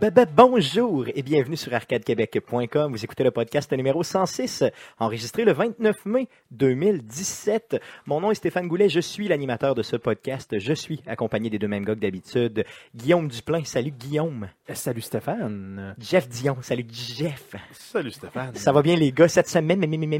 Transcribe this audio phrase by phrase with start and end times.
[0.00, 2.92] Bonjour et bienvenue sur arcadequebec.com.
[2.92, 4.62] Vous écoutez le podcast numéro 106,
[5.00, 7.80] enregistré le 29 mai 2017.
[8.06, 10.56] Mon nom est Stéphane Goulet, je suis l'animateur de ce podcast.
[10.56, 12.64] Je suis accompagné des deux mêmes gars que d'habitude.
[12.94, 14.48] Guillaume Duplain, salut Guillaume.
[14.72, 15.96] Salut Stéphane.
[15.98, 17.56] Jeff Dion, salut Jeff.
[17.72, 18.54] Salut Stéphane.
[18.54, 20.18] Ça va bien les gars cette semaine, mais mais mais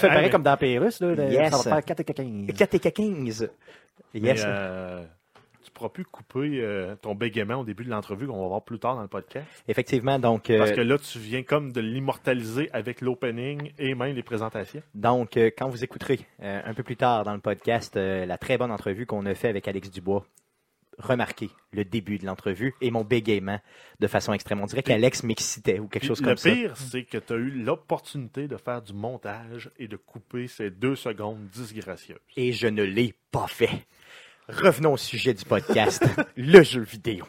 [0.00, 1.50] fais pareil mais- comme dans Pérus, là.
[1.52, 2.56] Ça va faire 4 et 15.
[2.58, 3.50] 4 et 15.
[4.14, 4.44] Mais, Yes.
[5.74, 8.62] Euh, tu pourras plus couper euh, ton bégaiement au début de l'entrevue qu'on va voir
[8.62, 9.46] plus tard dans le podcast.
[9.68, 14.14] Effectivement, donc, euh, Parce que là, tu viens comme de l'immortaliser avec l'opening et même
[14.14, 14.82] les présentations.
[14.94, 18.38] donc euh, quand vous écouterez euh, un peu plus tard dans le podcast euh, la
[18.38, 20.24] très bonne entrevue qu'on a fait avec Alex Dubois,
[20.98, 23.58] remarquez le début de l'entrevue et mon bégaiement
[24.00, 24.60] de façon extrême.
[24.60, 26.50] On dirait qu'Alex m'excitait ou quelque chose le comme ça.
[26.50, 30.70] pire, c'est que tu as eu l'opportunité de faire du montage et de couper ces
[30.70, 32.18] deux secondes disgracieuses.
[32.36, 33.70] Et je ne l'ai pas fait.
[34.48, 36.04] Revenons au sujet du podcast,
[36.36, 37.24] le jeu vidéo.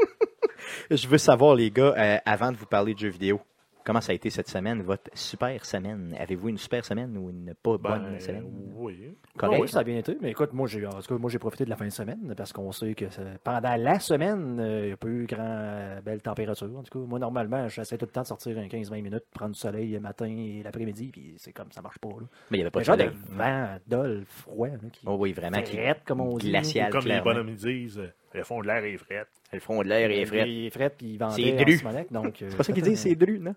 [0.90, 3.40] je veux savoir, les gars, euh, avant de vous parler de jeux vidéo,
[3.86, 6.14] comment ça a été cette semaine, votre super semaine?
[6.18, 8.44] Avez-vous une super semaine ou une pas Ben, bonne semaine?
[8.74, 9.16] oui.
[9.38, 9.60] Correct.
[9.62, 10.16] Oui, ça a bien été.
[10.20, 12.34] Mais écoute, moi, j'ai, en tout cas, moi, j'ai profité de la fin de semaine
[12.36, 15.36] parce qu'on sait que ça- pendant la semaine, euh, il n'y a pas eu grand
[15.46, 16.66] euh, belle température.
[16.76, 19.52] En tout cas, moi, normalement, j'essaie tout le temps de sortir un 15-20 minutes, prendre
[19.52, 22.08] du soleil le matin et l'après-midi, puis c'est comme ça marche pas.
[22.08, 22.26] Là.
[22.50, 23.16] Mais il n'y avait pas de genre de soleil.
[23.30, 25.62] vent, dol, froid, là, qui Oh oui, vraiment.
[25.62, 25.76] Qui...
[26.06, 26.48] comme on dit.
[26.50, 26.90] glacial.
[26.90, 28.00] Comme les bonhommes disent,
[28.36, 29.28] euh, elles font de l'air et frettes.
[29.52, 30.46] Elles font de l'air et les frettes.
[30.48, 31.78] Il est fret, puis il vendait C'est dru.
[32.10, 33.54] Donc, euh, C'est pas ça qu'ils disent, c'est dru, non?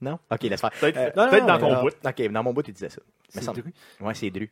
[0.00, 0.18] Non?
[0.30, 0.70] Ok, laisse faire.
[0.80, 1.90] Peut-être Euh, dans ton là- bout.
[2.04, 3.00] Ok, dans mon bout, tu disais ça.
[3.28, 3.62] C'est semble.
[3.62, 3.72] dru.
[4.00, 4.50] Ouais, c'est dru.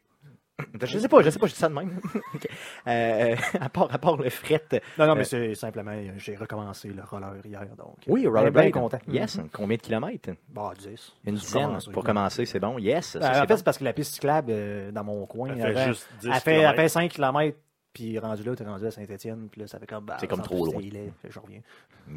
[0.81, 1.99] Je sais pas, je sais pas, je dis ça de même.
[2.87, 4.63] Euh, à, part, à part le fret.
[4.99, 7.97] Non, non, mais Euh, c'est simplement, euh, j'ai recommencé le roller hier, donc.
[8.07, 8.65] Oui, euh, rollerblade.
[8.73, 8.99] bien content.
[9.09, 9.39] Yes.
[9.53, 10.31] Combien de kilomètres?
[10.49, 11.13] Bah, 10.
[11.25, 11.63] Une dizaine.
[11.67, 11.91] commencer.
[11.91, 12.79] Pour commencer, c'est bon.
[12.79, 13.07] Yes.
[13.07, 13.57] ça, Ben, en fait, bon.
[13.57, 16.27] c'est parce que la piste cyclable euh, dans mon coin, Elle elle, fait juste 10
[16.29, 16.81] elle, fait, elle kilomètres.
[16.83, 17.57] fait 5 km,
[17.93, 20.05] puis rendu là, t'es rendu à Saint-Etienne, puis là, ça fait comme.
[20.05, 20.81] bah, C'est comme trop loin.
[20.81, 21.61] Fait que Je reviens.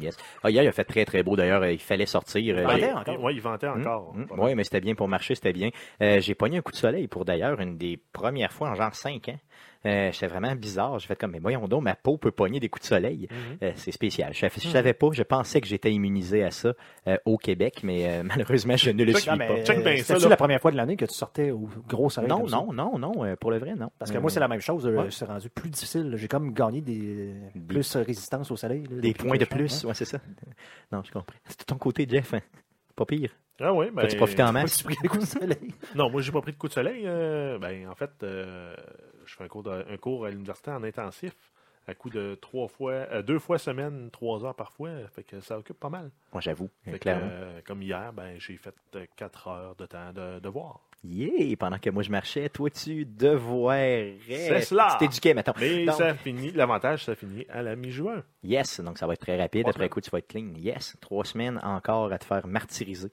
[0.00, 0.16] Yes.
[0.42, 1.36] Ah, hier, il a fait très, très beau.
[1.36, 2.56] D'ailleurs, euh, il fallait sortir.
[2.56, 3.22] Euh, Il ventait j'ai- encore.
[3.24, 4.12] Oui, il vantait encore.
[4.14, 4.40] Hum, Pas hum.
[4.40, 5.70] Oui, mais c'était bien pour marcher, c'était bien.
[6.02, 8.94] Euh, j'ai pogné un coup de soleil pour d'ailleurs une des premières fois en genre
[8.94, 9.38] 5 ans.
[9.86, 10.98] Euh, C'était vraiment bizarre.
[10.98, 13.28] J'ai fait comme, mais voyons donc, ma peau peut pogner des coups de soleil.
[13.30, 13.58] Mhm.
[13.62, 14.32] Euh, c'est spécial.
[14.34, 16.74] Je, je savais pas, je pensais que j'étais immunisé à ça
[17.06, 19.46] euh, au Québec, mais euh, malheureusement, je ne le Check- suis Non, pas.
[19.64, 20.28] c'était-tu là.
[20.28, 22.28] la première fois de l'année que tu sortais au gros soleil?
[22.28, 23.90] Non, non, non, non, pour le vrai, non.
[23.98, 24.86] Parce que Euh, moi, c'est la même chose.
[24.86, 25.10] ouais.
[25.10, 26.14] C'est rendu plus difficile.
[26.16, 27.32] J'ai comme gagné des
[27.68, 28.84] plus euh, résistance au soleil.
[28.90, 30.18] là, Des points de plus, fais, ouais, c'est ça.
[30.92, 31.34] Non, je comprends.
[31.48, 32.34] C'était ton côté, Jeff.
[32.34, 32.40] hein?
[32.94, 33.30] Pas pire.
[33.60, 34.52] Ah oui, ben, As-tu profité en hein.
[34.52, 34.82] masse?
[34.82, 35.74] Pris des coups de soleil.
[35.94, 37.02] Non, moi, j'ai pas pris de coup de soleil.
[37.06, 38.74] euh, ben, en fait, euh,
[39.26, 41.32] je fais un cours, de- un cours à l'université en intensif
[41.88, 44.90] à coup de trois fois, euh, deux fois semaine, trois heures parfois.
[45.14, 46.10] Fait que ça occupe pas mal.
[46.32, 47.28] Moi, j'avoue, que, clairement.
[47.30, 50.80] euh, comme hier, ben, j'ai fait euh, quatre heures de temps de devoir.
[51.04, 51.54] Yeah!
[51.56, 54.16] Pendant que moi, je marchais, toi, tu devoirais.
[54.28, 54.88] C'est cela.
[54.98, 55.52] Tu t'éduquais, mettons.
[55.60, 58.24] Mais Donc- ça finit, l'avantage, ça finit à la mi-juin.
[58.42, 59.62] Yes, donc ça va être très rapide.
[59.62, 60.54] Trois Après coup, tu vas être clean.
[60.56, 63.12] Yes, trois semaines encore à te faire martyriser.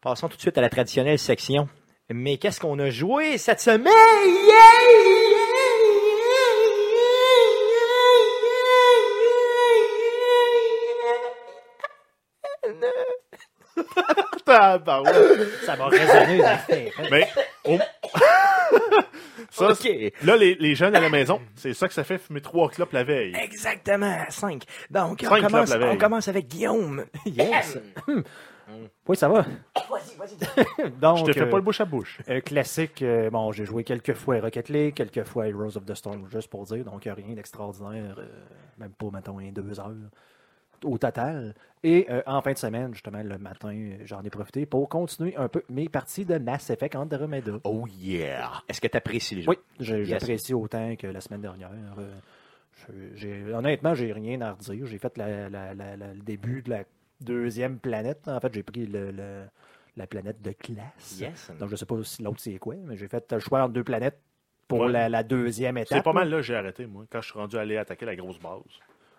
[0.00, 1.68] Passons tout de suite à la traditionnelle section.
[2.12, 3.92] Mais qu'est-ce qu'on a joué cette semaine?
[14.46, 15.46] Ouais.
[15.64, 16.92] Ça m'a résonné dans la tête.
[17.10, 17.28] Mais,
[17.64, 17.78] au-
[19.50, 19.68] ça,
[20.22, 22.92] là, les, les jeunes à la maison, c'est ça que ça fait fumer trois clopes
[22.92, 23.34] la veille.
[23.42, 24.62] Exactement, cinq.
[24.90, 25.94] Donc, on commence, clubs la veille.
[25.94, 27.04] on commence avec Guillaume.
[27.26, 27.78] Yes.
[29.06, 29.42] Oui, ça va.
[29.90, 30.90] Vas-y, vas-y.
[31.00, 32.20] Donc, Je te fais pas le bouche à bouche.
[32.28, 35.76] euh, classique, euh, bon, j'ai joué quelques fois à Rocket League, quelques fois à Heroes
[35.76, 38.26] of the Storm, juste pour dire, donc rien d'extraordinaire, euh,
[38.78, 39.92] même pas, mettons, un deux heures
[40.84, 41.54] au total.
[41.82, 43.72] Et euh, en fin de semaine, justement, le matin,
[44.04, 47.52] j'en ai profité pour continuer un peu mes parties de Mass Effect Andromeda.
[47.64, 48.62] Oh yeah.
[48.68, 49.50] Est-ce que tu apprécies les jeux?
[49.50, 50.08] Oui, Yes.
[50.08, 51.70] j'apprécie autant que la semaine dernière.
[52.90, 54.86] Euh, honnêtement, j'ai rien à redire.
[54.86, 56.84] J'ai fait la- la- la- la- le début de la
[57.20, 58.26] deuxième planète.
[58.28, 59.44] En fait, j'ai pris le- le-
[59.96, 61.18] la planète de classe.
[61.20, 61.50] Yes.
[61.58, 63.84] Donc, je sais pas si l'autre c'est quoi, mais j'ai fait le choix entre deux
[63.84, 64.18] planètes
[64.66, 64.92] pour Ouais.
[64.92, 65.98] la, la deuxième étape.
[65.98, 68.16] C'est pas mal là, j'ai arrêté, moi, quand je suis rendu à aller attaquer la
[68.16, 68.62] grosse base.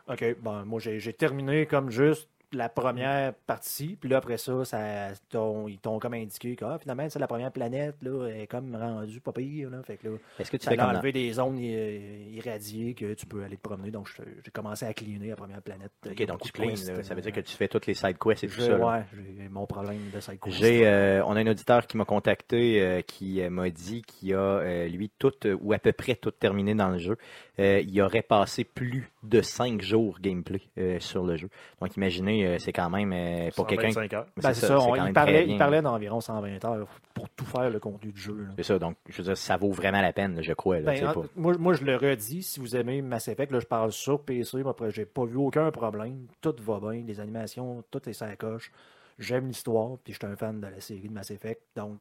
[0.07, 5.09] OK, bon, moi, j'ai terminé comme juste la première partie, puis là, après ça, ça
[5.29, 8.75] t'ont- ils t'ont comme indiqué que ah, finalement, c'est la première planète, là, est comme
[8.75, 9.81] rendue pas pire, là.
[9.83, 12.25] Fait que là, Est-ce que tu ça fais a comme dans- enlevé des zones euh,
[12.31, 13.91] irradiées que tu peux aller te promener.
[13.91, 14.09] Donc,
[14.43, 15.91] j'ai commencé à cleaner la première planète.
[16.05, 17.03] Y Ok, donc tu de clean, quests, là.
[17.03, 18.77] ça veut euh, dire que tu fais toutes les side quests et tout ça.
[18.77, 19.03] Ouais,
[19.39, 20.57] j'ai mon problème de side quest.
[20.57, 24.33] J'ai, euh, on a un auditeur qui m'a contacté, euh, qui euh, m'a dit qu'il
[24.33, 27.17] a, euh, lui, tout, euh, ou à peu près tout terminé dans le jeu.
[27.59, 31.49] Euh, il aurait passé plus de 5 jours gameplay euh, sur le jeu.
[31.81, 33.91] Donc, imaginez journée, euh, c'est quand même euh, pour quelqu'un.
[33.91, 34.25] 125 heures.
[34.37, 37.69] Mais Ben, c'est ça, on- il parlait, il parlait d'environ 120 heures pour tout faire
[37.69, 38.47] le contenu du jeu.
[38.57, 40.79] C'est ça, donc je veux dire, ça vaut vraiment la peine, je crois.
[40.79, 43.65] Là, Ben, en- moi, moi, je le redis, si vous aimez Mass Effect, là, je
[43.67, 46.27] parle sur PC, moi, après, j'ai pas vu aucun problème.
[46.41, 48.71] Tout va bien, les animations, tout est ça coche.
[49.17, 51.61] J'aime l'histoire, puis je suis un fan de la série de Mass Effect.
[51.75, 51.99] Donc,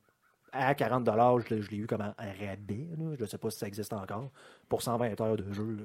[0.55, 1.09] à 40
[1.49, 2.89] je je l'ai eu comme un rabais.
[3.19, 4.31] Je sais pas si ça existe encore.
[4.69, 5.79] Pour 120 heures de jeu.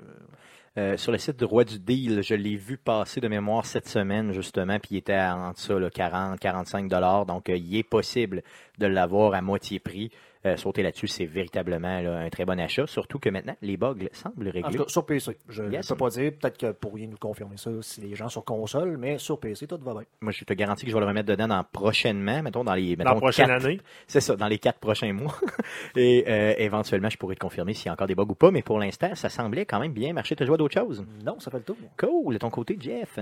[0.77, 3.87] Euh, sur le site de Roi du Deal, je l'ai vu passer de mémoire cette
[3.87, 7.25] semaine, justement, puis il était à, entre ça, là, 40, 45 dollars.
[7.25, 8.43] Donc, euh, il est possible
[8.77, 10.11] de l'avoir à moitié prix.
[10.45, 12.87] Euh, sauter là-dessus, c'est véritablement là, un très bon achat.
[12.87, 14.77] Surtout que maintenant, les bugs semblent En réglés.
[14.77, 15.37] tout cas, sur PC.
[15.49, 15.87] Je ne Yes.
[15.89, 18.95] peux pas dire, peut-être que vous pourriez nous confirmer ça si les gens sur console,
[18.97, 20.03] mais sur PC, tout va bien.
[20.21, 22.95] Moi, je te garantis que je vais le remettre dedans dans prochainement, mettons dans les
[22.95, 25.35] Dans mettons, la prochaine quatre- année, C'est ça, dans les quatre prochains mois.
[25.97, 28.49] Et euh, éventuellement, je pourrais te confirmer s'il y a encore des bugs ou pas.
[28.51, 30.37] Mais pour l'instant, ça semblait quand même bien marcher.
[30.37, 31.05] Tu as joué à d'autres choses?
[31.25, 31.75] Non, ça fait le tour.
[31.97, 32.35] Cool.
[32.35, 33.19] De ton côté, Jeff?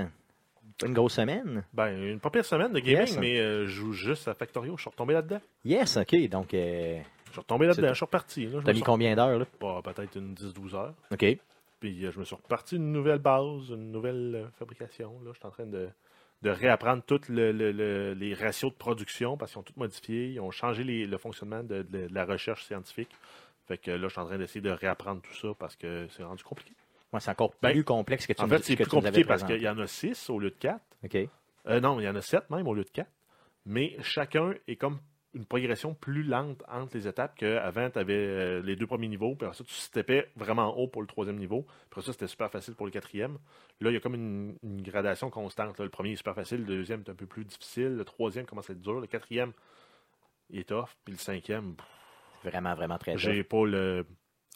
[0.86, 1.64] Une grosse semaine?
[1.74, 3.18] ben, une pas pire semaine de gaming, Yes.
[3.18, 4.76] mais euh, je joue juste à Factorio.
[4.78, 5.42] Je suis retombé là-dedans.
[5.66, 6.16] Yes, OK.
[6.30, 7.90] Donc, euh, Je suis retombé là-dedans.
[7.90, 8.48] Je suis reparti.
[8.64, 9.46] T'as mis combien d'heures, là?
[9.60, 10.94] Bah, Peut-être une 10-12 heures.
[11.12, 11.26] OK.
[11.80, 15.14] Puis euh, je me suis reparti une nouvelle base, une nouvelle euh, fabrication.
[15.24, 15.32] Là.
[15.34, 15.90] Je suis en train de,
[16.42, 20.30] de réapprendre tous les ratios de production parce qu'ils ont tout modifié.
[20.34, 23.10] Ils ont changé les- le fonctionnement de, de- de la recherche scientifique.
[23.68, 26.24] Fait que là, je suis en train d'essayer de réapprendre tout ça parce que c'est
[26.24, 26.72] rendu compliqué.
[27.14, 29.44] Moi, c'est encore Ben, plus complexe que tu En fait, ce c'est plus compliqué parce
[29.44, 30.80] qu'il y en a 6 au lieu de 4.
[31.06, 31.18] OK.
[31.68, 33.10] Euh, non, il y en a 7 même au lieu de 4.
[33.66, 35.00] Mais chacun est comme
[35.34, 39.46] une progression plus lente entre les étapes qu'avant, tu avais les deux premiers niveaux, puis
[39.46, 41.64] après ça, tu steppais vraiment haut pour le troisième niveau.
[41.64, 43.38] Puis après ça, c'était super facile pour le quatrième.
[43.82, 45.78] Là, il y a comme une, une gradation constante.
[45.78, 45.86] là.
[45.86, 48.70] Le premier est super facile, le deuxième est un peu plus difficile, le troisième commence
[48.70, 49.52] à être dur, le quatrième
[50.50, 51.86] il est tough, puis le cinquième, pff,
[52.44, 54.06] Vraiment, vraiment très j'ai pas le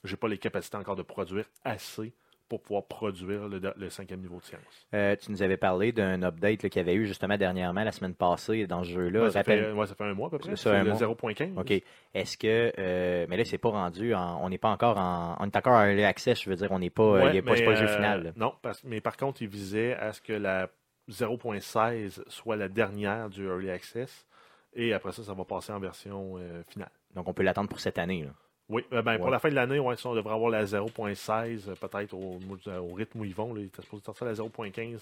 [0.04, 2.14] j'ai pas les capacités encore de produire assez
[2.52, 4.86] pour pouvoir produire le, le cinquième niveau de science.
[4.94, 8.14] Euh, tu nous avais parlé d'un update qu'il y avait eu justement dernièrement, la semaine
[8.14, 9.22] passée, dans ce jeu-là.
[9.24, 10.58] Ouais, ça, fait, ouais, ça fait un mois à peu près.
[10.58, 11.00] C'est le mois.
[11.00, 11.58] 0.15.
[11.58, 11.72] OK.
[12.14, 12.74] Est-ce que.
[12.78, 14.14] euh, mais là, c'est pas rendu.
[14.14, 15.38] en- on n'est pas encore en.
[15.40, 16.68] On est encore en early access, je veux dire.
[16.74, 17.10] On n'est pas.
[17.14, 18.24] Ouais, il y a pas, mais, pas le jeu euh, final.
[18.26, 18.32] là.
[18.36, 20.68] non, parce, mais par contre, il visait à ce que la
[21.10, 24.26] 0.16 soit la dernière du Early Access.
[24.74, 26.36] Et après ça, ça va passer en version
[26.68, 26.92] finale.
[27.16, 28.24] Donc, on peut l'attendre pour cette année.
[28.24, 28.32] là.
[28.72, 31.68] Oui, euh, ben, pour la fin de l'année, ouais, ça, on devrait avoir la 0.16,
[31.68, 33.54] euh, peut-être au, au rythme où ils vont.
[33.54, 35.00] Là, ils étaient supposés sortir la 0.15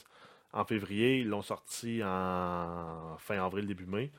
[0.54, 1.20] en février.
[1.20, 4.10] Ils l'ont sorti en fin avril, début mai.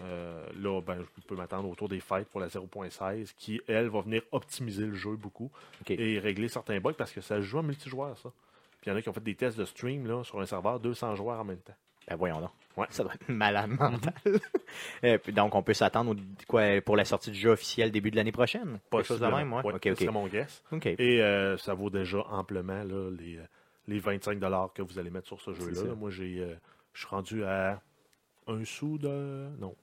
[0.00, 4.00] Euh, là, ben, je peux m'attendre autour des fêtes pour la 0.16 qui, elle, va
[4.00, 5.50] venir optimiser le jeu beaucoup
[5.88, 8.30] et régler certains bugs parce que ça joue en multijoueur, ça.
[8.80, 10.46] Puis il y en a qui ont fait des tests de stream là, sur un
[10.46, 11.74] serveur, 200 joueurs en même temps.
[12.08, 12.50] Ben, voyons donc.
[12.76, 12.86] Ouais.
[12.90, 14.12] Ça doit être malade mental.
[15.04, 18.16] Euh, donc, on peut s'attendre au- quoi, pour la sortie du jeu officiel début de
[18.16, 18.78] l'année prochaine?
[18.90, 19.62] Quelque chose de même, ouais.
[19.64, 19.98] Ouais, OK, ce OK.
[19.98, 20.62] serait mon guess.
[20.72, 20.86] OK.
[20.86, 23.44] Et euh, ça vaut déjà amplement là, les, euh,
[23.86, 24.38] les 25
[24.74, 25.94] que vous allez mettre sur ce C'est jeu-là.
[25.94, 26.54] Moi, j'ai, euh,
[26.92, 27.80] je suis rendu à
[28.46, 29.48] un sou de.
[29.58, 29.74] Non,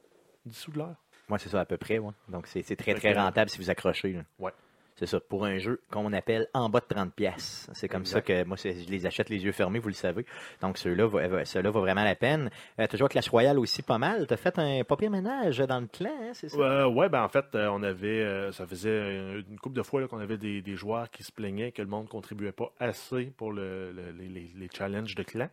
[0.45, 0.95] 10 sous de l'heure.
[1.27, 1.97] Moi, c'est ça à peu près.
[1.97, 2.11] ouais.
[2.29, 4.13] Donc, c'est c'est très, très rentable si vous accrochez.
[4.13, 4.21] là.
[4.39, 4.51] Ouais.
[4.97, 7.69] C'est ça, pour un jeu qu'on appelle en bas de 30 pièces.
[7.73, 10.25] C'est comme ça que moi, je les achète les yeux fermés, vous le savez.
[10.61, 12.49] Donc, ceux-là va- va- ceux-là vaut vraiment la peine.
[12.79, 14.25] Euh, tu as joué à Clash Royale aussi pas mal.
[14.25, 16.57] Tu as fait un pas pire ménage dans le clan, hein, c'est ça?
[16.57, 20.07] Euh, ouais, ben en fait, euh, on avait, euh, ça faisait une couple de fois
[20.07, 23.51] qu'on avait des, des joueurs qui se plaignaient que le monde contribuait pas assez pour
[23.51, 25.49] le- le- les, les- les challenges de clan.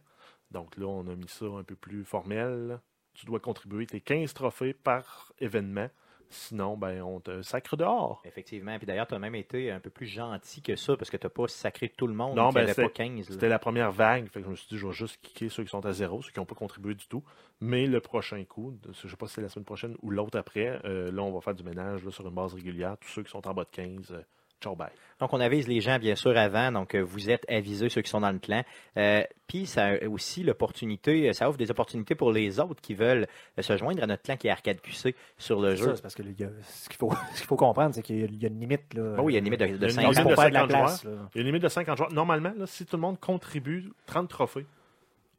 [0.52, 2.78] Donc là, on a mis ça un peu plus formel.
[3.14, 5.88] Tu dois contribuer tes 15 trophées par événement.
[6.32, 8.22] Sinon, ben on te sacre dehors.
[8.24, 8.76] Effectivement.
[8.78, 11.26] Puis d'ailleurs, tu as même été un peu plus gentil que ça parce que tu
[11.26, 12.36] n'as pas sacré tout le monde.
[12.36, 13.28] Non, qui ben, avait pas c'était- 15.
[13.28, 13.34] là.
[13.34, 15.62] C'était la première vague, fait que je me suis dit, je vais juste kicker ceux
[15.64, 17.22] qui sont à zéro, ceux qui n'ont pas contribué du tout.
[17.60, 20.80] Mais le prochain coup, je sais pas si c'est la semaine prochaine ou l'autre après,
[20.84, 22.96] euh, là, on va faire du ménage là, sur une base régulière.
[23.00, 24.22] Tous ceux qui sont en bas de 15, euh,
[24.62, 24.90] ciao bye.
[25.20, 26.72] Donc, on avise les gens, bien sûr, avant.
[26.72, 28.62] Donc, euh, vous êtes avisés, ceux qui sont dans le clan.
[28.96, 32.94] Euh, Puis, ça a aussi l'opportunité, euh, ça offre des opportunités pour les autres qui
[32.94, 33.26] veulent
[33.60, 35.84] se joindre à notre clan qui est Arcade QC sur le C'est jeu.
[35.90, 38.18] ça, c'est parce que y a- ce qu'il faut, ce qu'il faut comprendre, c'est qu'il
[38.42, 38.94] y a- une limite.
[38.94, 40.02] Là, Ah oui, il y a une limite de, de Il y a une 5
[40.02, 40.22] limite ans.
[40.22, 41.04] pour de faire de la 50 place.
[41.04, 41.10] là.
[41.10, 42.12] Il y a une limite de 50 joueurs.
[42.12, 44.66] Normalement, là, si tout le monde contribue 30 trophées,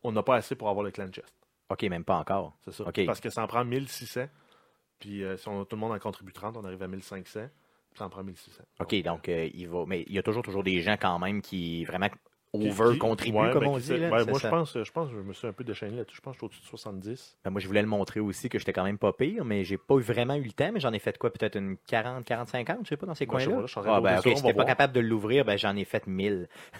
[0.03, 1.33] on n'a pas assez pour avoir le clan chest.
[1.69, 2.55] OK, même pas encore.
[2.63, 2.83] C'est ça.
[2.87, 3.05] OK.
[3.05, 4.27] Parce que ça en prend 1600.
[4.99, 7.47] Puis euh, si on- tout le monde en contribue 30, on arrive à 1500.
[7.95, 8.63] Ça en prend 1600.
[8.79, 9.85] OK, donc, euh, il va.
[9.87, 12.09] Mais il y a toujours, toujours des gens quand même qui vraiment
[12.53, 13.15] over ouais, comme
[13.63, 13.97] ben, on dit.
[13.97, 14.31] là, moi, ça.
[14.43, 16.17] je pense, je pense que je me suis un peu déchaîné là-dessus.
[16.17, 17.37] Je pense que je suis au-dessus de 70.
[17.43, 19.77] Ben, moi, je voulais le montrer aussi que j'étais quand même pas pire, mais j'ai
[19.77, 20.71] pas vraiment eu le temps.
[20.71, 23.25] Mais j'en ai fait quoi Peut-être une 40, 40, 50, je sais pas, dans ces
[23.25, 23.65] Ben, coins-là?
[23.77, 24.65] Ah, ben, monter OK, ça, on si t'es pas voir.
[24.67, 26.47] capable de l'ouvrir, ben, j'en ai fait 1000.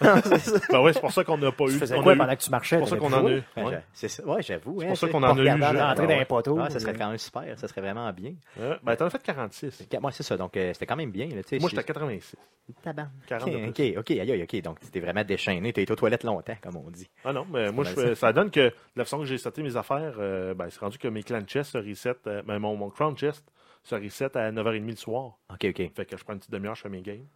[0.70, 1.70] Ben ouais, c'est pour ça qu'on n'a pas eu.
[1.72, 2.76] Faisais quoi a eu- pendant que tu marchais?
[2.76, 3.42] C'est pour ça qu'on en a eu.
[3.56, 4.42] Ouais.
[4.42, 4.80] j'avoue.
[4.80, 6.58] C'est pour ça qu'on en a eu Rentrer dans les poteaux.
[6.60, 8.34] Ah, ça serait quand même super, ça serait vraiment bien.
[8.82, 9.88] Ben, t'en as fait 46.
[10.00, 11.26] Moi, c'est ça, donc euh, c'était quand même bien.
[11.26, 12.36] Là, tu sais, Moi, j'étais à 86.
[12.82, 13.12] Tabarnak.
[13.26, 13.98] 40 de OK.
[13.98, 14.62] OK, OK.
[14.62, 15.63] Donc, c'était vraiment déchaîné.
[15.64, 17.08] Gêné, t'as été aux toilettes longtemps, comme on dit.
[17.24, 19.76] Ah non, mais moi, je, ça donne que de la façon que j'ai seté mes
[19.76, 22.90] affaires, euh, ben, c'est rendu que mes clan chest se reset, euh, ben, mon, mon
[22.90, 23.44] crown chest
[23.82, 25.38] se reset à 9h30 le soir.
[25.50, 25.92] OK, OK.
[25.94, 27.26] Fait que je prends une petite demi-heure, je fais mes games.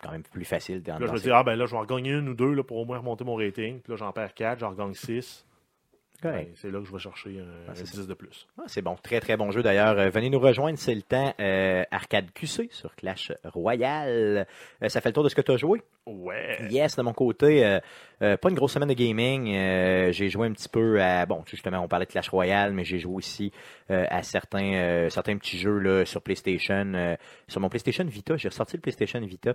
[0.00, 0.82] Quand même plus facile.
[0.86, 2.62] là, je me dis, ah ben là, je vais en gagner une ou deux là,
[2.62, 3.80] pour au moins remonter mon rating.
[3.80, 5.44] Puis là, j'en perds 4, j'en regagne 6.
[6.20, 6.50] Correct.
[6.56, 8.48] c'est là que je vais chercher un, Ah, un 10 de plus.
[8.58, 9.96] Ah, c'est bon, très très bon jeu d'ailleurs.
[9.98, 11.32] Euh, venez nous rejoindre, c'est le temps.
[11.38, 14.46] Euh, Arcade QC sur Clash Royale.
[14.82, 15.80] Euh, ça fait le tour de ce que tu as joué?
[16.08, 16.58] Ouais.
[16.70, 17.80] Yes, de mon côté, euh,
[18.22, 19.54] euh, pas une grosse semaine de gaming.
[19.54, 22.84] Euh, j'ai joué un petit peu à, bon, justement, on parlait de Clash Royale, mais
[22.84, 23.52] j'ai joué aussi
[23.90, 27.16] à certains, certains petits jeux là, sur PlayStation.
[27.46, 29.54] sur mon PlayStation Vita, j'ai ressorti le PlayStation Vita.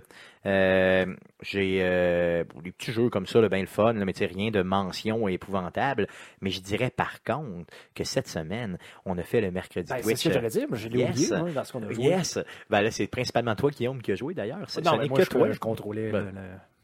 [1.42, 4.62] J'ai bon, des petits jeux comme ça, là, ben le fun, là, mais rien de
[4.62, 6.06] mention épouvantable.
[6.40, 10.02] Mais je dirais par contre que cette semaine, on a fait le mercredi Ben, c'est
[10.02, 10.18] Twitch.
[10.18, 11.10] ce que j'allais dire, mais je l'ai Yes.
[11.10, 12.04] oublié moi, dans ce qu'on a joué.
[12.04, 12.38] Yes!
[12.70, 14.58] Ben là, c'est principalement toi, Guillaume, qui a joué d'ailleurs.
[14.60, 15.50] Non, ce mais n'est moi, que je, toi.
[15.52, 16.32] je contrôlais Ben, le, le-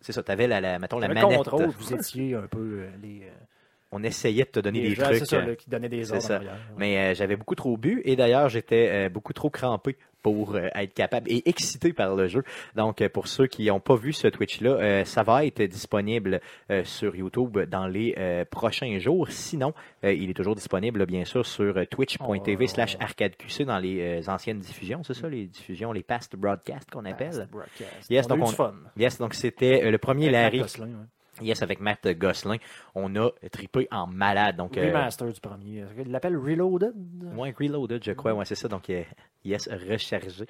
[0.00, 1.24] C'est ça, t'avais la, la, mettons, la manette.
[1.24, 3.30] contrôle, vous étiez un peu euh, les, euh,
[3.92, 5.16] On essayait de te donner les des gens, trucs.
[5.18, 6.38] c'est ça, euh, là, qui donnaient des c'est ordres ça.
[6.38, 6.46] ouais.
[6.78, 10.68] Mais euh, j'avais beaucoup trop bu et d'ailleurs j'étais euh, beaucoup trop crampé pour euh,
[10.74, 12.42] être capable et excité par le jeu.
[12.76, 16.40] Donc euh, pour ceux qui n'ont pas vu ce Twitch-là, euh, ça va être disponible
[16.84, 19.28] sur YouTube dans les prochains jours.
[19.30, 19.72] Sinon,
[20.02, 25.02] il est toujours disponible bien sûr sur twitch.tv slash arcadeqc dans les anciennes diffusions.
[25.02, 27.28] C'est ça les diffusions, les past broadcasts qu'on appelle?
[27.28, 28.10] Past broadcast.
[28.10, 28.74] Yes, on a donc eu on- du fun.
[28.96, 30.60] Yes, donc c'était le premier Larry.
[30.60, 31.06] Gosselin, ouais.
[31.40, 32.56] Yes, avec Matt Gosselin.
[32.94, 34.56] On a trippé en malade.
[34.56, 35.84] Donc, euh, Remaster du premier.
[35.98, 36.92] Il l'appelle Reloaded.
[37.36, 38.32] Ouais, Reloaded, je crois.
[38.34, 38.68] Ouais, c'est ça.
[38.68, 39.02] Donc, euh,
[39.44, 40.44] yes, rechargé.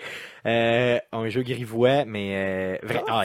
[0.46, 3.22] Euh, un jeu grivois, mais euh, vrai- ah,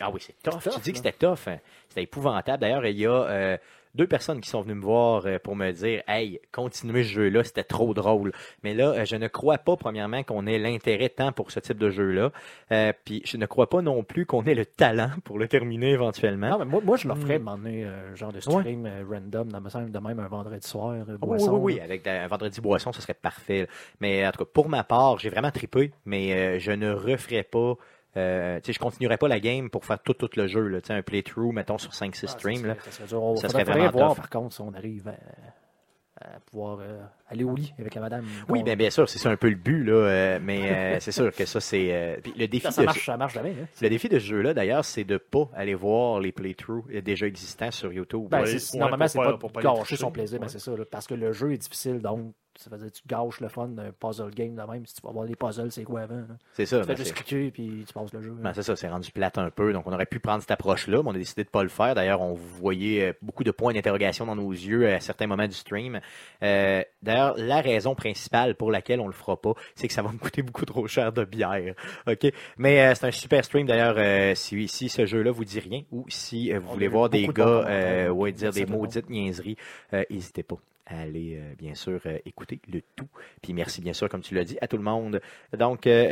[0.00, 0.62] ah oui, c'est tough.
[0.74, 1.48] Tu dis que c'était tough.
[1.48, 1.58] hein.
[1.88, 2.60] C'était épouvantable.
[2.60, 3.58] D'ailleurs, il y a
[3.94, 7.44] deux personnes qui sont venues me voir euh, pour me dire Hey, continuez ce jeu-là,
[7.44, 8.32] c'était trop drôle.
[8.62, 11.78] Mais là, euh, je ne crois pas, premièrement, qu'on ait l'intérêt tant pour ce type
[11.78, 12.32] de jeu-là.
[12.72, 15.90] Euh, puis, je ne crois pas non plus qu'on ait le talent pour le terminer
[15.90, 16.50] éventuellement.
[16.50, 17.42] Non, mais moi, moi je le ferais Hmm.
[17.44, 20.92] m'emmener un genre de stream euh, random, dans me semble, de même un vendredi soir.
[20.92, 23.68] euh, Oui, boisson, oui, oui, avec un vendredi boisson, ce serait parfait.
[24.00, 27.42] Mais en tout cas, pour ma part, j'ai vraiment trippé, mais euh, je ne referai
[27.42, 27.74] pas.
[28.16, 30.66] Euh, je continuerai pas la game pour faire tout, tout le jeu.
[30.68, 30.78] Là.
[30.90, 32.56] Un playthrough, mettons, sur 5-6 Ah, ça streams.
[32.58, 32.74] serait- là.
[32.84, 33.14] Ça serait.
[33.16, 34.16] On Ça serait vraiment voir, tough.
[34.18, 35.14] par contre, si on arrive à,
[36.20, 38.24] à pouvoir euh, aller au lit avec la madame.
[38.48, 39.82] Oui, Qu'on- bien, bien sûr, c'est ça un peu le but.
[39.82, 41.88] Là, euh, mais euh, c'est sûr que ça, c'est.
[41.92, 43.54] euh, le défi ça, ça de marche, ça marche jamais.
[43.60, 43.66] hein.
[43.80, 47.70] Le défi de ce jeu-là, d'ailleurs, c'est de pas aller voir les playthroughs déjà existants
[47.70, 48.28] sur YouTube.
[48.30, 50.52] Ben, Ouais, c'est- ouais, normalement, pour c'est pas- pas, pour gâcher son plaisir, ben, ouais.
[50.52, 50.76] c'est ça.
[50.76, 53.48] là, parce que le jeu est difficile, donc ça veut dire que tu gâches le
[53.48, 54.86] fun d'un puzzle game de même.
[54.86, 56.22] Si tu vas voir les puzzles, c'est quoi avant?
[56.52, 56.80] c'est ça.
[56.80, 58.32] Tu fais juste cliquer puis tu passes le jeu.
[58.38, 59.72] Ben, c'est ça, c'est rendu plate un peu.
[59.72, 61.94] Donc, on aurait pu prendre cette approche-là, mais on a décidé de pas le faire.
[61.94, 65.54] D'ailleurs, on voyait euh, beaucoup de points d'interrogation dans nos yeux à certains moments du
[65.54, 66.00] stream.
[66.42, 70.12] Euh, D'ailleurs, la raison principale pour laquelle on le fera pas, c'est que ça va
[70.12, 71.74] me coûter beaucoup trop cher de bière.
[72.06, 72.26] OK?
[72.58, 73.66] Mais euh, c'est un super stream.
[73.66, 77.08] D'ailleurs, euh, si, si ce jeu-là vous dit rien ou si vous On voulez voir
[77.08, 79.56] des de gars ouais, dire des maudites niaiseries,
[80.10, 83.08] n'hésitez pas à aller, euh, bien sûr, euh, écouter le tout.
[83.42, 85.20] Puis merci, bien sûr, comme tu l'as dit, à tout le monde.
[85.56, 86.08] Donc, euh,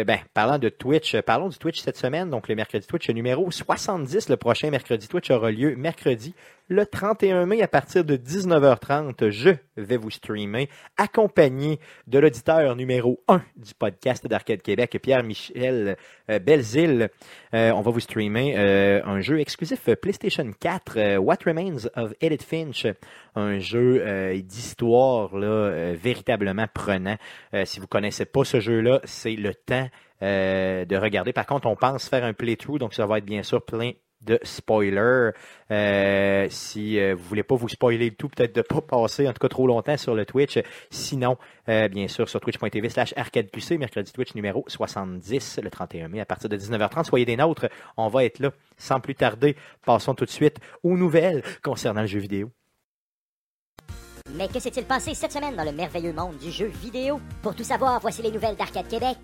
[0.00, 2.30] euh, ben, parlant de Twitch, parlons du Twitch cette semaine.
[2.30, 6.34] Donc, le mercredi Twitch numéro 70, le prochain mercredi Twitch aura lieu mercredi,
[6.68, 9.30] le 31 mai à partir de 19h30.
[9.30, 15.96] Je vais vous streamer, accompagné de l'auditeur numéro 1 du podcast d'Arcade Québec, Pierre-Michel
[16.30, 17.08] euh, Belzile.
[17.54, 22.12] Euh, on va vous streamer euh, un jeu exclusif PlayStation 4, euh, What Remains of
[22.20, 22.86] Edith Finch,
[23.34, 27.16] un jeu euh, d'histoire là véritablement prenant.
[27.64, 29.88] Si vous connaissez pas ce jeu-là, c'est le temps
[30.20, 31.32] de regarder.
[31.32, 34.38] Par contre, on pense faire un playthrough, donc ça va être bien sûr plein de
[34.42, 35.30] spoilers.
[35.70, 39.32] Euh, si euh, vous voulez pas vous spoiler le tout, peut-être de pas passer en
[39.32, 40.58] tout cas trop longtemps sur le Twitch.
[40.90, 41.36] Sinon,
[41.68, 46.24] euh, bien sûr, sur twitch.tv slash arcadeqc, mercredi Twitch numéro 70, le 31 mai, à
[46.24, 47.04] partir de 19h30.
[47.04, 49.56] Soyez des nôtres, on va être là sans plus tarder.
[49.84, 52.50] Passons tout de suite aux nouvelles concernant le jeu vidéo.
[54.34, 57.18] Mais que s'est-il passé cette semaine dans le merveilleux monde du jeu vidéo?
[57.42, 59.16] Pour tout savoir, voici les nouvelles d'Arcade Québec.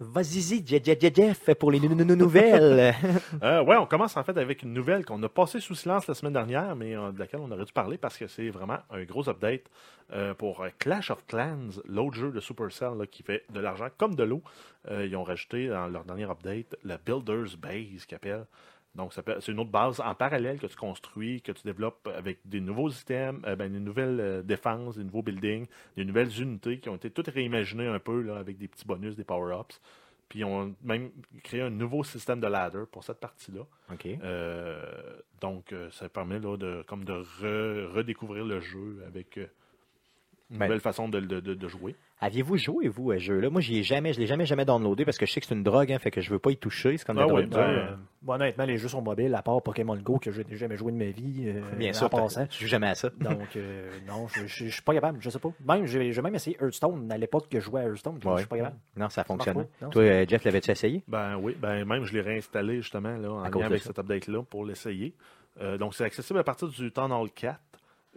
[0.00, 2.94] Vas-y, Jeff, pour les nou- nou- nou- nouvelles.
[3.42, 6.14] Euh, ouais, on commence en fait avec une nouvelle qu'on a passée sous silence la
[6.14, 9.02] semaine dernière, mais euh, de laquelle on aurait dû parler parce que c'est vraiment un
[9.02, 9.64] gros update
[10.12, 14.14] euh, pour euh, Clash of Clans, l'autre jeu de Supercell qui fait de l'argent comme
[14.14, 14.42] de l'eau.
[14.90, 18.46] Ils ont rajouté dans leur dernier update la Builder's Base qu'ils appellent.
[18.94, 22.60] Donc, c'est une autre base en parallèle que tu construis, que tu développes avec des
[22.60, 25.66] nouveaux items, euh, ben, des nouvelles euh, défenses, des nouveaux buildings,
[25.96, 29.14] des nouvelles unités qui ont été toutes réimaginées un peu là, avec des petits bonus,
[29.14, 29.80] des power-ups.
[30.28, 31.10] Puis, ils ont même
[31.44, 33.62] créé un nouveau système de ladder pour cette partie-là.
[34.22, 34.82] Euh,
[35.40, 39.38] donc, ça permet là, de, comme de re- redécouvrir le jeu avec,
[40.50, 41.94] Une Ben- nouvelle façon de, de- de- de jouer.
[42.20, 43.50] Aviez-vous joué, vous, à ce jeu-là?
[43.50, 45.54] Moi, j'y ai jamais, je l'ai jamais, jamais downloadé parce que je sais que c'est
[45.54, 46.96] une drogue, hein, fait que je veux pas y toucher.
[46.96, 47.48] C'est comme Ah ben.
[47.54, 50.76] Euh, bon, honnêtement, les jeux sont mobiles, à part Pokémon Go, que je n'ai jamais
[50.78, 51.44] joué de ma vie.
[51.48, 52.46] euh, Bien en sûr, passant.
[52.46, 53.10] tu joues jamais à ça.
[53.20, 55.50] Donc, euh, non, je je- je suis pas capable, je sais pas.
[55.66, 58.18] Même, j'ai même essayé Hearthstone à l'époque que je jouais à Hearthstone.
[58.22, 58.38] Je Ouais.
[58.38, 58.76] suis pas capable.
[58.96, 59.66] Non, ça fonctionne.
[59.90, 61.02] Toi, euh, Jeff, l'avais-tu essayé?
[61.06, 63.82] Ben oui, ben même je l'ai réinstallé justement là, en À cause lien de avec
[63.82, 63.88] ça.
[63.88, 65.14] cet update-là pour l'essayer.
[65.60, 67.58] Euh, donc c'est accessible à partir du Town Hall 4.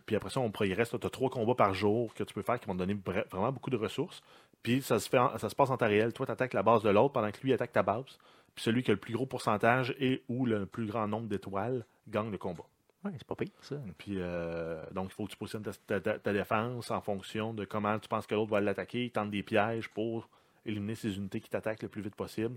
[0.06, 0.90] Puis après ça, on progresse.
[0.90, 3.28] Tu as trois combats par jour que tu peux faire qui vont te donner vra-
[3.30, 4.22] vraiment beaucoup de ressources.
[4.64, 6.14] Puis ça se, fait en- ça se passe en temps réel.
[6.14, 8.18] Toi, tu attaques la base de l'autre pendant que lui attaque ta base.
[8.56, 11.86] Puis celui qui a le plus gros pourcentage et ou le plus grand nombre d'étoiles
[12.08, 12.64] gagne le combat.
[13.04, 13.76] Oui, c'est pas pire, ça.
[13.98, 17.54] Puis euh, donc, il faut que tu positionnes ta, ta- ta- ta défense en fonction
[17.54, 19.06] de comment tu penses que l'autre va l'attaquer.
[19.06, 20.30] Il tente des pièges pour
[20.66, 22.56] éliminer ses unités qui t'attaquent le plus vite possible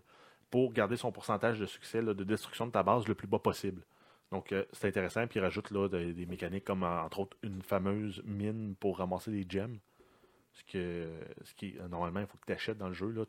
[0.51, 3.39] pour garder son pourcentage de succès là, de destruction de ta base le plus bas
[3.39, 3.81] possible.
[4.33, 5.27] Donc, euh, c'est intéressant.
[5.27, 9.31] Puis, il rajoute là, des, des mécaniques comme, entre autres, une fameuse mine pour ramasser
[9.31, 9.79] des gemmes.
[10.53, 11.09] Ce, que,
[11.43, 13.11] ce qui, euh, normalement, il faut que tu achètes dans le jeu.
[13.11, 13.25] Là,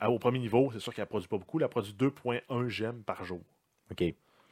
[0.00, 1.60] à- au premier niveau, c'est sûr qu'elle ne produit pas beaucoup.
[1.60, 3.40] Elle produit 2,1 gemmes par jour.
[3.90, 4.02] OK.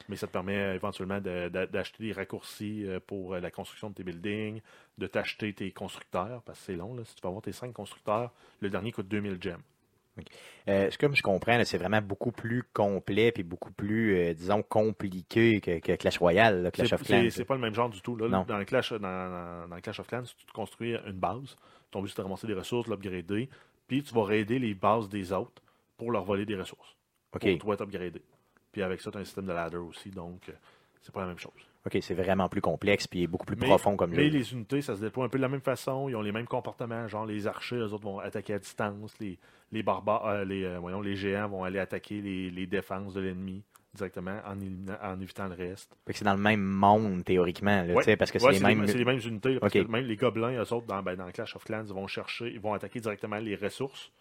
[0.09, 3.95] Mais ça te permet euh, éventuellement de- de- d'acheter des raccourcis pour la construction de
[3.95, 4.61] tes buildings,
[4.97, 6.93] de t'acheter tes constructeurs, parce que c'est long.
[6.95, 7.03] Là.
[7.05, 9.39] Si tu vas avoir tes 5 constructeurs, le dernier coûte 2000
[10.23, 10.73] gemmes.
[10.75, 14.63] Euh, c'est comme je comprends, c'est vraiment beaucoup plus complet puis beaucoup plus, euh, disons,
[14.63, 17.29] compliqué que, que Clash Royale, là, Clash of Clans.
[17.29, 18.15] c'est- pas le même genre du tout.
[18.15, 18.27] Là.
[18.27, 18.43] Non.
[18.47, 21.55] Dans, le Clash, dans, dans- dans le Clash of Clans, tu te construis une base.
[21.91, 23.49] Ton but, c'est de ramasser des ressources, l'upgrader.
[23.87, 25.61] Puis tu vas raider les bases des autres
[25.97, 26.95] pour leur voler des ressources.
[27.33, 28.21] OK, Pour toi t'upgrader.
[28.71, 30.09] Puis avec ça, tu as un système de ladder aussi.
[30.09, 30.53] Donc, euh,
[31.01, 31.53] c'est pas la même chose.
[31.85, 34.37] OK, c'est vraiment plus complexe puis beaucoup plus Mais- profond comme Mais jeu.
[34.37, 36.09] les unités, ça se déploie un peu de la même façon.
[36.09, 37.07] Ils ont les mêmes comportements.
[37.07, 39.15] Genre, les archers, eux autres vont attaquer à distance.
[39.19, 39.37] Les,
[39.71, 43.21] les barbares, euh, les, euh, voyons, les géants vont aller attaquer les, les défenses de
[43.21, 43.63] l'ennemi
[43.93, 45.95] directement en, éliminant- en évitant le reste.
[46.09, 48.17] C'est dans le même monde, théoriquement, là, Ouais.
[48.17, 48.81] parce que c'est Ouais, les c'est mêmes...
[48.81, 49.57] les, c'est les mêmes unités.
[49.59, 52.07] parce que même les gobelins, eux autres, dans, ben, dans Clash of Clans, ils vont
[52.07, 54.11] chercher, ils vont attaquer directement les ressources.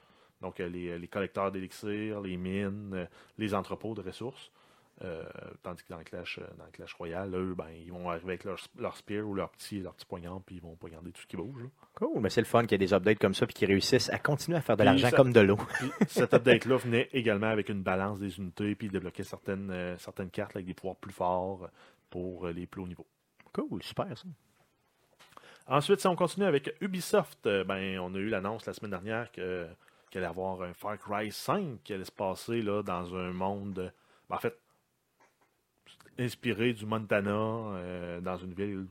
[0.43, 4.53] Donc, euh, les, les collecteurs d'élixir, les mines, les entrepôts de ressources.
[5.03, 5.25] Euh,
[5.65, 8.29] tandis que dans le Clash, euh, dans le Clash Royale, eux, ben, ils vont arriver
[8.29, 11.21] avec leur, leur spear ou leur petit, leur petit poignard, puis ils vont poignarder tout
[11.21, 11.63] ce qui bouge.
[11.65, 11.69] là.
[11.95, 14.09] Cool, mais c'est le fun qu'il y ait des updates comme ça puis qu'ils réussissent
[14.11, 15.59] à continuer à faire de l'argent comme de l'eau.
[16.07, 20.31] Cet update-là venait également avec une balance des unités, puis il débloquait certaines, euh, certaines
[20.31, 21.69] cartes avec des pouvoirs plus forts
[22.09, 23.07] pour euh, les plus hauts niveaux.
[23.53, 24.25] Cool, super ça.
[25.67, 29.67] Ensuite, si on continue avec Ubisoft, ben, on a eu l'annonce la semaine dernière que-
[30.11, 33.33] qu'il allait y avoir un Far Cry 5 qui allait se passer là, dans un
[33.33, 33.93] monde,
[34.29, 34.57] ben, en fait,
[36.19, 38.87] inspiré du Montana, euh, dans une ville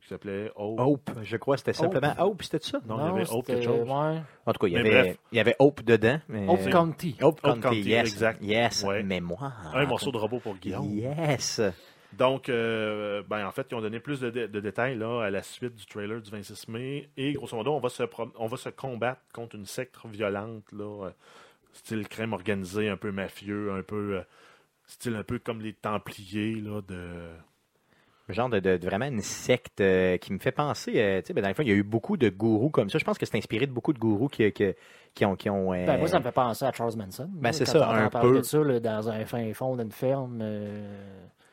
[0.00, 0.80] qui s'appelait Hope.
[0.80, 2.80] Hope, je crois, c'était simplement Hope, c'était ça?
[2.86, 3.88] Non, il y avait Hope quelque chose.
[3.88, 4.20] ouais.
[4.46, 5.18] En tout cas, il y, Mais avait, bref.
[5.30, 6.18] il y avait Hope dedans.
[6.28, 6.48] Mais...
[6.48, 7.16] Hope County.
[7.20, 8.08] Hope Hope County, County, yes.
[8.12, 8.42] exact.
[8.42, 9.02] Yes, Ouais.
[9.02, 9.70] mémoire.
[9.74, 10.88] Un morceau de robot pour Guillaume.
[10.90, 11.60] Yes.
[12.14, 15.30] Donc, euh, ben, en fait, ils ont donné plus de, dé- de détails là, à
[15.30, 17.08] la suite du trailer du 26 mai.
[17.16, 18.02] Et grosso modo, on va se,
[18.38, 21.10] on va se combattre contre une secte violente, là, euh,
[21.72, 24.16] style crème organisée, un peu mafieux, un peu.
[24.16, 24.22] euh,
[24.86, 27.30] style un peu comme les Templiers, là, de.
[28.28, 30.92] Genre de, de- de vraiment une secte euh, qui me fait penser.
[30.96, 32.88] euh, tu sais, ben, dans le fond, il y a eu beaucoup de gourous comme
[32.88, 32.98] ça.
[32.98, 34.64] Je pense que c'est inspiré de beaucoup de gourous qui, qui,
[35.14, 35.36] qui ont.
[35.36, 37.28] Qui ont euh, Ben, moi, ça me fait penser à Charles Manson.
[37.32, 38.38] Ben, c'est ça, un peu.
[38.38, 40.40] de ça, là, dans un fin fond d'une ferme.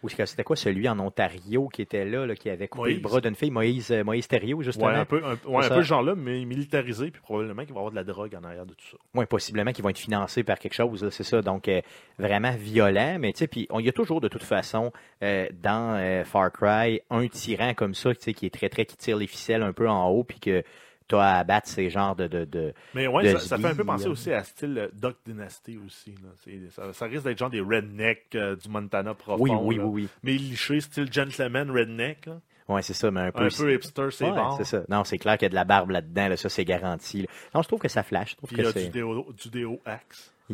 [0.02, 3.02] Ou c'était quoi celui en Ontario qui était là, là, qui avait coupé le Moïse.
[3.04, 4.88] bras d'une fille, Moïse, euh, Moïse Thériault, justement.
[4.88, 7.80] Ouais, un peu, un, ouais, un peu ce genre-là, mais militarisé, puis probablement qu'il va
[7.80, 8.98] y avoir de la drogue en arrière de tout ça.
[9.16, 11.42] Oui, possiblement qu'ils vont être financés par quelque chose, c'est ça.
[11.42, 11.82] Donc, euh,
[12.18, 13.18] vraiment violent.
[13.20, 16.24] Mais tu sais, puis on- il y a toujours de toute façon euh, dans euh,
[16.24, 19.28] Far Cry un tyran comme ça, tu sais, qui est très, très, qui tire les
[19.28, 20.64] ficelles un peu en haut, puis que
[21.10, 22.28] tu as à abattre ces genres de.
[22.28, 22.74] de, de...
[22.94, 25.78] Mais ouais, de ça, ça fait un peu penser aussi à style euh, Duck Dynasty
[25.86, 26.16] aussi.
[26.24, 26.30] là.
[26.72, 29.44] Ça, ça risque d'être genre des rednecks euh, du Montana profond.
[29.44, 29.84] Oui, oui, là.
[29.86, 30.10] oui, oui.
[30.24, 32.28] Mais liché, style gentleman redneck.
[32.28, 32.40] Là.
[32.70, 33.46] Ouais, c'est ça, mais un peu.
[33.46, 34.56] Un peu hipster, c'est Ouais, bon.
[34.58, 34.82] c'est ça.
[34.88, 37.24] Non, c'est clair qu'il y a de la barbe là-dedans, là, ça c'est garanti.
[37.24, 37.28] là.
[37.56, 38.32] Non, je trouve que ça flash.
[38.32, 40.32] Je trouve Puis il y a du déo, du déo axe.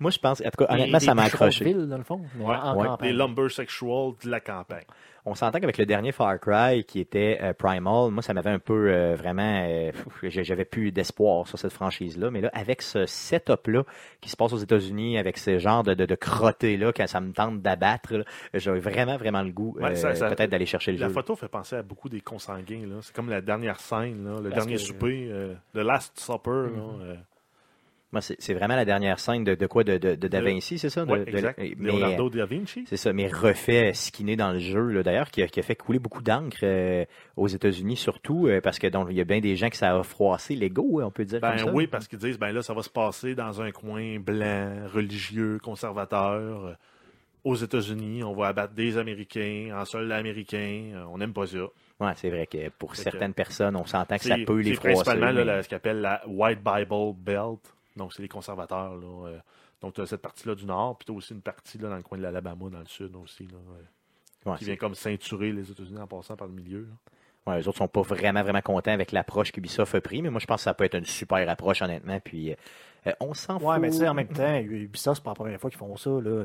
[0.00, 1.64] Moi, je pense, en tout cas, des- honnêtement, des ça m'a accroché.
[1.64, 2.20] ville, dans le fond.
[2.36, 2.86] mais Ouais, en ouais.
[2.86, 3.08] campagne.
[3.10, 4.84] Les lumber sexual de la campagne.
[5.26, 8.58] On s'entend qu'avec le dernier Far Cry qui était euh, Primal, moi ça m'avait un
[8.58, 13.84] peu euh, vraiment, euh, j'avais plus d'espoir sur cette franchise-là, mais là avec ce setup-là
[14.20, 17.32] qui se passe aux États-Unis, avec ce genre de, de, de crotté-là, quand ça me
[17.32, 21.12] tente d'abattre, j'ai vraiment vraiment le goût Ouais, peut-être d'aller chercher le La jeu.
[21.14, 22.86] photo fait penser à beaucoup des consanguins.
[22.86, 22.96] là.
[23.02, 25.30] C'est comme la dernière scène, là, le Parce dernier que- souper,
[25.74, 26.50] The Last Supper.
[26.50, 27.16] là, Mm-hmm.
[28.12, 29.84] Moi, c'est c'est vraiment la dernière scène de, de quoi?
[29.84, 31.04] De, de, de Da Vinci, c'est ça?
[31.04, 31.58] De- exact.
[31.78, 32.84] mais- Leonardo da Vinci.
[32.88, 35.76] C'est ça, mais refait, skinné dans le jeu, là, d'ailleurs, qui a, qui a fait
[35.76, 37.04] couler beaucoup d'encre euh,
[37.36, 39.96] aux États-Unis, surtout, euh, parce que donc il y a bien des gens que ça
[39.96, 41.72] a froissé l'ego, on peut dire Ben comme ça.
[41.72, 45.58] oui, parce qu'ils disent, ben là, ça va se passer dans un coin blanc, religieux,
[45.62, 46.76] conservateur.
[47.42, 50.90] Aux États-Unis, on va abattre des Américains en sol américain.
[50.94, 51.58] euh, On n'aime pas ça.
[52.00, 54.74] Ouais, c'est vrai que pour certaines personnes, on s'entend que ça C'est- peut les c'est
[54.74, 54.94] froisser.
[55.04, 57.60] principalement là, mais- la- ce qu'on appelle la White Bible Belt.
[57.96, 58.96] Donc, c'est les conservateurs.
[58.96, 59.38] Là, euh,
[59.80, 61.96] donc, tu as cette partie-là du nord, puis tu as aussi une partie là, dans
[61.96, 63.82] le coin de l'Alabama, dans le sud aussi, là, euh,
[64.50, 66.80] Ouais, qui vient comme ceinturer les États-Unis en passant par le milieu.
[66.80, 67.12] là.
[67.46, 70.40] Ouais, les autres sont pas vraiment, vraiment contents avec l'approche qu'Ubisoft a pris, mais moi,
[70.40, 72.20] je pense que ça peut être une super approche, honnêtement.
[72.20, 72.54] Puis, euh,
[73.06, 73.78] euh, on s'en fout.
[73.80, 76.10] Mais tu sais, en même temps, Ubisoft, c'est pas la première fois qu'ils font ça.
[76.10, 76.44] Là.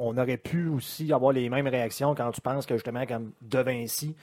[0.00, 3.58] On aurait pu aussi avoir les mêmes réactions quand tu penses que justement, comme De
[3.58, 4.16] Vinci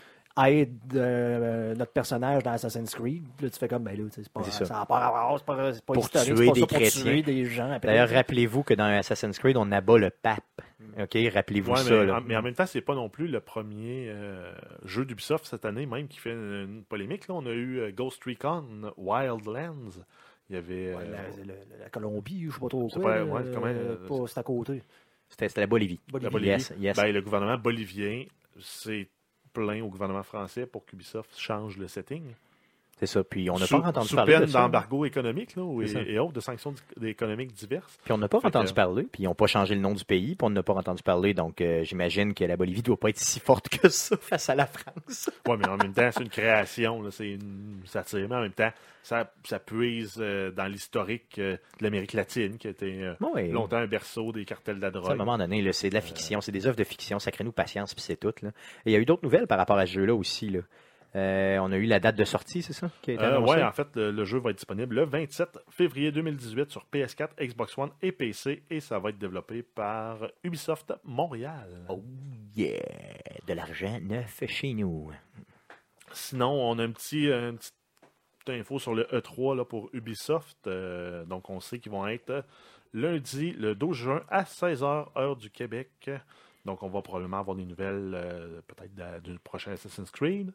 [0.48, 3.24] aide euh, notre personnage dans Assassin's Creed.
[3.42, 4.66] Là, tu fais comme, ben là, tu sais, c'est pas, C'est ça.
[4.66, 4.74] ça.
[4.80, 7.04] n'a pas c'est pas, c'est pas Pour historique, tuer c'est pas des ça pour chrétiens.
[7.04, 7.80] tuer des gens.
[7.82, 10.62] D'ailleurs, rappelez-vous que dans Assassin's Creed, on abat le pape.
[11.00, 11.18] OK?
[11.34, 11.90] Rappelez-vous Ouais, ça.
[11.92, 12.18] mais, là.
[12.18, 14.52] en, mais en même temps, c'est pas non plus le premier euh,
[14.86, 17.28] jeu d'Ubisoft cette année même qui fait une, une polémique.
[17.28, 17.36] Là.
[17.36, 20.02] On a eu euh, Ghost Recon Wildlands.
[20.50, 20.94] Il y avait.
[20.94, 21.12] Ouais, euh,
[21.46, 23.24] la, la- la Colombie, je sais pas trop C'est quoi.
[23.24, 24.84] ouais, comment, euh, pas- c'est à côté.
[25.30, 26.00] C'était c'était la Bolivie.
[26.12, 26.32] la Bolivie.
[26.32, 26.50] Bolivie.
[26.50, 26.96] Yes, yes.
[26.98, 28.26] Ben, le gouvernement bolivien
[28.60, 29.08] s'est
[29.54, 32.34] plaint au gouvernement français pour qu'Ubisoft change le setting.
[33.00, 33.24] C'est ça.
[33.24, 36.34] Puis, on n'a pas entendu sous parler peine d'embargo économique là, ou- et, et autres,
[36.34, 37.98] de sanctions économiques diverses.
[38.04, 39.94] Puis on n'a pas Fait entendu que- parler, puis ils n'ont pas changé le nom
[39.94, 42.84] du pays, puis on n'a pas entendu parler, donc euh, j'imagine que la Bolivie ne
[42.84, 45.30] doit pas être si forte que ça face à la France.
[45.48, 48.72] Oui, mais en même temps, c'est une création, c'est une satire, mais en même temps,
[49.02, 53.50] ça, ça puise euh, dans l'historique euh, de l'Amérique latine, qui était Ouais.
[53.50, 55.10] longtemps un berceau des cartels de la drogue.
[55.10, 57.44] à un moment donné, c'est de la fiction, c'est des œuvres de fiction, ça crée
[57.44, 58.32] nous patience, puis c'est tout.
[58.42, 58.50] Là.
[58.86, 60.50] Et il y a eu d'autres nouvelles par rapport à ce jeu-là aussi.
[60.50, 60.60] Là.
[61.16, 62.90] Euh, on a eu la date de sortie, c'est ça?
[63.04, 66.86] Été Euh, en fait, le, le jeu va être disponible le 27 février 2018 sur
[66.92, 71.86] PS4, Xbox One et PC, et ça va être développé par Ubisoft Montréal.
[71.90, 72.04] Oh
[72.56, 72.82] yeah!
[73.48, 75.12] De l'argent neuf chez nous.
[76.12, 77.74] Sinon, on a un petit, euh, une petite
[78.48, 80.68] info sur le E3 là, pour Ubisoft.
[80.68, 82.44] Euh, donc, on sait qu'ils vont être
[82.94, 86.10] lundi, le 12 juin, à 16h, heure du Québec.
[86.66, 90.54] Donc, on va probablement avoir des nouvelles, euh, peut-être du prochain Assassin's Creed,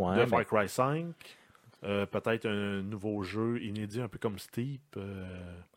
[0.00, 1.04] Ouais, de Far Cry 5.
[1.82, 4.82] euh, peut-être un nouveau jeu inédit, un peu comme Steep.
[4.96, 5.24] euh,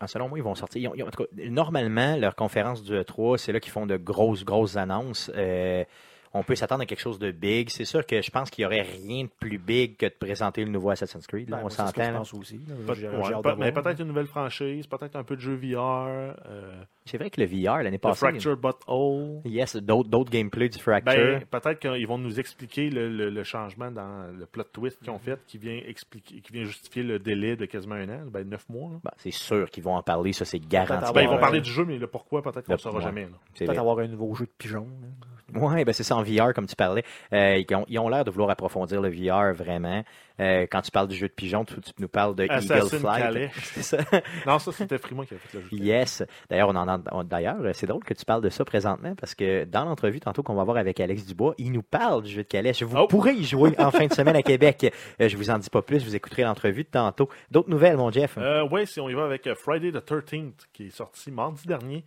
[0.00, 0.80] ah, selon moi, ils vont sortir.
[0.82, 3.72] ils ont- ils ont- en tout cas, normalement, leur conférence du E3, c'est là qu'ils
[3.72, 5.30] font de grosses, grosses annonces.
[5.34, 5.84] Euh,
[6.34, 7.70] on peut s'attendre à quelque chose de big.
[7.70, 10.64] C'est sûr que je pense qu'il n'y aurait rien de plus big que de présenter
[10.64, 11.48] le nouveau Assassin's Creed.
[11.48, 12.02] là, Ben, on s'entend.
[12.04, 12.60] je pense aussi.
[12.68, 13.54] là.
[13.58, 16.34] mais peut-être une nouvelle franchise, peut-être un peu de jeu VR.
[16.46, 16.72] euh,
[17.06, 18.18] C'est vrai que le VR, l'année The passée.
[18.26, 19.40] Fracture Butthole.
[19.44, 21.14] Yes, d'autres d'autres gameplays du Fracture.
[21.14, 25.10] Ben, peut-être qu'ils vont nous expliquer le, le- le changement dans le plot twist qu'ils
[25.10, 28.48] ont fait, qui vient expliquer, qui vient justifier le délai de quasiment un an, ben
[28.48, 28.90] neuf mois.
[29.04, 31.12] Ben, c'est sûr qu'ils vont en parler, ça c'est garanti.
[31.12, 33.28] Ben, ils vont parler du jeu, mais le pourquoi, peut-être qu'on Le- ne saura jamais.
[33.56, 34.86] Peut-être avoir un nouveau jeu de pigeon.
[35.00, 35.08] là.
[35.54, 37.04] Ouais, ben c'est ça en VR, comme tu parlais.
[37.32, 40.02] Euh, ils ont l'air de vouloir approfondir le VR vraiment.
[40.40, 43.50] Euh, quand tu parles du jeu de pigeon, tu, tu nous parles de Eagle Flight.
[43.62, 43.98] C'est ça.
[44.46, 45.68] Non, ça, c'était Fremont qui a fait le jeu.
[45.72, 46.24] Yes.
[46.50, 49.64] D'ailleurs, on en a- d'ailleurs, c'est drôle que tu parles de ça présentement parce que
[49.64, 52.48] dans l'entrevue tantôt qu'on va avoir avec Alex Dubois, il nous parle du jeu de
[52.48, 52.72] Calais.
[52.80, 53.06] Vous Oh.
[53.06, 54.92] pourrez y jouer en fin de semaine à Québec.
[55.20, 57.28] Euh, je vous en dis pas plus, vous écouterez l'entrevue de tantôt.
[57.50, 58.36] D'autres nouvelles, mon Jeff?
[58.38, 62.04] Euh, ouais, si on y va avec Friday the 13th, qui est sorti mardi dernier.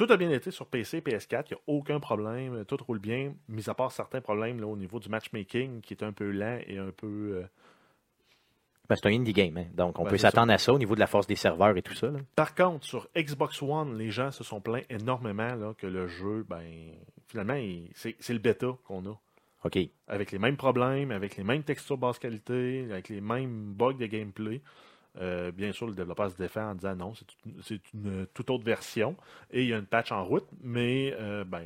[0.00, 2.76] Euh, tout a bien été sur PC et PS4, il n'y a aucun problème, tout
[2.86, 6.12] roule bien, mis à part certains problèmes là, au niveau du matchmaking qui est un
[6.12, 7.38] peu lent et un peu.
[7.42, 7.46] euh,
[8.88, 9.66] Ben, c'est un indie game, hein.
[9.74, 11.82] donc on Ben, peut s'attendre à ça au niveau de la force des serveurs et
[11.82, 12.08] tout ça.
[12.08, 12.18] là.
[12.34, 16.44] Par contre, sur Xbox One, les gens se sont plaints énormément là, que le jeu,
[16.48, 16.62] ben,
[17.28, 17.58] finalement,
[17.94, 19.18] c'est le bêta qu'on a.
[19.64, 19.78] OK.
[20.06, 24.06] Avec les mêmes problèmes, avec les mêmes textures basse qualité, avec les mêmes bugs de
[24.06, 24.60] gameplay.
[25.18, 27.12] Euh, bien sûr, le développeur se défend en disant non,
[27.62, 29.16] c'est une, toute autre version.
[29.50, 31.64] Et il y a une patch en route, mais euh, ben,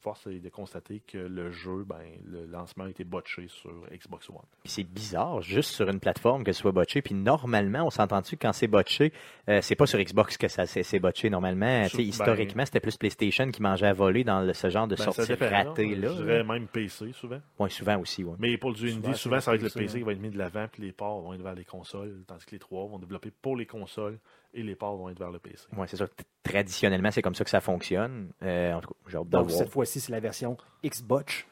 [0.00, 4.28] force est de constater que le jeu, ben, le lancement a été botché sur Xbox
[4.30, 4.36] One.
[4.64, 7.02] Puis c'est bizarre, juste sur une plateforme que ce soit botché.
[7.02, 9.12] Puis normalement, on s'entend-tu que quand c'est botché,
[9.48, 11.84] euh, c'est pas sur Xbox que ça c'est c'est botché normalement.
[11.88, 15.04] Sais, historiquement, c'était plus PlayStation qui mangeait à voler dans le- ce genre de Ben,
[15.04, 16.08] sortie ratée là.
[16.08, 17.40] Je dirais même PC souvent.
[17.58, 18.36] Ouais, souvent aussi, ouais.
[18.38, 20.20] Mais pour Souvent, indie, c'est souvent, le ça va être le PC, qui va être
[20.20, 22.86] mis de l'avant, puis les ports vont être vers les consoles, tandis que les trois
[22.86, 24.18] vont développer pour les consoles
[24.54, 25.66] et les ports vont être vers le PC.
[25.76, 26.06] Ouais, c'est ça.
[26.42, 28.30] Traditionnellement, c'est comme ça que ça fonctionne.
[28.42, 29.58] Euh, en tout cas, j'ai hâte de Donc, voir.
[29.58, 31.44] cette fois-ci, c'est la version Xbox.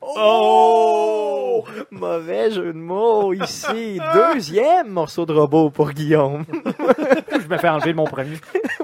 [0.00, 1.64] Oh!
[1.90, 3.98] Mauvais jeu de mots ici.
[4.14, 6.44] Deuxième morceau de robot pour Guillaume.
[7.32, 8.36] je me fais enlever de mon premier.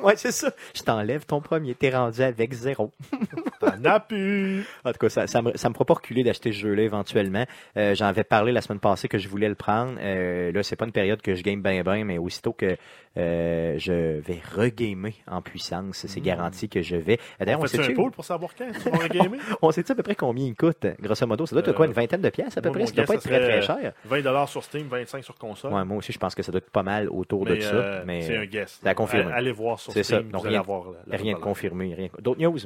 [0.02, 0.50] ouais, c'est ça.
[0.74, 1.74] Je t'enlève ton premier.
[1.74, 2.90] T'es rendu avec zéro.
[3.62, 4.64] T'en as pu!
[4.84, 7.44] En tout cas, ça, ça, me, ça me fera pas reculer d'acheter ce jeu-là éventuellement.
[7.76, 9.94] Euh, J'en avais parlé la semaine passée que je voulais le prendre.
[10.00, 12.76] Euh, là, c'est pas une période que je game bien bien, mais aussitôt que
[13.16, 17.18] euh, je vais regamer en puissance, c'est garanti que je vais.
[17.38, 19.38] D'ailleurs, on, On un sait-tu pool pour savoir quand tu vas regamer?
[19.62, 21.46] on sait à peu près combien il coûte, grosso modo?
[21.46, 22.86] Ça doit être quoi, une vingtaine de pièces à peu moi, près?
[22.86, 23.92] Ça doit pas être très très cher.
[24.10, 25.72] 20$ sur Steam, 25$ sur console.
[25.72, 27.74] Ouais, moi aussi, je pense que ça doit être pas mal autour de ça.
[27.74, 28.78] euh, mais c'est un guess.
[28.82, 29.32] c'est à confirmer.
[29.32, 30.20] Allez voir sur Steam, ça.
[30.22, 31.94] Donc, rien- de confirmé.
[31.94, 32.08] Rien...
[32.20, 32.58] D'autres news?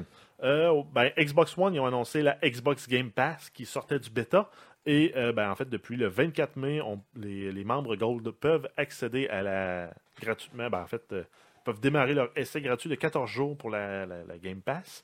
[0.43, 4.51] Euh, ben, Xbox One, ils ont annoncé la Xbox Game Pass qui sortait du bêta.
[4.85, 8.69] Et euh, ben, en fait, depuis le 24 mai, on- les, les membres Gold peuvent
[8.77, 10.69] accéder à la gratuitement.
[10.71, 11.25] Ben, en fait, euh,
[11.65, 15.03] peuvent démarrer leur essai gratuit de 14 jours pour la, la- la Game Pass.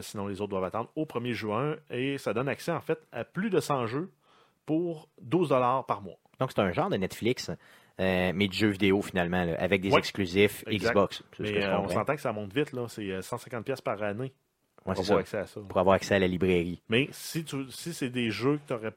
[0.00, 1.74] Sinon, les autres doivent attendre au 1er juin.
[1.90, 4.10] Et ça donne accès, en fait, à plus de 100 jeux
[4.64, 5.48] pour 12
[5.88, 6.18] par mois.
[6.38, 7.50] Donc, c'est un genre de Netflix,
[8.00, 9.98] euh, mais de jeux vidéo finalement, là, avec des Ouais.
[9.98, 10.90] exclusifs Exact.
[10.92, 11.22] Xbox.
[11.40, 12.72] Mais euh, on s'entend que ça monte vite.
[12.72, 12.86] là.
[12.88, 14.32] C'est euh, 150$ pièces par année
[14.86, 15.60] Ouais, pour c'est avoir ça, accès à ça.
[15.68, 16.82] pour avoir accès à la librairie.
[16.88, 18.92] Mais si, tu, si c'est des jeux que tu aurais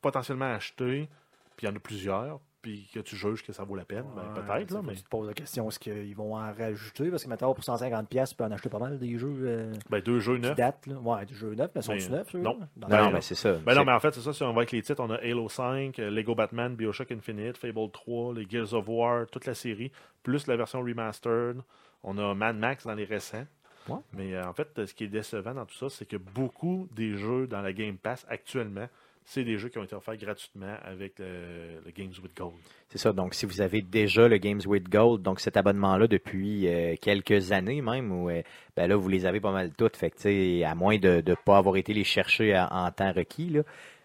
[0.00, 1.08] potentiellement achetés,
[1.56, 4.04] puis il y en a plusieurs, puis que tu juges que ça vaut la peine,
[4.16, 4.70] ben, Ouais, peut-être.
[4.72, 4.94] là, mais...
[4.96, 7.10] Tu te poses la question, est-ce qu'ils vont en rajouter?
[7.10, 9.72] Parce que maintenant, pour 150$, pièces, tu peux en acheter pas mal des jeux euh,
[9.88, 10.56] Ben, deux jeux neufs.
[10.56, 10.84] datent.
[10.88, 10.96] Là.
[10.96, 12.58] Ouais, des jeux neufs, mais sont-ils Mais, neufs, non.
[12.76, 13.52] Dans Non, mais c'est ça.
[13.52, 14.32] Ben C'est- non, mais en fait, c'est ça.
[14.32, 17.56] Si on va avec les titres, on a Halo 5, euh, Lego Batman, Bioshock Infinite,
[17.56, 19.92] Fable 3, les Gears of War, toute la série,
[20.24, 21.60] plus la version remastered.
[22.02, 23.46] On a Mad Max dans les récents.
[23.88, 23.98] Ouais.
[24.12, 27.16] Mais euh, en fait, ce qui est décevant dans tout ça, c'est que beaucoup des
[27.16, 28.88] jeux dans la Game Pass actuellement,
[29.28, 32.54] c'est des jeux qui ont été offerts gratuitement avec le, le Games with Gold.
[32.88, 33.12] C'est ça.
[33.12, 37.50] Donc, si vous avez déjà le Games with Gold, donc cet abonnement-là depuis euh, quelques
[37.50, 38.42] années même, où, euh,
[38.76, 39.96] ben là, vous les avez pas mal toutes.
[39.96, 43.50] Fait que, à moins de ne pas avoir été les chercher à- en temps requis,
[43.50, 43.62] là.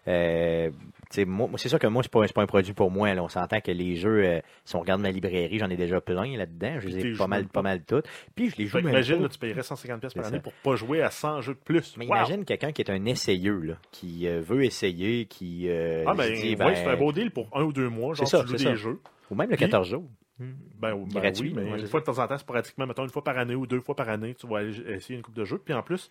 [0.08, 0.70] euh,
[1.12, 3.12] c'est sûr que moi, c'est pas, c'est pas un produit pour moi.
[3.14, 3.22] là.
[3.22, 6.36] On s'entend que les jeux, euh, si on regarde ma librairie, j'en ai déjà plein
[6.36, 6.78] là-dedans.
[6.80, 7.62] Je les ai pas mal, pas pas.
[7.62, 8.06] mal toutes.
[8.34, 10.42] Puis je les joue imagine, là, tu payerais 150$ pièces par C'est année ça.
[10.42, 11.96] pour pas jouer à 100 jeux de plus.
[11.96, 12.16] Mais Wow!
[12.16, 16.32] imagine quelqu'un qui est un essayeux, là, qui euh, veut essayer, qui euh, Ah, ben,
[16.32, 18.14] dit, ouais, ben, c'est un beau deal pour un ou deux mois.
[18.14, 18.74] Genre, C'est ça, tu joues c'est des ça.
[18.76, 18.98] jeux.
[19.30, 20.04] ou même le Puis- 14 jours.
[20.38, 23.10] Ben, ben Gratuit, oui, mais une c'est fois de temps en temps, sporadiquement, mettons une
[23.10, 25.44] fois par année ou deux fois par année, tu vas aller essayer une coupe de
[25.44, 25.58] jeux.
[25.64, 26.10] Puis en plus,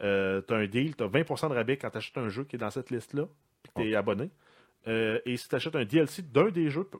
[0.00, 2.56] tu as un deal, tu as 20% de rabais quand tu achètes un jeu qui
[2.56, 3.26] est dans cette liste-là,
[3.62, 4.30] puis que tu es abonné.
[4.88, 6.98] Euh, et si tu achètes un DLC d'un des jeux, peu,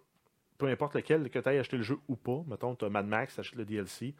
[0.58, 3.06] peu importe lequel, que tu aies acheté le jeu ou pas, mettons, tu as Mad
[3.06, 4.14] Max, tu achètes le DLC,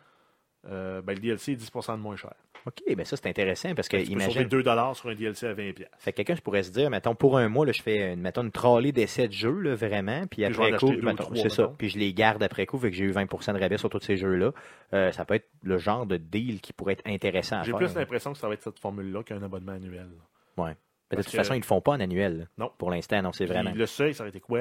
[0.67, 2.35] euh, ben, le DLC est 10% de moins cher.
[2.66, 5.46] OK, ben ça, c'est intéressant parce que, tu peux imagine, sauver 2$ sur un DLC
[5.46, 5.87] à 20$.
[5.98, 8.42] Fait que quelqu'un pourrait se dire, mettons, pour un mois, là, je fais une, mettons,
[8.42, 11.88] une trolley d'essais de jeux, là, vraiment, puis vais après coup, trois, c'est ça, puis
[11.88, 14.16] je les garde après coup, fait que j'ai eu 20% de rabais sur tous ces
[14.16, 14.53] jeux-là.
[14.94, 17.79] Euh, ça peut être le genre de deal qui pourrait être intéressant à J'ai faire.
[17.81, 20.09] plus l'impression que ça va être cette formule-là qu'un abonnement annuel.
[20.57, 20.77] Ouais.
[21.11, 22.38] Mais de toute que- façon, ils ne le font pas en annuel.
[22.38, 22.44] là.
[22.59, 22.70] Non.
[22.79, 23.72] Pour l'instant, non, c'est Puis vraiment.
[23.75, 24.61] Le seuil, ça aurait été quoi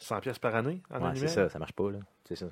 [0.00, 1.98] 100$ pièces par année en Ouais, c'est ça, ça marche pas, là.
[2.24, 2.46] C'est ça.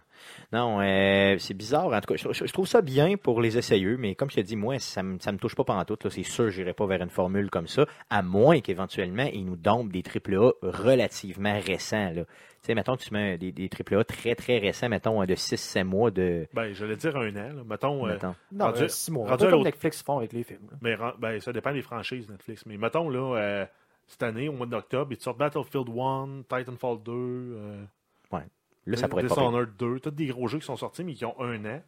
[0.53, 1.87] Non, euh, c'est bizarre.
[1.87, 4.37] En tout cas, je, je- je trouve ça bien pour les essayeux, mais comme je
[4.37, 5.97] te dis, moi, ça me, ça me touche pas pendant tout.
[6.11, 9.89] C'est sûr, j'irai pas vers une formule comme ça, à moins qu'éventuellement, ils nous donnent
[9.89, 12.25] des AAA relativement récents, là.
[12.25, 15.83] Tu sais, mettons que tu mets des, des AAA très, très récents, mettons, de 6-7
[15.85, 16.47] mois de.
[16.53, 17.55] Ben, j'allais dire un an.
[17.55, 17.63] là.
[17.65, 18.19] Mettons, euh.
[18.53, 19.27] Non, Rendu- euh, six mois.
[19.31, 20.69] rendu comme Netflix font avec les films.
[20.71, 20.77] là.
[20.83, 22.67] mais ben, ça dépend des franchises Netflix.
[22.67, 23.67] Mais mettons, là, euh,
[24.11, 27.85] cette année, au mois d'octobre, ils sortent Battlefield 1, Titanfall 2, euh,
[28.87, 29.23] Là, ça pourrait.
[29.25, 31.83] Dishonored 2, tous des gros jeux qui sont sortis, mais qui ont un an.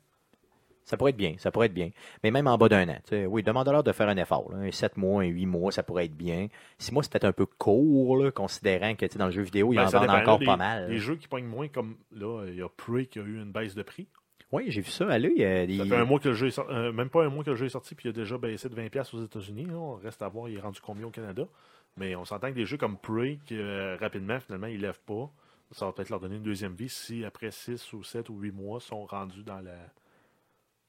[0.85, 1.91] Ça pourrait être bien, ça pourrait être bien.
[2.23, 2.97] Mais même en bas d'un an.
[3.05, 4.51] tu sais, Oui, demande-leur de faire un effort.
[4.53, 4.59] Là.
[4.59, 6.49] Un 7 mois, un 8 mois, ça pourrait être bien.
[6.79, 9.43] 6 mois, c'est peut-être un peu court, là, considérant que tu sais, dans le jeu
[9.43, 10.91] vidéo, ils Ben, en vendent encore les- pas mal.
[10.91, 13.53] Les jeux qui pognent moins, comme là, il y a Prey qui a eu une
[13.53, 14.07] baisse de prix.
[14.53, 15.43] Oui, j'ai vu ça à l'œil.
[15.45, 17.51] euh, Ça fait un mois que le jeu est sorti, même pas un mois que
[17.51, 19.67] le jeu est sorti, puis il a déjà baissé de 20$ aux États-Unis.
[19.73, 21.45] On reste à voir, il est rendu combien au Canada.
[21.97, 25.31] Mais on s'entend que des jeux comme Prey, qui euh, rapidement, finalement, ils lèvent pas.
[25.73, 28.53] Ça va peut-être leur donner une deuxième vie si après 6 ou 7 ou 8
[28.53, 29.73] mois sont rendus dans la,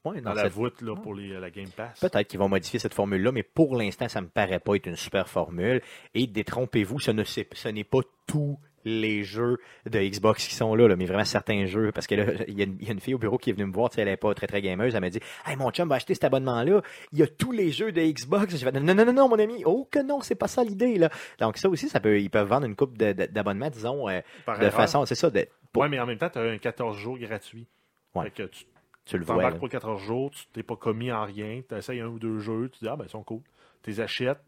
[0.04, 2.00] Ouais, dans dans la cette- voûte là, pour les, la Game Pass.
[2.00, 4.96] Peut-être qu'ils vont modifier cette formule-là, mais pour l'instant, ça me paraît pas être une
[4.96, 5.80] super formule.
[6.12, 10.96] Et détrompez-vous, ne ce n'est pas tous les jeux de Xbox qui sont là, là,
[10.96, 11.90] mais vraiment certains jeux.
[11.92, 13.50] Parce que là, il y, a une- il y a une fille au bureau qui
[13.50, 15.20] est venue me voir, tu sais, elle n'est pas très très gameuse, elle m'a dit
[15.46, 18.56] Hey mon chum va acheter cet abonnement-là, il y a tous les jeux de Xbox.
[18.56, 20.96] J'ai fait Non, non, non, non, mon ami, oh que non, c'est pas ça l'idée.
[20.98, 21.10] là.
[21.40, 24.20] Donc ça aussi, ça peut, ils peuvent vendre une coupe d'abonnements, disons, euh,
[24.60, 26.96] de façon, c'est ça, de, pour- Ouais, mais en même temps, tu as un 14
[26.98, 27.66] jours gratuit.
[28.14, 28.24] Ouais.
[28.24, 28.64] Fait que tu
[29.06, 29.50] tu le vois.
[29.52, 32.70] pour 14 jours, tu t'es pas commis en rien, tu essayes un ou deux jeux,
[32.72, 33.40] tu dis ah ben ils sont cool.
[33.82, 34.38] Tu les achètes,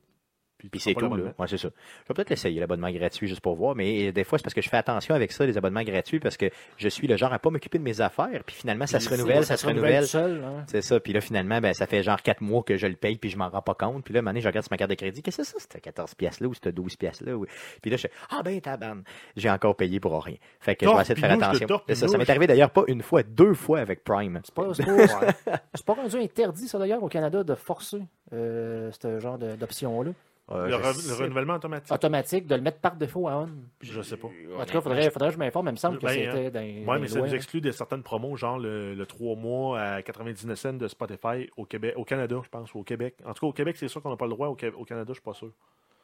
[0.59, 1.33] puis, c'est tout, là.
[1.39, 1.69] Ouais, c'est ça.
[1.69, 3.75] Je vais peut-être l'essayer, l'abonnement gratuit, juste pour voir.
[3.75, 6.37] Mais des fois, c'est parce que je fais attention avec ça, les abonnements gratuits, parce
[6.37, 8.43] que je suis le genre à pas m'occuper de mes affaires.
[8.45, 10.05] Puis finalement, ça se renouvelle, ça se renouvelle
[10.45, 10.65] hein.
[10.67, 10.99] C'est ça.
[11.01, 13.37] Puis là, finalement, ben, ça fait genre 4 mois que je le paye, puis je
[13.37, 14.03] m'en rends pas compte.
[14.05, 15.23] Puis là, à un moment donné, je regarde sur ma carte de crédit.
[15.23, 17.47] Qu'est-ce que c'est ça, cette 14 pièces là ou cette 12 pièces là ou-
[17.83, 19.03] Puis là, je fais Ah ben, tabarne.
[19.37, 20.37] J'ai encore payé pour rien.
[20.61, 21.67] Fait que je vais essayer de faire attention.
[21.95, 24.41] Ça, ça m'est arrivé d'ailleurs pas une fois, deux fois avec Prime.
[24.45, 28.01] C'est pas, c'est pas, pas rendu interdit, ça d'ailleurs, au Canada, de forcer
[28.33, 30.11] euh, ce genre de- d'option-là.
[30.53, 31.93] Euh, Le, re- renouvellement automatique.
[31.93, 33.49] Automatique, de le mettre par défaut à on.
[33.81, 34.29] Je sais pas.
[34.29, 35.65] En tout cas, il faudrait, faudrait que je m'informe.
[35.67, 37.33] mais Il me semble que Ben, c'était dans, dans Ouais, mais ça nous hein.
[37.37, 41.65] exclut de certaines promos, genre le, le 3 mois à 99 cents de Spotify au
[41.65, 43.17] Québec, au Canada, je pense, ou au Québec.
[43.25, 44.47] En tout cas, au Québec, c'est sûr qu'on n'a pas le droit.
[44.47, 45.51] Au, au Canada, je suis pas sûr.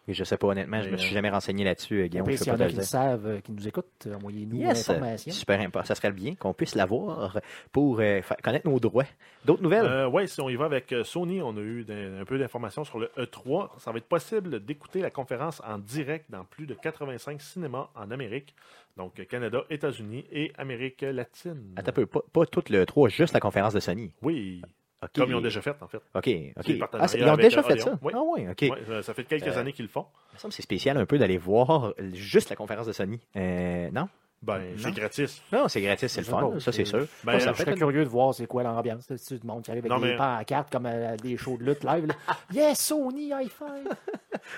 [0.09, 2.25] Et je sais pas, honnêtement, je me Mais, suis jamais renseigné là-dessus, euh, Guillaume.
[2.29, 4.89] Après, Je y en a qui le savent, euh, qui nous écoutent, euh, envoyez-nous Yes,
[4.89, 5.33] l'information.
[5.33, 5.87] super important.
[5.87, 7.39] Ça serait bien qu'on puisse l'avoir
[7.71, 9.05] pour euh, connaître nos droits.
[9.45, 9.87] D'autres nouvelles?
[9.87, 11.87] Euh, oui, si on y va avec Sony, on a eu
[12.21, 13.79] un peu d'informations sur le E3.
[13.79, 18.11] Ça va être possible d'écouter la conférence en direct dans plus de 85 cinémas en
[18.11, 18.57] Amérique.
[18.97, 21.75] Donc Canada, États-Unis et Amérique latine.
[21.77, 24.13] Attends un peu, pas, pas tout le 3, juste la conférence de Sony.
[24.21, 24.63] Oui,
[25.15, 25.97] Comme ils ont déjà fait en fait.
[26.15, 26.69] OK, C'est OK.
[26.69, 27.85] le Ah, ils ont déjà euh, fait Odeon.
[27.85, 27.99] ça?
[28.03, 28.13] Oui.
[28.15, 28.63] Ah oui, OK.
[28.89, 30.07] Euh, ça fait quelques Euh, années qu'ils le font.
[30.33, 33.21] Il me semble que c'est spécial un peu d'aller voir juste la conférence de Sony.
[33.37, 34.09] Euh, non?
[34.43, 35.41] Ben, c'est gratis.
[35.53, 37.07] Non, c'est gratis, c'est le fun, ça c'est sûr.
[37.23, 39.07] Ben, ça, je serais curieux de voir c'est quoi l'ambiance.
[39.07, 40.89] tu monde qui arrive avec Non, des mais- pancartes comme
[41.23, 42.07] des shows de lutte live.
[42.07, 42.15] là.
[42.53, 43.89] Yes, Sony, five!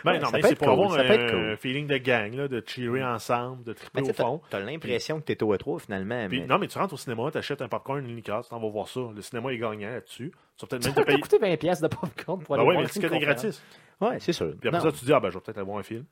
[0.04, 3.64] Ben, non, mais c'est pour avoir un, un feeling de gang, là, de cheerer ensemble,
[3.64, 4.40] de triper tu au fond.
[4.50, 6.28] t'as- l'impression que t'es au E3 finalement.
[6.48, 8.68] Non, mais tu rentres au cinéma, tu achètes un popcorn, une liqueur, tu t'en vas
[8.68, 9.00] voir ça.
[9.14, 10.32] Le cinéma est gagnant là-dessus.
[10.56, 11.20] Tu vas peut-être même te payer.
[11.20, 13.18] t'a coûté 20$ piastres de popcorn pour Ben aller oui, voir mais le ticket est
[13.20, 13.62] gratis.
[14.00, 14.54] Ouais, c'est sûr.
[14.60, 16.04] Puis après ça, tu dis, ah ben, je vais peut-être aller voir un film.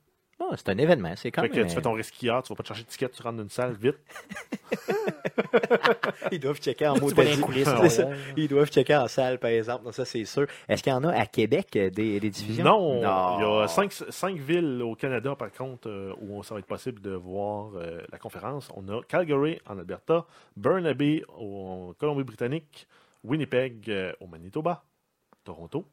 [0.42, 2.62] Non, c'est un événement, c'est quand Fait que tu fais ton resquillard, tu vas pas
[2.64, 3.98] te chercher de ticket, tu rentres dans une salle vite.
[6.32, 7.10] Ils doivent checker en mot.
[8.36, 9.84] Ils doivent checker en salle, par exemple.
[9.84, 10.46] Donc, ça, c'est sûr.
[10.68, 12.64] Est-ce qu'il y en a à Québec euh, des, des diffusions?
[12.64, 16.60] Non, il y a cinq, cinq villes au Canada, par contre, euh, où ça va
[16.60, 18.68] être possible de voir euh, la conférence.
[18.74, 20.26] On a Calgary en Alberta,
[20.56, 22.88] Burnaby au Colombie-Britannique,
[23.22, 24.82] Winnipeg euh, au Manitoba,
[25.44, 25.84] Toronto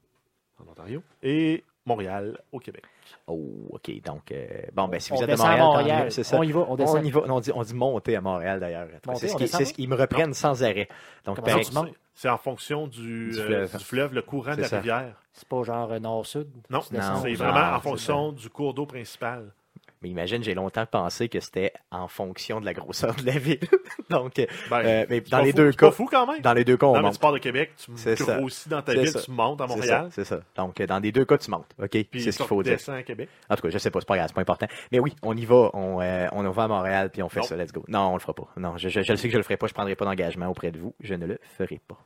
[0.59, 2.83] en Ontario et Montréal au Québec.
[3.27, 3.91] Oh, OK.
[4.03, 6.37] Donc, euh, bon, ben, si vous On êtes à Montréal, c'est ça.
[6.37, 7.21] On y va, on y va.
[7.27, 8.87] On dit, on dit monter à Montréal, d'ailleurs.
[9.15, 10.87] C'est ce qu'ils me reprennent sans arrêt.
[11.25, 11.93] Donc, ça, tu montes?
[12.13, 13.77] C'est en fonction du, Du euh, fleuve.
[13.77, 14.77] du fleuve, le courant de la ça.
[14.77, 15.15] rivière.
[15.31, 16.47] C'est pas genre nord-sud.
[16.69, 19.53] Non, c'est vraiment en fonction du cours d'eau principal.
[20.01, 23.59] Mais imagine, j'ai longtemps pensé que c'était en fonction de la grosseur de la ville.
[24.09, 26.39] Donc, euh, Ben, euh, mais dans les fou- deux c'est pas cas, fou quand même.
[26.41, 27.91] dans les deux cas, on non, mais tu pars de Québec, tu
[28.23, 29.19] grossis dans ta ville, ça.
[29.21, 30.07] tu montes à Montréal.
[30.11, 30.39] c'est ça.
[30.55, 31.67] Donc, euh, dans les deux cas, tu montes.
[31.81, 31.97] OK?
[32.13, 32.77] C'est ce qu'il faut dire.
[32.87, 33.27] à Québec.
[33.49, 34.67] En tout cas, je sais pas, c'est pas grave, c'est pas important.
[34.91, 37.45] Mais oui, on y va, on, euh, on va à Montréal, puis on fait Non.
[37.45, 37.83] ça, let's go.
[37.89, 38.47] Non, on le fera pas.
[38.57, 40.47] Non, je, je, je le sais que je le ferai pas, je prendrai pas d'engagement
[40.47, 41.97] auprès de vous, je ne le ferai pas.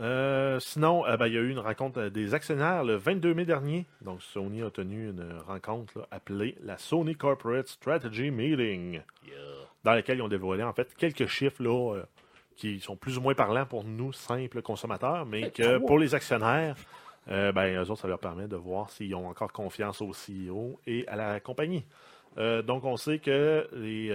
[0.00, 3.34] Euh, sinon, euh, ben, il y a eu une rencontre euh, des actionnaires le 22
[3.34, 3.86] mai dernier.
[4.02, 9.00] Donc, Sony a tenu une rencontre là, appelée la Sony Corporate Strategy Meeting,
[9.84, 12.02] dans laquelle ils ont dévoilé en fait quelques chiffres là, euh,
[12.56, 16.76] qui sont plus ou moins parlants pour nous, simples consommateurs, mais que pour les actionnaires,
[17.26, 21.06] ben, eux autres, ça leur permet de voir s'ils ont encore confiance au CEO et
[21.08, 21.84] à la compagnie.
[22.36, 24.08] Donc, on sait que les,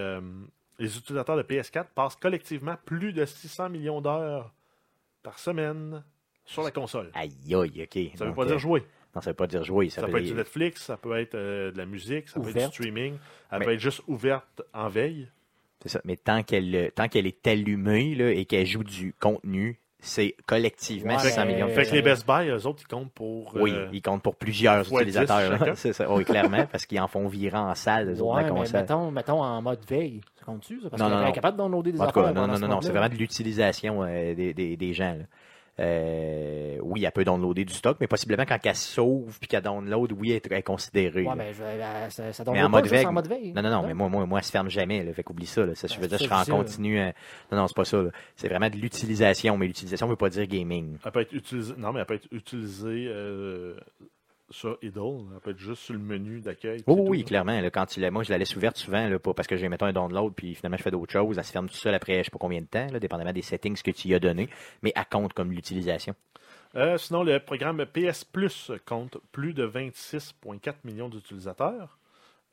[0.77, 4.53] les utilisateurs de PS4 passent collectivement plus de 600 millions d'heures
[5.29, 6.03] par semaine
[6.43, 7.11] sur la console.
[7.13, 7.99] Aïe, aïe, OK.
[8.17, 8.83] Ça ne veut pas euh, dire jouer.
[9.15, 9.89] Non, ça veut pas dire jouer.
[9.89, 12.49] Ça, Ça peut être du Netflix, ça peut être euh, de la musique, ça peut
[12.49, 13.15] être du streaming,
[13.51, 15.29] elle Mais- peut être juste ouverte en veille.
[15.83, 16.01] C'est ça.
[16.03, 20.35] Mais tant qu'elle euh, tant qu'elle est allumée là, et qu'elle joue du contenu, c'est
[20.45, 23.11] collectivement Ouais, 600 mais- millions de Fait que les Best Buy, eux autres, ils comptent
[23.11, 23.53] pour.
[23.55, 25.39] Oui, euh, ils comptent pour plusieurs utilisateurs.
[25.41, 25.57] 10 là.
[25.59, 25.75] chacun.
[25.75, 26.09] C'est ça.
[26.11, 29.41] Oui, clairement, parce qu'ils en font virer en salle, les autres, Ouais, mais mettons, mettons
[29.43, 30.21] en mode veille.
[30.37, 30.89] Ça compte-tu, ça?
[30.89, 31.31] Parce Non, qu'on non, est non.
[31.33, 33.15] capable de downloader des En tout cas, affaires non, non, non, non, c'est vraiment de
[33.15, 35.15] l'utilisation euh, des, des, des gens.
[35.17, 35.25] là.
[35.79, 40.11] Euh, oui, elle peut downloader du stock, mais possiblement quand elle s'ouvre puis qu'elle download,
[40.11, 41.23] oui, elle est- considérée.
[41.23, 43.05] Ouais, mais je- euh, ça, ça Mais en pas mode veille.
[43.05, 43.53] en mode veille.
[43.53, 45.03] Non, non, non, mais moi, moi, moi, elle se ferme jamais.
[45.03, 45.65] Là, fait qu'oublie ça.
[45.65, 45.75] Là.
[45.75, 46.99] Ça, je Ben, veux dire, je serai en continu.
[46.99, 47.11] euh,
[47.51, 48.03] Non, non, c'est pas ça.
[48.35, 50.97] C'est vraiment de l'utilisation, mais l'utilisation ne veut pas dire gaming.
[51.05, 51.73] Elle peut être utilisée.
[51.77, 53.75] Non, mais elle peut être utilisée euh,
[54.51, 55.25] sur Idle.
[55.33, 56.83] Elle peut être juste sur le menu d'accueil.
[56.87, 57.59] Oh, tout, oui, clairement.
[57.59, 59.93] là, quand moi, je la laisse ouverte souvent là, pas parce que j'ai, mettons, un
[59.93, 61.37] download, puis finalement, je fais d'autres choses.
[61.37, 63.41] Elle se ferme tout seul après, je sais pas combien de temps, là, dépendamment des
[63.41, 64.49] settings que tu y as donné,
[64.81, 66.15] mais elle compte comme l'utilisation.
[66.75, 71.97] Euh, sinon, le programme PS Plus compte plus de 26,4 millions d'utilisateurs.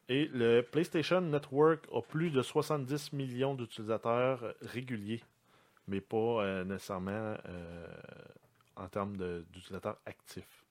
[0.09, 5.23] Et le PlayStation Network a plus de 70 millions d'utilisateurs réguliers,
[5.89, 7.87] mais pas euh, nécessairement euh,
[8.77, 9.17] en termes
[9.53, 10.66] d'utilisateurs actifs.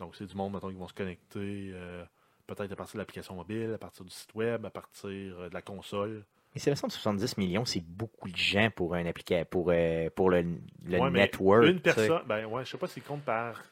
[0.00, 2.04] Donc, c'est du monde, mettons, qui vont se connecter euh,
[2.46, 5.54] peut-être à partir de l'application mobile, à partir du site web, à partir euh, de
[5.54, 6.24] la console.
[6.54, 10.42] Mais c'est 70 millions, c'est beaucoup de gens pour un applica pour, euh, pour le,
[10.84, 11.64] le Ouais, network.
[11.68, 13.62] Une personne, ben ouais, je sais pas s'il compte par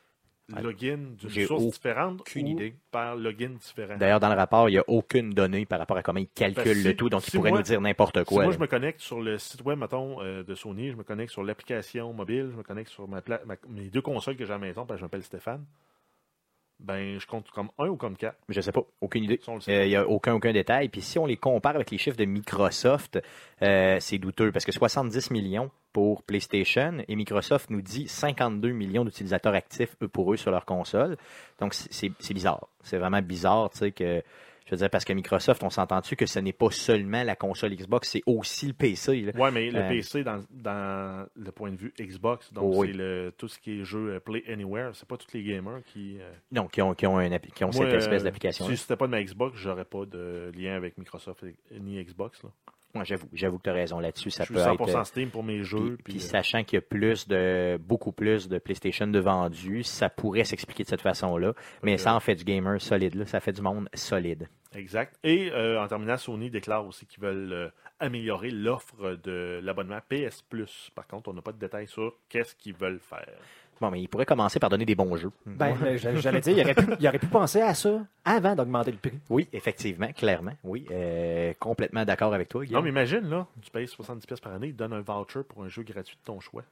[0.54, 2.74] Ah, login d'une source aucune différente ou idée.
[2.92, 3.96] par login différent.
[3.96, 6.64] D'ailleurs, dans le rapport, il n'y a aucune donnée par rapport à comment ils calculent
[6.64, 8.44] Ben, si- le tout, donc ils si pourraient moi- nous dire n'importe Si quoi.
[8.44, 8.56] moi, là.
[8.56, 11.42] je me connecte sur le site web, mettons, euh, de Sony, je me connecte sur
[11.42, 14.58] l'application mobile, je me connecte sur ma ma- mes deux consoles que j'ai à la
[14.60, 15.64] maison, parce que je m'appelle Stéphane,
[16.80, 18.38] ben, je compte comme un ou comme quatre.
[18.48, 19.40] Je sais pas, aucune idée.
[19.48, 20.88] Euh, Il n'y a aucun, aucun détail.
[20.88, 23.20] Puis si on les compare avec les chiffres de Microsoft,
[23.62, 29.04] euh, c'est douteux parce que 70 millions pour PlayStation et Microsoft nous dit 52 millions
[29.04, 31.16] d'utilisateurs actifs eux, pour eux sur leur console.
[31.58, 32.68] Donc c'est bizarre.
[32.84, 34.22] C'est vraiment bizarre, tu sais que
[34.68, 37.74] Je veux dire, parce que Microsoft, on s'entend-tu que ce n'est pas seulement la console
[37.74, 39.32] Xbox, c'est aussi le PC.
[39.34, 42.92] Ouais, mais le Euh, PC, dans, dans le point de vue Xbox, donc Oui.
[42.94, 46.18] c'est tout ce qui est jeu euh, Play Anywhere, c'est pas tous les gamers qui.
[46.20, 47.18] euh, Donc, qui ont, qui ont,
[47.54, 48.66] qui ont moi, cette espèce d'application.
[48.66, 51.44] Si c'était pas de ma Xbox, j'aurais pas de lien avec Microsoft
[51.80, 52.42] ni Xbox.
[52.42, 52.50] Là.
[52.94, 54.30] Moi, j'avoue, j'avoue que tu as raison là-dessus.
[54.30, 54.86] Ça je peut suis être.
[54.86, 55.96] 100% euh, Steam pour mes jeux.
[56.02, 59.82] puis Puis, euh, sachant qu'il y a plus de, beaucoup plus de PlayStation de vendus,
[59.84, 61.52] ça pourrait s'expliquer de cette façon-là.
[61.82, 63.26] Mais ça en fait du gamer solide, là.
[63.26, 64.48] ça fait du monde solide.
[64.74, 65.18] Exact.
[65.24, 67.68] Et euh, en terminant, Sony déclare aussi qu'ils veulent euh,
[68.00, 70.90] améliorer l'offre de l'abonnement PS Plus.
[70.94, 73.38] Par contre, on n'a pas de détails sur qu'est-ce qu'ils veulent faire.
[73.80, 75.30] Bon, mais il pourrait commencer par donner des bons jeux.
[75.46, 78.90] Ben, euh, j'allais dire, il aurait, pu, il aurait pu penser à ça avant d'augmenter
[78.90, 79.18] le prix.
[79.30, 80.52] Oui, effectivement, clairement.
[80.64, 82.84] Oui, euh, complètement d'accord avec toi, Non, Guillaume.
[82.84, 85.62] mais imagine, là, tu payes 70$ pièces par année, ils te donnent un voucher pour
[85.62, 86.62] un jeu gratuit de ton choix.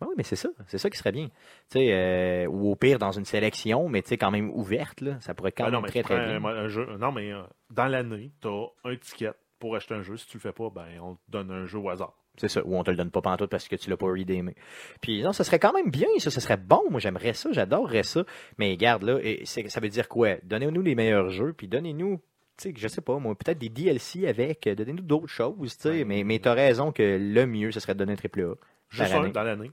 [0.00, 0.50] Ah oui, mais c'est ça.
[0.66, 1.26] C'est ça qui serait bien.
[1.26, 1.32] Tu
[1.78, 5.16] sais, euh, ou au pire, dans une sélection, mais tu sais, quand même ouverte, là,
[5.20, 6.44] ça pourrait quand Ben non, même mais très, très bien.
[6.44, 6.86] un, un jeu.
[6.98, 10.18] Non, mais euh, dans l'année, tu as un ticket pour acheter un jeu.
[10.18, 12.12] Si tu le fais pas, ben on te donne un jeu au hasard.
[12.36, 14.54] C'est ça, ou on te le donne pas pantoute parce que tu l'as pas redeemé.
[15.00, 16.82] Puis non, ça serait quand même bien, ça, ça serait bon.
[16.90, 18.24] Moi, j'aimerais ça, j'adorerais ça.
[18.58, 20.36] Mais garde là, et ça veut dire quoi?
[20.42, 22.20] Donnez-nous les meilleurs jeux, puis donnez-nous,
[22.58, 25.82] tu sais, je sais pas, moi, peut-être des DLC avec, euh, donnez-nous d'autres choses, tu
[25.82, 25.88] sais.
[25.90, 26.04] Ouais.
[26.04, 28.54] Mais, mais t'as raison que le mieux, ce serait de donner un triple A.
[28.90, 29.70] Juste un dans l'année.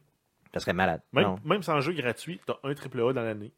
[0.54, 1.02] Ça serait malade.
[1.12, 1.36] Même, Non?
[1.46, 3.52] même sans jeu gratuit, tu as un AAA dans l'année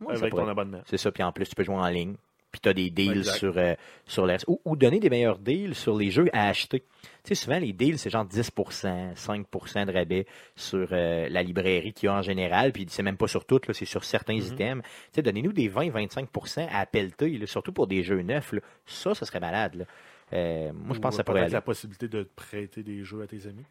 [0.00, 0.82] Ouais, avec ton abonnement.
[0.84, 2.16] C'est ça, puis en plus, tu peux jouer en ligne.
[2.52, 3.36] Puis tu as des deals Exact.
[3.38, 3.74] sur, euh,
[4.06, 4.36] sur les...
[4.46, 6.80] Ou, ou donner des meilleurs deals sur les jeux à acheter.
[6.80, 11.92] Tu sais, souvent, les deals, c'est genre 10%, 5% de rabais sur euh, la librairie
[11.92, 12.72] qu'il y a en général.
[12.72, 14.46] Puis c'est même pas sur toutes, c'est sur certains Mhm.
[14.54, 14.82] items.
[14.84, 18.52] Tu sais, donnez-nous des 20-25% à pelleter, là, surtout pour des jeux neufs.
[18.52, 18.60] là.
[18.86, 19.74] Ça, ça serait malade.
[19.74, 19.84] là.
[20.32, 21.52] Euh, moi, je pense que ça euh, pourrait aller.
[21.52, 23.64] la possibilité de te prêter des jeux à tes amis.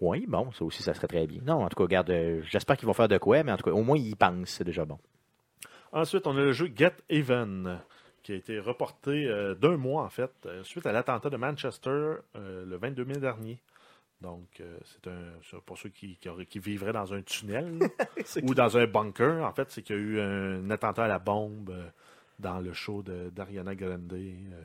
[0.00, 1.40] Oui, bon, ça aussi, ça serait très bien.
[1.46, 2.12] Non, en tout cas, regarde,
[2.50, 4.48] j'espère qu'ils vont faire de quoi, mais en tout cas, au moins, ils y pensent,
[4.50, 4.98] c'est déjà bon.
[5.92, 7.78] Ensuite, on a le jeu Get Even,
[8.22, 11.90] qui a été reporté euh, d'un mois, en fait, euh, suite à l'attentat de Manchester
[12.36, 13.58] euh, le 22 mai dernier.
[14.20, 17.78] Donc, euh, c'est un pour ceux qui, qui, auraient- qui vivraient dans un tunnel
[18.44, 19.44] ou dans un bunker.
[19.44, 21.88] En fait, c'est qu'il y a eu un attentat à la bombe euh,
[22.38, 24.12] dans le show de- d'Ariana Grande.
[24.12, 24.62] euh.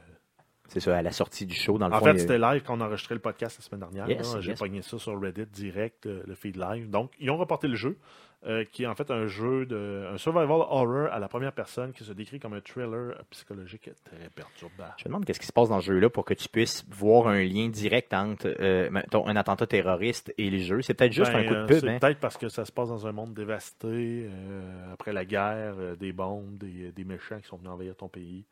[0.69, 2.05] C'est ça, à la sortie du show, dans le En fond.
[2.05, 4.09] fait, c'était live quand on a enregistré le podcast la semaine dernière.
[4.09, 4.39] Yes.
[4.41, 6.89] J'ai pogné ça sur Reddit direct, euh, le feed live.
[6.89, 7.97] Donc, ils ont reporté le jeu,
[8.45, 11.91] euh, qui est en fait un jeu de un survival horror à la première personne
[11.91, 14.85] qui se décrit comme un thriller psychologique très perturbant.
[14.97, 17.27] Je me demande qu'est-ce qui se passe dans ce jeu-là pour que tu puisses voir
[17.29, 20.83] un lien direct entre euh, mettons, un attentat terroriste et le jeu.
[20.83, 21.79] C'est peut-être juste Ben, un coup de euh, pub.
[21.79, 21.97] C'est hein.
[21.99, 26.13] peut-être parce que ça se passe dans un monde dévasté euh, après la guerre, des
[26.13, 28.45] bombes, des, des méchants qui sont venus envahir ton pays.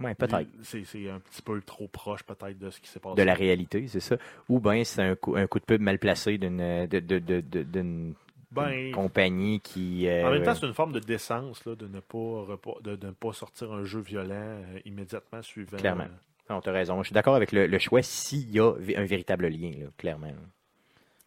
[0.00, 0.48] Ouais, peut-être.
[0.62, 3.16] C'est c'est un petit peu trop proche peut-être de ce qui s'est passé.
[3.16, 4.16] De la réalité, c'est ça.
[4.48, 8.14] Ou bien c'est un coup, un coup de pub mal placé d'une
[8.52, 10.08] Ben, compagnie qui.
[10.08, 12.44] euh, En même temps, c'est une forme de décence là, de, ne pas
[12.82, 15.76] de, de ne pas sortir un jeu violent euh, immédiatement suivant.
[15.78, 16.04] Clairement.
[16.04, 16.52] euh.
[16.54, 17.00] non, t'as raison.
[17.02, 20.32] Je suis d'accord avec le, le choix s'il y a un véritable lien, là, clairement.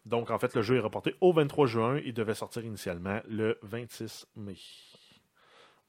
[0.04, 1.98] Donc, en fait, le jeu est reporté au 23 juin.
[2.04, 4.56] Il devait sortir initialement le 26 mai.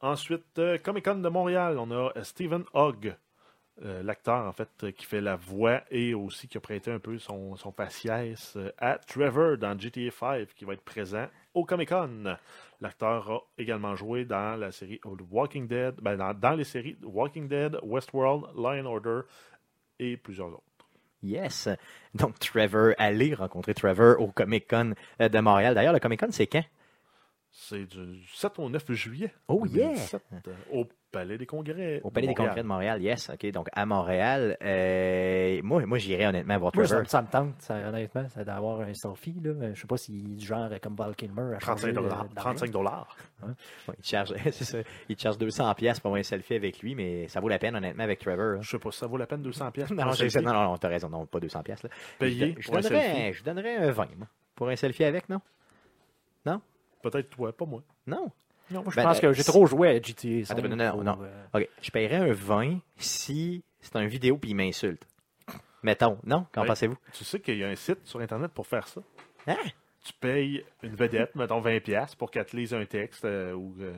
[0.02, 3.16] Ensuite, Comic Con de Montréal, on a Stephen Hogg,
[3.84, 7.00] euh, l'acteur en fait euh, qui fait la voix et aussi qui a prêté un
[7.00, 11.66] peu son, son faciès euh, à Trevor dans GTA 5 qui va être présent au
[11.66, 12.38] Comic Con.
[12.80, 16.98] L'acteur a également joué dans la série The Walking Dead, ben, dans, dans les séries
[17.04, 19.22] Walking Dead, Westworld, Lion Order
[20.00, 20.64] et plusieurs autres.
[21.22, 21.68] Yes.
[22.14, 25.76] Donc, Trevor, allez rencontrer Trevor au Comic Con de Montréal.
[25.76, 26.64] D'ailleurs, le Comic Con, c'est quand?
[27.52, 29.34] C'est du 7 au 9 juillet.
[29.48, 29.88] Oh, yeah!
[29.88, 30.24] 2017,
[30.72, 32.02] Au Palais des Congrès.
[32.04, 32.34] Au Palais des.
[32.34, 33.30] Congrès de Montréal, yes.
[33.30, 34.58] OK, donc à Montréal.
[34.62, 37.06] euh, moi, moi j'irais honnêtement voir Moi, Trevor.
[37.06, 39.34] ça, ça me tente, ça, honnêtement, c'est d'avoir un selfie.
[39.42, 39.74] Là.
[39.74, 41.56] Je sais pas si du genre comme Val Kilmer.
[41.56, 42.18] à 35 changer, euh, dollars.
[42.26, 42.34] d'argent.
[42.36, 43.18] 35 dollars.
[43.44, 43.54] Ouais,
[43.98, 47.28] il, charge, c'est ça, il charge 200 pièces pour avoir un selfie avec lui, mais
[47.30, 48.58] ça vaut la peine honnêtement avec Trevor.
[48.58, 48.62] hein.
[48.62, 49.90] Je sais pas si ça vaut la peine 200 pièces.
[49.92, 51.82] Non, non, non, non, non, t'as raison, non, pas 200 pièces.
[52.20, 55.40] Payer Je, je donnerais, un- je donnerais un 20 moi, pour un selfie avec, non?
[57.02, 57.84] Peut-être toi, pas moi.
[58.08, 58.32] Non?
[58.72, 60.52] Non, je Ben, pense euh, que j'ai si- trop joué à GTA.
[60.52, 61.18] Attends, 5 non, non, non.
[61.22, 65.06] euh, OK, je paierais un 20 si c'est un vidéo puis il m'insulte.
[65.84, 66.48] Mettons, non?
[66.52, 66.68] Qu'en Ouais.
[66.68, 66.98] pensez-vous?
[67.14, 69.02] Tu sais qu'il y a un site sur Internet pour faire ça.
[69.48, 69.58] Hein?
[70.04, 73.76] Tu payes une vedette, mettons 20 pièces pour qu'elle te lise un texte euh, ou
[73.82, 73.94] euh,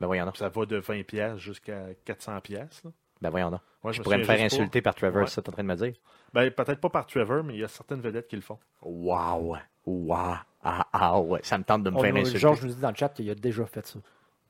[0.00, 0.36] Ben voyons donc.
[0.36, 2.82] ça va de 20 pièces jusqu'à 400 pièces.
[2.84, 2.90] là.
[3.22, 3.60] Ben voyons donc.
[3.84, 5.26] Ouais, Je me pourrais me faire insulter par Trevor, Ouais.
[5.28, 5.92] c'est ça que t'es en train de me dire?
[6.32, 8.58] Ben, peut-être pas par Trevor, mais il y a certaines vedettes qui le font.
[8.82, 9.56] Wow!
[9.86, 10.34] Wow!
[10.62, 11.40] Ah, ah, ouais.
[11.42, 12.38] Ça me tente de me faire a- insulter.
[12.38, 13.98] Georges nous dit dans le chat qu'il a déjà fait ça.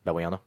[0.04, 0.40] Ben voyons donc.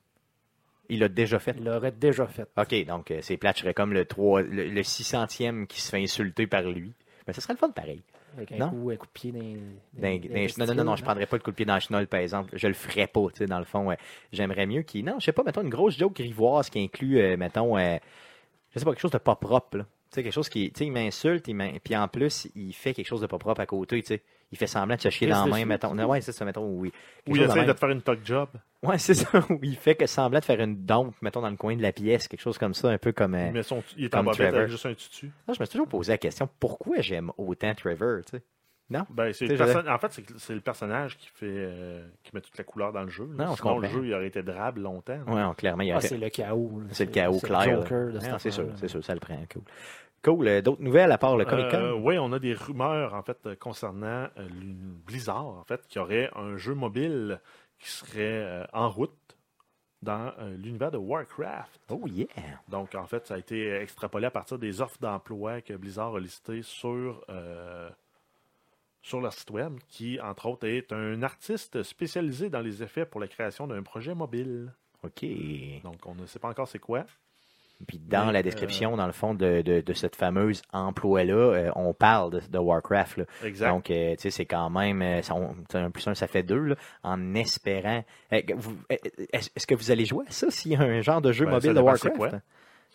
[0.90, 1.56] Il l'a déjà fait.
[1.58, 2.48] Il l'aurait déjà fait.
[2.58, 5.90] OK, donc euh, c'est plate, je serais comme le, 3, le, le 600e qui se
[5.90, 6.92] fait insulter par lui.
[7.26, 8.02] Ben, ça serait le fun pareil.
[8.36, 8.70] Avec un Non?
[8.72, 11.52] coup, un coup de pied dans, non, non, non, non, je prendrais pas le coup
[11.52, 12.50] de pied dans le chenol, par exemple.
[12.58, 13.86] Je le ferais pas, tu sais, dans le fond.
[13.88, 13.98] ouais.
[14.34, 15.06] J'aimerais mieux qu'il.
[15.06, 17.98] Non, je sais pas, mettons une grosse joke grivoise qui inclut, euh, mettons, euh,
[18.74, 19.78] je sais pas, quelque chose de pas propre.
[19.78, 19.84] Là.
[19.84, 22.74] Tu sais, quelque chose qui, tu sais, il m'insulte, il m'in- puis en plus, il
[22.74, 24.22] fait quelque chose de pas propre à côté, tu sais.
[24.54, 25.90] Il fait semblant de se chier dans la main, mettons.
[25.90, 26.94] c'est Non, ouais, c'est ça, mettons, oui.
[27.28, 27.66] Ou il essaie même.
[27.68, 28.50] de te faire une talk job.
[28.84, 29.28] Ouais, c'est ça.
[29.50, 31.92] Où il fait que semblant de faire une dompe, mettons, dans le coin de la
[31.92, 33.34] pièce, quelque chose comme ça, un peu comme.
[33.34, 34.60] euh, son, il est comme en bobette Trevor.
[34.60, 35.32] avec juste un tutu.
[35.48, 38.44] Non, je me suis toujours posé la question pourquoi j'aime autant Trevor, tu sais?
[39.10, 42.30] Ben, c'est le je perso- En fait, c'est c'est le personnage qui fait euh, qui
[42.36, 43.28] met toute la couleur dans le jeu.
[43.36, 43.46] là.
[43.46, 45.18] Non, je Sinon, le jeu, il aurait été drabe longtemps.
[45.26, 46.80] Ouais, non, clairement, il Ah, c'est le chaos.
[46.80, 46.86] là.
[46.92, 47.66] C'est le chaos c'est clair.
[47.66, 48.20] Le Joker là.
[48.20, 49.40] cette Non, c'est sûr, c'est sûr, ça le prend.
[49.52, 49.64] Cool.
[50.24, 50.48] Cool.
[50.48, 51.78] euh, D'autres nouvelles à part le Comic Con?
[51.78, 54.28] Euh, oui, on a des rumeurs en fait euh, concernant
[55.06, 57.40] Blizzard en fait qui aurait un jeu mobile
[57.80, 59.12] qui serait en route
[60.02, 61.82] dans l'univers de Warcraft.
[61.90, 62.26] Oh yeah!
[62.68, 66.20] Donc en fait, ça a été extrapolé à partir des offres d'emploi que Blizzard a
[66.20, 67.90] listées sur euh,
[69.02, 73.20] sur leur site web, qui entre autres est un artiste spécialisé dans les effets pour
[73.20, 74.74] la création d'un projet mobile.
[75.04, 75.26] OK.
[75.84, 77.06] Donc on ne sait pas encore c'est quoi.
[77.88, 81.72] Puis dans Mais, la description, dans le fond de, de, de cette fameuse emploi-là, euh,
[81.76, 83.18] on parle de, de Warcraft.
[83.18, 83.26] là.
[83.44, 83.70] Exact.
[83.70, 86.44] Donc, euh, tu sais, c'est quand même, euh, ça- on- un plus un, ça fait
[86.44, 88.04] deux, là, en espérant.
[88.32, 88.96] Euh, que vous- euh,
[89.34, 91.52] Est-ce que vous allez jouer à ça s'il y a un genre de jeu Ben,
[91.52, 92.16] mobile de Warcraft?
[92.18, 92.30] quoi.
[92.30, 92.42] ça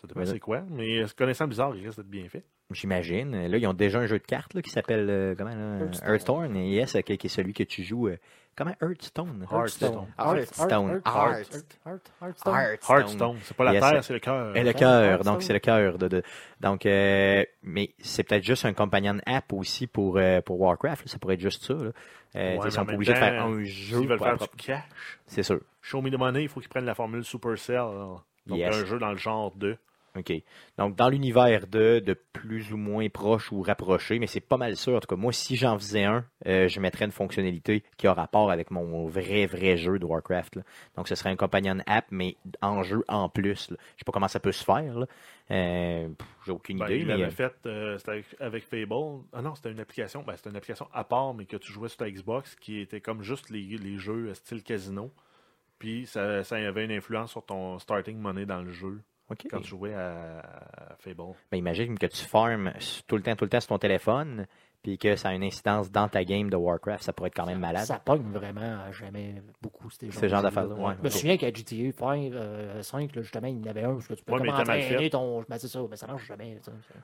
[0.07, 2.43] dépend c'est quoi, mais euh, connaissant Blizzard, il risque d'être bien fait.
[2.71, 3.47] J'imagine.
[3.47, 5.79] Là, ils ont déjà un jeu de cartes là, qui s'appelle euh, comment, là?
[6.07, 6.55] Hearthstone.
[6.55, 8.07] Et yes, qui, qui est celui que tu joues.
[8.09, 8.17] euh,
[8.55, 8.73] comment?
[8.81, 9.45] Hearthstone?
[9.51, 10.07] Hearthstone.
[10.17, 11.01] Hearthstone.
[11.05, 12.05] Hearthstone.
[12.21, 12.55] Hearthstone.
[12.89, 13.81] Hearthstone, c'est pas la Yes.
[13.81, 14.55] terre, c'est le cœur.
[14.55, 16.23] Et le cœur, donc c'est le cœur de, de-
[16.61, 21.17] donc euh, mais c'est peut-être juste un companion app aussi pour euh, pour Warcraft, ça
[21.19, 21.73] pourrait être juste ça.
[21.73, 21.91] Là.
[22.35, 24.83] Euh, ils sont obligés de faire un jeu, S'ils veulent pour faire du cash,
[25.25, 25.61] c'est sûr.
[25.81, 27.75] show me the money, il faut qu'ils prennent la formule Supercell.
[27.75, 28.15] là.
[28.45, 28.75] Donc Yes.
[28.75, 29.77] un jeu dans le genre de.
[30.17, 30.33] OK.
[30.77, 34.75] Donc, dans l'univers de, de plus ou moins proche ou rapproché, mais c'est pas mal
[34.75, 34.95] sûr.
[34.95, 38.13] En tout cas, moi, si j'en faisais un, euh, je mettrais une fonctionnalité qui a
[38.13, 40.57] rapport avec mon vrai, vrai jeu de Warcraft.
[40.57, 40.61] là.
[40.95, 43.69] Donc, ce serait un companion app, mais en jeu en plus.
[43.71, 43.77] là.
[43.95, 45.05] Je sais pas comment ça peut se faire.
[45.51, 46.07] Euh,
[46.45, 46.97] J'ai aucune Ben, idée.
[46.99, 49.23] il l'avait euh, fait euh, c'était avec, avec Fable.
[49.33, 50.23] Ah non, c'était une application.
[50.23, 53.01] Ben, c'était une application à part, mais que tu jouais sur ta Xbox, qui était
[53.01, 55.11] comme juste les, les jeux style casino.
[55.79, 58.99] Puis ça, ça avait une influence sur ton starting money dans le jeu
[59.49, 61.35] Quand tu jouais à, à Fable.
[61.51, 62.73] Ben, imagine que tu farmes
[63.07, 64.47] tout le temps, tout le temps sur ton téléphone,
[64.81, 67.03] puis que ça a une incidence dans ta game de Warcraft.
[67.03, 67.85] Ça pourrait être quand même malade.
[67.85, 70.87] Ça pogne vraiment à jamais beaucoup ces Ce genre d'affaires-là, jeux-là.
[70.87, 70.93] ouais.
[70.99, 73.89] Je me souviens qu'à GTA 5, euh, 5 là, justement, il y en avait un
[73.91, 75.09] où tu peux Ouais, entraîner fait.
[75.09, 75.43] ton.
[75.49, 76.57] Ben, c'est ça, mais ça marche jamais.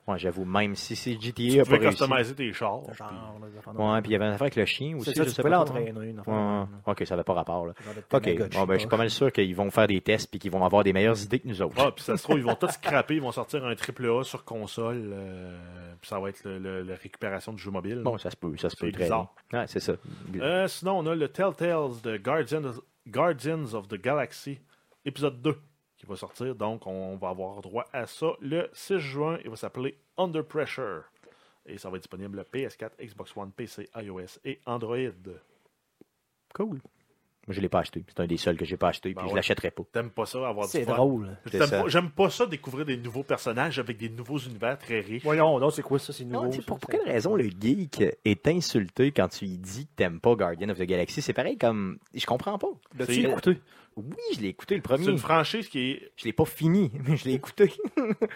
[0.07, 1.87] Ouais, j'avoue, même si c'est GTA Tu réussi.
[1.97, 2.81] customiser tes chars.
[2.93, 5.13] Genre, puis- là, Ouais, puis il y avait une affaire avec le chien aussi.
[5.13, 5.91] Ça, je tu sais peux l'entraîner.
[5.91, 7.65] Ouais, ok, ça n'avait pas rapport.
[7.65, 7.73] Là.
[8.13, 10.51] Ok, bon, ben, je suis pas mal sûr qu'ils vont faire des tests puis qu'ils
[10.51, 11.75] vont avoir des meilleures idées que nous autres.
[11.77, 14.23] Ah, puis ça se trouve, ils vont tous scraper, ils vont sortir un triple A
[14.23, 15.57] sur console, euh,
[16.05, 18.01] ça va être le- le- la récupération du jeu mobile.
[18.03, 19.29] Bon, ça se peut, ça se peut très bien.
[19.53, 19.93] Ouais, c'est ça.
[20.35, 22.61] Euh, sinon, on a le Telltales de Guardians,
[23.07, 24.59] Guardians of the Galaxy,
[25.03, 25.57] épisode 2,
[25.97, 26.55] qui va sortir.
[26.55, 29.37] Donc, on va avoir droit à ça le 6 juin.
[29.43, 31.03] Il va s'appeler Under Pressure.
[31.65, 34.97] Et ça va être disponible PS4, Xbox One, PC, iOS et Android.
[36.53, 36.79] Cool.
[37.47, 38.03] Moi, je l'ai pas acheté.
[38.07, 39.35] C'est un des seuls que j'ai pas acheté, puis Ben je ouais.
[39.35, 39.83] l'achèterai pas.
[39.91, 41.37] T'aimes pas ça, avoir du C'est drôle.
[41.51, 45.23] C'est pas- J'aime pas ça, découvrir des nouveaux personnages avec des nouveaux univers très riches.
[45.23, 46.45] Voyons, non, c'est quoi ça, c'est nouveau.
[46.45, 49.85] Non, ça, pour, pour c'est- quelle raison le geek est insulté quand tu lui dis
[49.85, 51.21] que t'aimes pas Guardian of the Galaxy?
[51.21, 51.99] C'est pareil comme.
[52.15, 52.69] Je comprends pas.
[52.97, 53.61] L'as-tu C'est- écouté?
[53.97, 55.07] Oui, je l'ai écouté le C'est premier.
[55.07, 57.71] une franchise qui est Je l'ai pas fini, mais je l'ai écouté.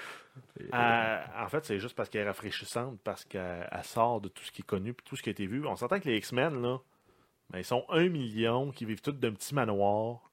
[0.73, 4.43] Euh, en fait, c'est juste parce qu'elle est rafraîchissante, parce qu'elle elle sort de tout
[4.43, 5.65] ce qui est connu, puis tout ce qui a été vu.
[5.65, 6.79] On s'entend que les X-Men, là,
[7.51, 10.29] ben, ils sont un million qui vivent tous d'un petit manoir,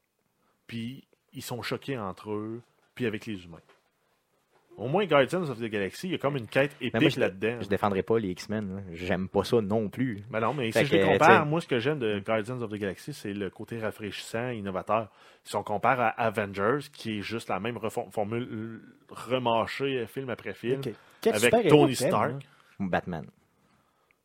[0.66, 2.60] puis ils sont choqués entre eux,
[2.94, 3.60] puis avec les humains.
[4.76, 7.62] Au moins, Guardians of the Galaxy, il y a comme une quête épique là-dedans.
[7.62, 8.84] Je défendrai pas les X-Men.
[8.92, 10.22] J'aime pas ça non plus.
[10.30, 12.60] Mais non, mais Fait si je les compare, t'sais- moi, ce que j'aime de Guardians
[12.60, 15.08] of the Galaxy, c'est le côté rafraîchissant, innovateur.
[15.44, 17.78] Si on compare à Avengers, qui est juste la même
[18.10, 20.82] formule remâchée euh, film après film,
[21.24, 22.32] avec Tony Stark.
[22.32, 22.38] hein?
[22.78, 23.24] Batman.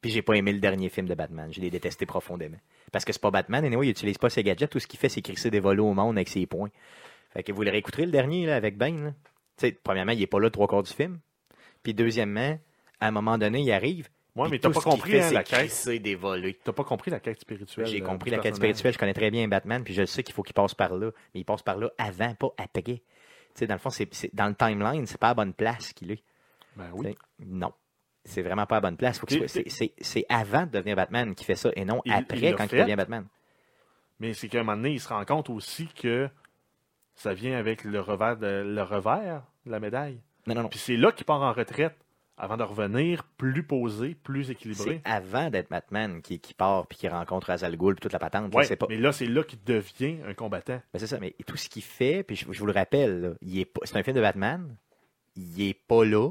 [0.02, 1.54] Puis j'ai pas aimé le dernier film de Batman.
[1.54, 2.58] Je l'ai détesté profondément.
[2.92, 4.70] Parce que c'est pas Batman, anyway, il utilise pas ses gadgets.
[4.70, 6.70] Tout ce qu'il fait, c'est crisser des volos au monde avec ses poings.
[7.32, 9.04] Fait que vous le réécouterez le dernier là, avec Bane.
[9.06, 9.70] là.
[9.84, 11.20] Premièrement, il est pas là trois quarts du film.
[11.84, 12.60] Puis deuxièmement,
[13.00, 14.10] à un moment donné, il arrive.
[14.36, 16.02] Ouais, puis mais t'as pas compris fait, hein, c'est la quête.
[16.02, 16.58] des volets.
[16.64, 17.86] T'as pas compris la quête spirituelle.
[17.86, 20.34] J'ai euh, compris la quête spirituelle, je connais très bien Batman, puis je sais qu'il
[20.34, 21.12] faut qu'il passe par là.
[21.34, 22.82] Mais il passe par là avant, pas après.
[22.84, 23.02] Tu
[23.56, 26.12] sais, dans le fond, c'est, dans le timeline, c'est pas à la bonne place qu'il
[26.12, 26.24] est.
[26.78, 27.14] Ben oui.
[27.46, 27.74] Non.
[28.24, 29.20] C'est vraiment pas à la bonne place.
[29.20, 31.86] Faut qu'il T'es- soit- c'est, c'est- c'est avant de devenir Batman qui fait ça et
[31.86, 32.78] non Il- après il quand fait.
[32.78, 33.26] il devient Batman.
[34.20, 36.30] Mais c'est qu'à un moment donné, il se rend compte aussi que
[37.16, 40.20] ça vient avec le revers de, le revers de la médaille.
[40.48, 40.70] Non, non, non.
[40.70, 41.96] Puis c'est là qu'il part en retraite
[42.38, 45.02] avant de revenir plus posé, plus C'est équilibré.
[45.04, 48.52] avant d'être Batman qui, qui part puis qui rencontre Azal Ghul puis toute la patente.
[48.52, 48.88] là, Ouais, c'est pas...
[48.90, 50.82] mais là, c'est là qu'il devient un combattant.
[50.94, 53.30] Ben, c'est ça, mais tout ce qu'il fait, puis je, je vous le rappelle, là,
[53.42, 53.82] il est pas...
[53.84, 54.76] c'est un film de Batman,
[55.36, 56.30] il est pas là.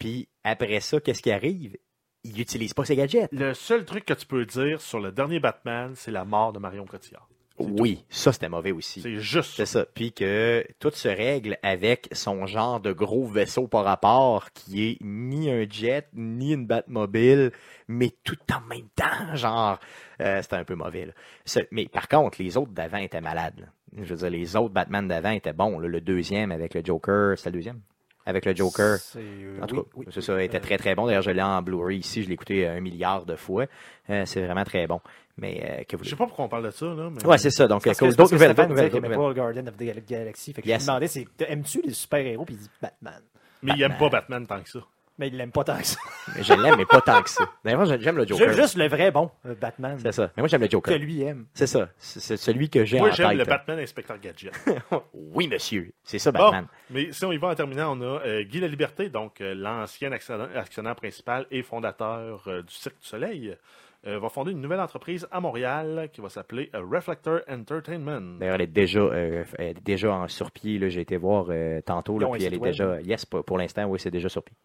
[0.00, 1.76] Puis après ça, qu'est-ce qui arrive?
[2.24, 3.28] Il n'utilise pas ses gadgets.
[3.32, 6.58] Le seul truc que tu peux dire sur le dernier Batman, c'est la mort de
[6.58, 7.28] Marion Cotillard.
[7.58, 9.02] Oui, ça c'était mauvais aussi.
[9.02, 9.84] C'est juste C'est ça.
[9.84, 14.98] Puis que tout se règle avec son genre de gros vaisseau par rapport qui est
[15.02, 17.52] ni un jet, ni une Batmobile,
[17.86, 19.78] mais tout en même temps, genre,
[20.22, 21.06] euh, c'était un peu mauvais.
[21.06, 21.62] Là.
[21.70, 23.60] Mais par contre, les autres d'avant étaient malades.
[23.60, 23.66] là.
[24.02, 25.78] Je veux dire, les autres Batman d'avant étaient bons.
[25.78, 25.88] là.
[25.88, 27.80] Le deuxième avec le Joker, c'était le deuxième?
[28.26, 28.98] Avec le Joker.
[28.98, 30.06] C'est, euh, En tout oui, cas, oui.
[30.10, 31.06] c'est ça, il était très très bon.
[31.06, 33.64] D'ailleurs, je l'ai en Blu-ray ici, je l'ai écouté un milliard de fois.
[34.10, 35.00] Euh, c'est vraiment très bon.
[35.38, 37.08] Mais euh, que vous Je sais pas pourquoi on parle de ça, là.
[37.10, 37.24] Mais...
[37.26, 37.66] Ouais, c'est ça.
[37.66, 40.52] Donc, euh, d'autres nouvelles, d'autres nouvelles, pas Guardian of the Gal- Galaxy.
[40.52, 40.80] Fait que Yes.
[40.80, 42.44] je me demandais, c'est, aimes-tu les super-héros?
[42.44, 43.22] Puis il dit Batman.
[43.62, 44.80] Mais il aime pas Batman tant que ça.
[45.20, 45.98] Mais il l'aime pas tant que ça.
[46.34, 47.44] Mais je l'aime, mais pas tant que ça.
[47.64, 48.48] D'ailleurs, j'aime j'aime le Joker.
[48.48, 50.30] J'aime juste le vrai bon euh, Batman C'est ça.
[50.36, 50.98] Mais moi, j'aime le que Joker.
[50.98, 51.46] lui aime.
[51.54, 51.88] C'est ça.
[51.98, 54.52] C'est celui que j'ai en Moi, j'aime le Batman Inspecteur Gadget.
[55.14, 55.92] Oui, monsieur.
[56.02, 56.66] C'est ça, Bon, Batman.
[56.90, 60.10] mais si on y va en terminant, on a euh, Guy Laliberté, donc euh, l'ancien
[60.12, 63.56] actionnaire, principal et fondateur euh, du Cirque du Soleil,
[64.06, 68.38] euh, va fonder une nouvelle entreprise à Montréal qui va s'appeler euh, Reflector Entertainment.
[68.38, 70.78] D'ailleurs, elle est déjà, euh, elle est déjà en surpied.
[70.78, 70.88] là.
[70.88, 72.18] J'ai été voir euh, tantôt.
[72.18, 72.70] Là, puis elle est web.
[72.72, 73.00] déjà.
[73.02, 74.56] Yes, pour, pour l'instant, oui, c'est déjà sur pied.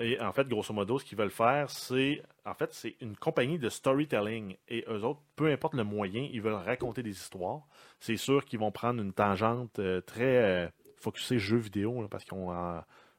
[0.00, 3.58] Et en fait, grosso modo, ce qu'ils veulent faire, c'est en fait, c'est une compagnie
[3.58, 4.56] de storytelling.
[4.68, 7.62] Et eux autres, peu importe le moyen, ils veulent raconter des histoires.
[8.00, 12.50] C'est sûr qu'ils vont prendre une tangente euh, très euh, focusée jeux vidéo, parce qu'on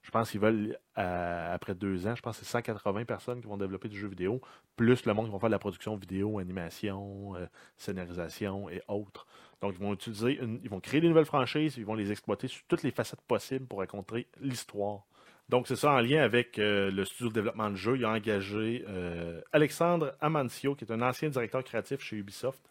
[0.03, 3.57] je pense qu'ils veulent, après deux ans, je pense que c'est 180 personnes qui vont
[3.57, 4.41] développer du jeu vidéo,
[4.75, 7.45] plus le monde qui vont faire de la production vidéo, animation, euh,
[7.77, 9.27] scénarisation et autres.
[9.61, 12.47] Donc, ils vont utiliser, une- ils vont créer des nouvelles franchises, ils vont les exploiter
[12.47, 15.03] sur toutes les facettes possibles pour raconter l'histoire.
[15.52, 17.97] Donc, c'est ça en lien avec euh, le studio de développement de jeu.
[17.97, 22.64] Il a engagé euh, Alexandre Amancio, qui est un ancien directeur créatif chez Ubisoft.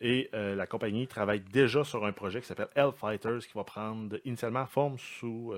[0.00, 4.20] Et euh, la compagnie travaille déjà sur un projet qui s'appelle Hellfighters, qui va prendre
[4.24, 5.52] initialement forme sous,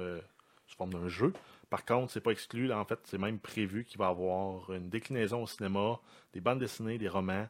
[0.78, 1.34] forme d'un jeu.
[1.68, 2.72] Par contre, c'est pas exclu.
[2.72, 6.00] En fait, c'est même prévu qu'il va y avoir une déclinaison au cinéma,
[6.32, 7.46] des bandes dessinées, des romans,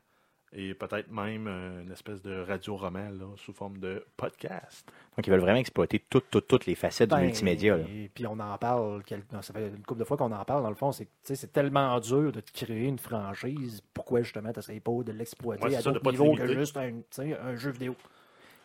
[0.52, 4.86] et peut-être même euh, une espèce de radio-roman là, sous forme de podcast.
[5.16, 7.76] Donc, ils veulent vraiment exploiter toutes, toutes, toutes les facettes Ben, du multimédia.
[7.76, 7.84] là.
[7.88, 9.02] Et puis on en parle,
[9.42, 11.28] ça fait une couple de fois qu'on en parle, dans le fond, c'est que tu
[11.28, 13.82] sais, c'est tellement dur de créer une franchise.
[13.94, 17.00] Pourquoi justement tu n'essayes pas de l'exploiter Ouais, à d'autres niveaux que juste un,
[17.44, 17.94] un jeu vidéo?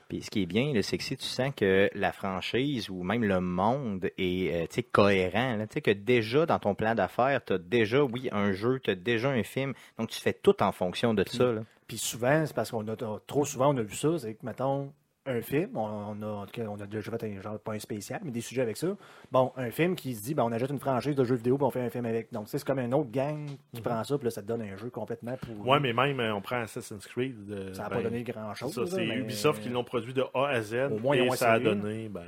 [0.08, 3.24] Puis ce qui est bien, c'est que si tu sens que la franchise ou même
[3.24, 6.94] le monde est euh, tu sais, cohérent, là, tu sais que déjà dans ton plan
[6.94, 10.34] d'affaires, tu as déjà, oui, un jeu, tu as déjà un film, donc tu fais
[10.34, 11.52] tout en fonction de ça.
[11.54, 11.62] Là.
[11.88, 12.96] Puis souvent, c'est parce qu'on a
[13.28, 14.92] trop souvent on a vu ça, c'est que mettons
[15.28, 17.80] un film, on, a en tout cas, on a déjà fait un genre pas un
[17.80, 18.96] spécial, mais des sujets avec ça.
[19.32, 21.66] Bon, un film qui se dit ben, on achète une franchise de jeux vidéo puis
[21.66, 22.32] on fait un film avec.
[22.32, 24.76] Donc c'est comme un autre gang qui prend ça, puis là ça te donne un
[24.76, 25.68] jeu complètement pour.
[25.68, 27.36] Ouais, mais même, euh, on prend Assassin's Creed.
[27.50, 28.74] euh, ça n'a ben, pas donné grand chose.
[28.74, 30.92] C'est ça, c'est Ubisoft qui l'ont produit de A à Z.
[30.92, 32.22] Au moins, et ça a donné, ben...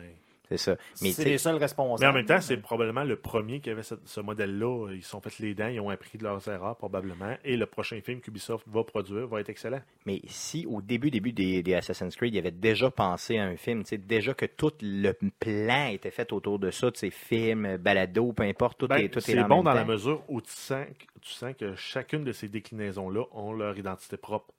[0.49, 0.77] C'est ça.
[1.01, 1.99] Mais C'est les seuls responsables.
[2.01, 4.91] Mais en même temps, c'est probablement le premier qui avait ce, ce modèle-là.
[4.93, 7.35] Ils se sont fait les dents, ils ont appris de leurs erreurs probablement.
[7.43, 9.81] Et le prochain film qu'Ubisoft va produire va être excellent.
[10.05, 13.57] Mais si au début, début des, des Assassin's Creed, il avait déjà pensé à un
[13.57, 17.09] film, tu sais, déjà que tout le plan était fait autour de ça, de ces
[17.11, 20.23] films, balado, peu importe, tout Ben, est tout est c'est bon même dans la mesure
[20.29, 24.53] où tu sens, que- tu sens que chacune de ces déclinaisons-là ont leur identité propre,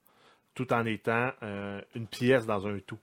[0.54, 2.98] tout en étant euh, une pièce dans un tout.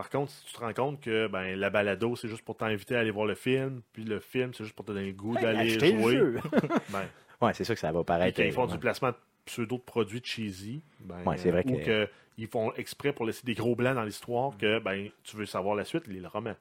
[0.00, 2.96] Par contre, si tu te rends compte que ben, la balado, c'est juste pour t'inviter
[2.96, 5.34] à aller voir le film, puis le film, c'est juste pour te donner le goût
[5.34, 6.38] d'aller le jouer, jeu.
[6.88, 7.02] ben,
[7.42, 8.40] Ouais, c'est sûr que ça va paraître.
[8.40, 8.72] ils font ouais.
[8.72, 12.72] du placement de pseudo de produits cheesy, ben, Ouais, c'est vrai ou que- qu'ils font
[12.76, 16.06] exprès pour laisser des gros blancs dans l'histoire que ben tu veux savoir la suite,
[16.06, 16.54] lis le roman.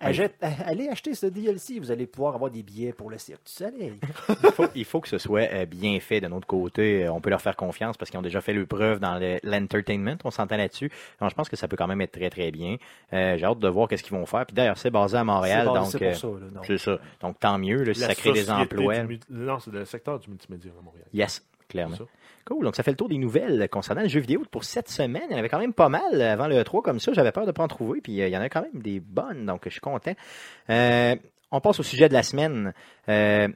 [0.00, 3.52] Achète- allez acheter ce DLC, vous allez pouvoir avoir des billets pour le cirque du
[3.52, 3.92] soleil.
[4.44, 7.04] il, faut, il faut que ce soit euh, bien fait de notre côté.
[7.04, 9.38] Euh, On peut leur faire confiance parce qu'ils ont déjà fait le preuve dans le-
[9.42, 10.16] l'entertainment.
[10.24, 10.90] On s'entend là-dessus.
[11.20, 12.76] Donc, je pense que ça peut quand même être très, très bien.
[13.12, 14.46] Euh, J'ai hâte de voir qu'est-ce qu'ils vont faire.
[14.46, 15.68] Puis d'ailleurs, c'est basé à Montréal.
[15.84, 16.78] C'est donc, euh, ça.
[16.78, 16.98] Ça.
[17.20, 17.82] Donc, tant mieux.
[17.82, 19.00] Là, si La ça crée des emplois.
[19.00, 21.06] du non, c'est le secteur du multimédia à Montréal.
[21.12, 21.96] Yes, clairement.
[22.46, 22.64] Cool.
[22.64, 25.22] Donc, ça fait le tour des nouvelles concernant le jeu vidéo pour cette semaine.
[25.28, 27.12] Il y en avait quand même pas mal avant le 3 comme ça.
[27.12, 28.00] J'avais peur de ne pas en trouver.
[28.00, 29.46] Puis, euh, il y en a quand même des bonnes.
[29.46, 30.14] Donc, je suis content.
[30.70, 31.16] Euh,
[31.50, 32.72] on passe au sujet de la semaine.
[33.08, 33.48] Euh,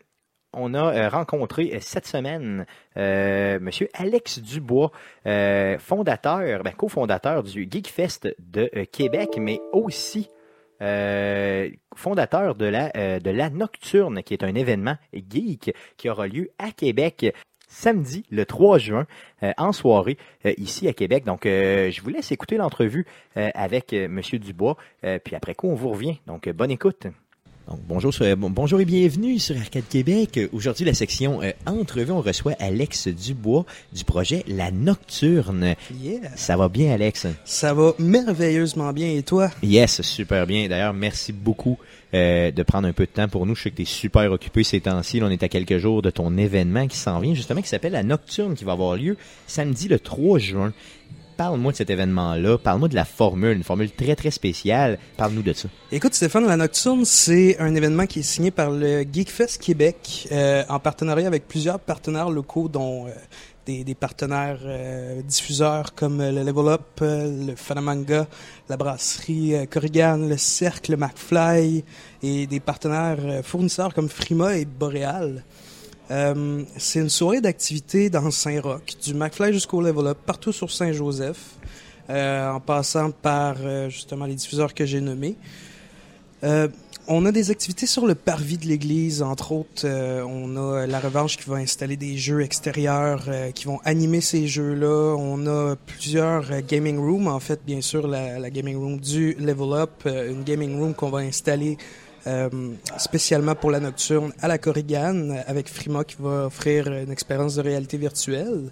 [0.52, 2.64] on a rencontré cette semaine
[2.96, 4.92] euh, Monsieur Alex Dubois,
[5.80, 10.28] fondateur, ben, cofondateur du GeekFest de Québec, mais aussi
[11.96, 16.70] fondateur de la, de la Nocturne, qui est un événement geek qui aura lieu à
[16.70, 17.34] Québec
[17.74, 19.06] samedi le 3 juin
[19.42, 20.16] euh, en soirée
[20.46, 21.24] euh, ici à Québec.
[21.24, 23.04] Donc, euh, je vous laisse écouter l'entrevue
[23.36, 26.16] euh, avec euh, Monsieur Dubois, euh, puis après quoi on vous revient.
[26.26, 27.06] Donc, euh, bonne écoute.
[27.66, 30.38] Donc, bonjour, sur- bon- bonjour et bienvenue sur Arcade Québec.
[30.52, 35.74] Aujourd'hui, la section euh, entrevue, on reçoit Alex Dubois du projet La Nocturne.
[35.98, 36.36] Yeah.
[36.36, 37.26] Ça va bien, Alex?
[37.46, 39.08] Ça va merveilleusement bien.
[39.08, 39.50] Et toi?
[39.62, 40.68] Yes, super bien.
[40.68, 41.78] D'ailleurs, merci beaucoup
[42.14, 43.54] euh, de prendre un peu de temps pour nous.
[43.54, 45.20] Je sais que tu es super occupé ces temps-ci.
[45.22, 48.02] On est à quelques jours de ton événement qui s'en vient, justement, qui s'appelle La
[48.02, 50.72] Nocturne, qui va avoir lieu samedi le 3 juin.
[51.36, 52.58] Parle-moi de cet événement-là.
[52.58, 54.98] Parle-moi de la formule, une formule très, très spéciale.
[55.16, 55.68] Parle-nous de ça.
[55.90, 60.62] Écoute, Stéphane, la Nocturne, c'est un événement qui est signé par le Geekfest Québec euh,
[60.68, 63.10] en partenariat avec plusieurs partenaires locaux, dont euh,
[63.66, 68.26] des, partenaires euh, diffuseurs comme euh, le Level Up, euh, le Fanamanga,
[68.68, 71.84] la brasserie Corrigan, le Cercle McFly
[72.22, 75.42] et des partenaires fournisseurs comme Frima et Boréal.
[76.10, 81.56] Euh, c'est une soirée d'activités dans Saint-Roch, du McFly jusqu'au Level Up, partout sur Saint-Joseph,
[82.08, 83.56] en passant par
[83.88, 85.36] justement les diffuseurs que j'ai nommés.
[87.08, 89.84] Euh, on a des activités sur le parvis de l'église, entre autres.
[89.84, 94.20] euh, on a la revanche qui va installer des jeux extérieurs euh, qui vont animer
[94.20, 95.14] ces jeux-là.
[95.18, 99.34] On a plusieurs euh, gaming rooms, en fait, bien sûr, la, la gaming room du
[99.34, 101.76] Level Up, euh, une gaming room qu'on va installer
[102.26, 102.48] euh,
[102.96, 107.60] spécialement pour la nocturne à la Corrigan avec Frima qui va offrir une expérience de
[107.60, 108.70] réalité virtuelle.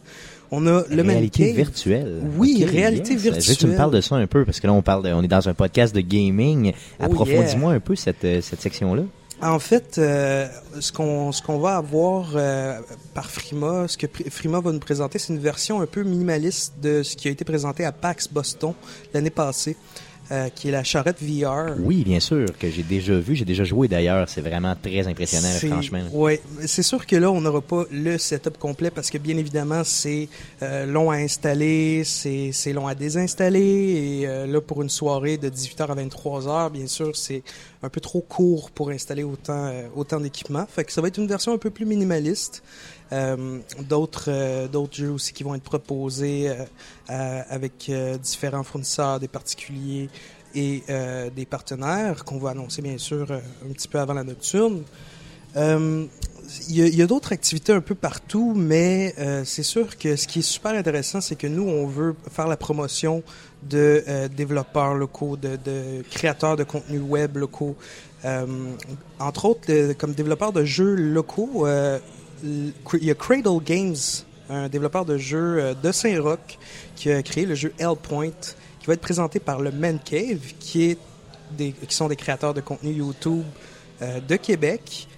[0.54, 1.56] On a le Man réalité Cave.
[1.56, 2.20] virtuelle.
[2.36, 3.22] Oui, Ok, réalité yes.
[3.22, 3.76] Veux que tu me virtuelle.
[3.76, 5.54] parles de ça un peu, parce que là, on parle de- on est dans un
[5.54, 6.72] podcast de gaming.
[7.00, 9.02] Oh, Approfondis-moi un peu cette, euh, cette section-là.
[9.40, 10.46] En fait, euh,
[10.78, 12.78] ce qu'on ce qu'on va avoir euh,
[13.12, 17.02] par Frima, ce que Frima va nous présenter, c'est une version un peu minimaliste de
[17.02, 18.72] ce qui a été présenté à PAX Boston
[19.12, 19.76] l'année passée,
[20.30, 21.74] euh, qui est la charrette VR.
[21.78, 24.28] Oui, bien sûr, que j'ai déjà vu, j'ai déjà joué d'ailleurs.
[24.28, 26.00] C'est vraiment très impressionnant, franchement.
[26.12, 29.82] Ouais, c'est sûr que là, on n'aura pas le setup complet parce que bien évidemment,
[29.84, 30.28] c'est
[30.62, 35.38] euh, long à installer, c'est c'est long à désinstaller et euh, là, pour une soirée
[35.38, 37.42] de 18h à 23h, bien sûr, c'est
[37.82, 40.66] un peu trop court pour installer autant euh, autant d'équipements.
[40.66, 42.62] Fait ça va être une version un peu plus minimaliste.
[43.12, 46.50] Euh, d'autres euh, d'autres jeux aussi qui vont être proposés
[47.08, 47.90] avec
[48.22, 50.08] différents fournisseurs, des particuliers
[50.54, 50.82] et
[51.34, 54.82] des partenaires qu'on va annoncer bien sûr un petit peu avant la nocturne.
[56.68, 60.40] Il y a, d'autres activités un peu partout, mais euh, c'est sûr que ce qui
[60.40, 63.22] est super intéressant, c'est que nous, on veut faire la promotion
[63.62, 67.76] de euh, développeurs locaux, de, créateurs de contenu web locaux.
[68.24, 68.46] Euh,
[69.18, 71.66] entre autres, comme développeur de jeux locaux,
[72.42, 72.72] il
[73.04, 73.96] y a Cradle Games,
[74.50, 76.58] un développeur de jeux de Saint-Roch,
[76.96, 78.30] qui a créé le jeu Hellpoint,
[78.80, 80.96] qui va être présenté par le Man Cave, qui,
[81.88, 83.44] sont des créateurs de contenu YouTube
[84.00, 85.08] de Québec.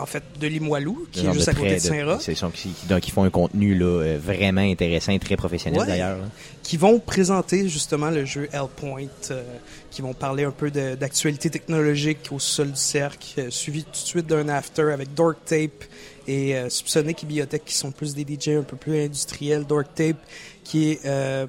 [0.00, 2.20] En fait, de Limoilou, qui est juste à côté de Saint-Roch.
[2.20, 5.86] C'est qui, qui- font un contenu là, euh, vraiment intéressant et très professionnel Ouais.
[5.86, 6.18] d'ailleurs.
[6.62, 9.42] qui vont présenter justement le jeu Hellpoint, euh,
[9.90, 13.96] qui vont parler un peu d'actualité technologique au sol du cercle, euh, suivi tout de
[13.96, 15.84] suite d'un after avec Dork Tape
[16.28, 19.64] et euh, Subsonic et Biotech qui sont plus des DJ un peu plus industriels.
[19.64, 20.18] Dork Tape
[20.62, 21.46] qui est, euh,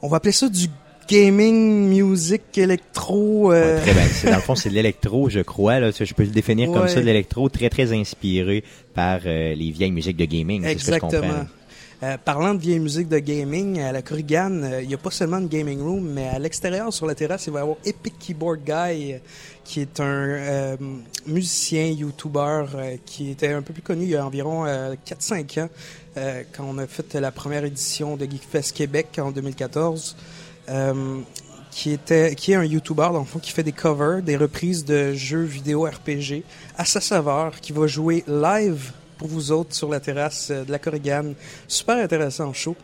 [0.00, 0.66] on va appeler ça du
[1.10, 3.52] gaming, music, électro.
[3.52, 4.02] euh, Ouais, très bien.
[4.04, 5.80] C'est- Dans le fond, c'est de l'électro, je crois.
[5.80, 5.90] Là.
[5.90, 8.62] Je peux le définir comme ça, de l'électro très, très inspiré
[8.94, 10.62] par euh, les vieilles musiques de gaming.
[10.62, 11.16] C'est ce que je comprends.
[11.18, 11.46] Exactement.
[12.02, 15.10] Euh, parlant de vieille musique de gaming, à la Corrigan, euh, il n'y a pas
[15.10, 18.14] seulement une gaming room, mais à l'extérieur, sur la terrasse, il va y avoir Epic
[18.18, 19.16] Keyboard Guy,
[19.64, 20.76] qui est un euh,
[21.26, 22.64] musicien, YouTuber,
[23.04, 25.68] qui était un peu plus connu il y a environ euh, 4-5 ans,
[26.16, 30.16] euh, quand on a fait la première édition de Geekfest Québec en 2014.
[30.70, 31.20] Euh,
[31.70, 34.84] qui était qui est un YouTuber dans le fond qui fait des covers, des reprises
[34.84, 36.42] de jeux vidéo RPG
[36.76, 40.72] à sa saveur, qui va jouer live pour vous autres sur la terrasse euh, de
[40.72, 41.34] la Corrigan.
[41.68, 42.74] Super intéressant show.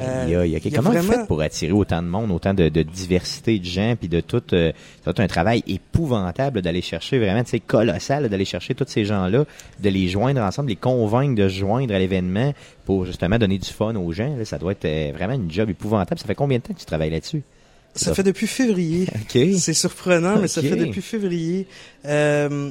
[0.00, 1.40] Euh, Il y a, il y a- il y a comment vous vraiment- faites pour
[1.40, 4.72] attirer autant de monde, autant de, de diversité de gens, puis de tout, euh,
[5.04, 9.44] tout un travail épouvantable d'aller chercher vraiment, c'est colossal d'aller chercher tous ces gens-là,
[9.80, 12.52] de les joindre ensemble, les convaincre de se joindre à l'événement
[12.84, 14.36] pour justement donner du fun aux gens.
[14.36, 14.44] là.
[14.44, 16.18] ça doit être euh, vraiment une job épouvantable.
[16.20, 17.42] Ça fait combien de temps que tu travailles là-dessus?
[17.94, 19.06] Ça fait depuis février.
[19.14, 19.38] OK.
[19.56, 21.68] C'est surprenant, mais ça fait depuis février.
[22.06, 22.70] Euh,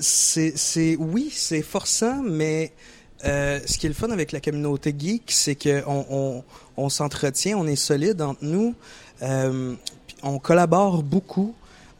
[0.00, 2.72] c'est, c'est, oui, c'est forçant, mais
[3.24, 6.44] euh, ce qui est le fun avec la communauté geek, c'est que on, on,
[6.76, 8.74] on s'entretient, on est solide entre nous,
[9.22, 9.74] euh,
[10.22, 11.54] on collabore beaucoup.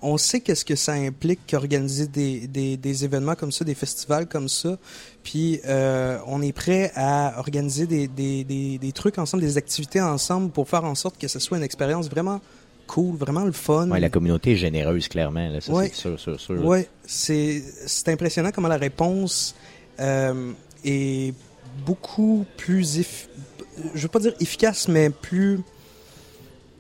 [0.06, 4.26] On sait qu'est-ce que ça implique qu'organiser des, des, des événements comme ça, des festivals
[4.26, 4.76] comme ça.
[5.22, 10.02] Puis euh, on est prêt à organiser des, des, des, des trucs ensemble, des activités
[10.02, 12.42] ensemble pour faire en sorte que ce soit une expérience vraiment
[12.86, 13.88] cool, vraiment le fun.
[13.90, 15.48] Ouais, la communauté est généreuse, clairement.
[15.48, 15.88] Là, ça, Ouais.
[15.94, 16.62] c'est sûr, sûr, sûr.
[16.62, 19.54] Ouais, c'est c'est impressionnant comment la réponse
[20.00, 20.52] euh,
[20.85, 21.35] est
[21.85, 23.05] beaucoup plus
[23.95, 25.61] je veux pas dire efficace mais plus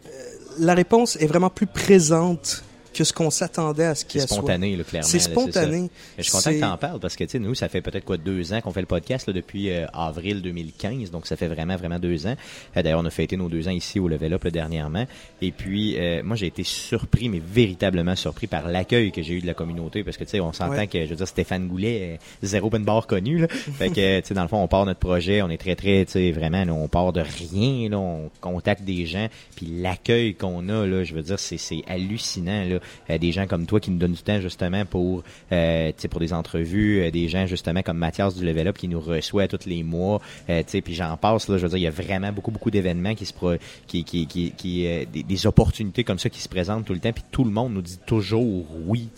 [0.06, 0.10] euh,
[0.58, 2.62] la réponse est vraiment plus présente
[2.94, 4.36] que ce qu'on s'attendait à ce C'est qu'il soit.
[4.38, 5.06] spontané, là, clairement.
[5.08, 5.90] C'est spontané.
[6.16, 7.82] Je suis content que C'est- tu en parles parce que tu sais, nous, ça fait
[7.82, 11.36] peut-être quoi deux ans qu'on fait le podcast là, depuis euh, avril 2015, donc ça
[11.36, 12.36] fait vraiment, vraiment deux ans.
[12.76, 15.06] Euh, D'ailleurs, on a fêté nos deux ans ici au Level Up là, dernièrement.
[15.42, 19.40] Et puis, euh, moi, j'ai été surpris, mais véritablement surpris par l'accueil que j'ai eu
[19.40, 20.86] de la communauté parce que tu sais, on s'entend Ouais.
[20.86, 23.38] que, je veux dire, Stéphane Goulet, euh, zéro open bar connu.
[23.38, 23.48] Là.
[23.78, 26.04] fait que, tu sais, dans le fond, on part notre projet, on est très, très,
[26.04, 30.34] tu sais, vraiment, là, on part de rien, là, on contacte des gens, puis l'accueil
[30.34, 32.78] qu'on a, là, je veux dire, c'est c'est hallucinant, là.
[33.10, 35.22] Euh, des gens comme toi qui nous donnent du temps justement pour,
[35.52, 39.00] euh, pour des entrevues, euh, des gens justement comme Mathias du Level Up qui nous
[39.00, 42.32] reçoit tous les mois, puis j'en passe, là, je veux dire, il y a vraiment
[42.32, 43.54] beaucoup, beaucoup d'événements qui se pro
[43.86, 44.82] qui, qui, qui, qui
[45.12, 47.74] des, des opportunités comme ça qui se présentent tout le temps, puis tout le monde
[47.74, 49.08] nous dit toujours oui.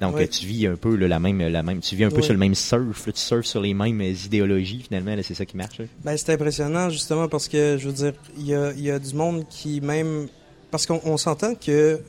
[0.00, 2.32] Donc, tu vis un peu là, la même, la même, tu vis un peu sur
[2.32, 5.78] le même surf, là, tu surfes sur les mêmes idéologies finalement, c'est ça qui marche.
[5.78, 5.84] là.
[6.04, 8.98] Ben, c'est impressionnant justement parce que je veux dire, il y a, il y a
[8.98, 10.28] du monde qui même
[10.70, 12.00] parce qu'on on s'entend que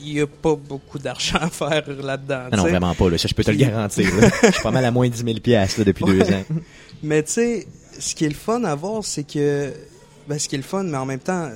[0.00, 2.48] il y a pas beaucoup d'argent à faire là-dedans.
[2.52, 4.14] Ah non, vraiment pas, là, ça je peux te le garantir.
[4.16, 4.28] là.
[4.42, 6.44] Je suis pas mal à moins de 10 000 piastres, là, depuis deux ans.
[7.02, 7.66] Mais tu sais,
[7.98, 9.72] ce qui est le fun à voir, c'est que
[10.28, 11.48] ben, ce qui est le fun, mais en même temps,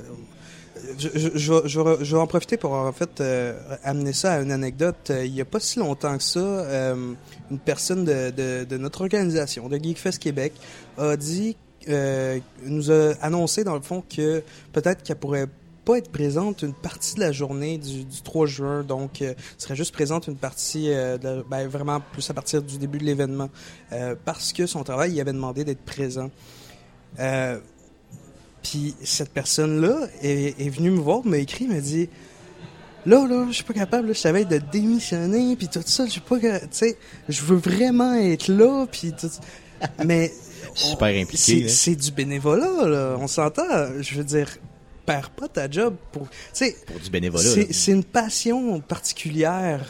[0.97, 4.51] je, je, je, vais- je en profiter pour en fait euh, amener ça à une
[4.51, 5.09] anecdote.
[5.09, 7.13] Euh, il y a pas si longtemps que ça, euh,
[7.51, 10.53] une personne de, de, de notre organisation, de Geekfest Québec,
[10.97, 11.55] a dit,
[11.89, 14.41] euh, nous a annoncé dans le fond que
[14.73, 15.47] peut-être qu'elle pourrait
[15.85, 19.75] pas être présente une partie de la journée du, du 3 juin, donc euh, serait
[19.75, 23.49] juste présente une partie, euh, de ben, vraiment plus à partir du début de l'événement,
[23.91, 26.29] euh, parce que son travail, il avait demandé d'être présent.
[28.63, 32.09] Puis cette personne-là est, est venue me voir, m'a écrit, m'a dit
[33.07, 36.11] Là, là, je suis pas capable, là, je savais de démissionner, puis tout ça, je
[36.11, 39.31] suis pas, tu sais, je veux vraiment être là, puis tout.
[40.05, 40.31] Mais
[40.73, 41.67] Super impliqué.
[41.67, 43.17] C'est du bénévolat, là.
[43.19, 43.63] On s'entend.
[43.99, 44.47] Je veux dire,
[45.05, 46.27] perds pas ta job pour.
[46.85, 47.43] Pour du bénévolat.
[47.71, 49.85] c'est une passion particulière.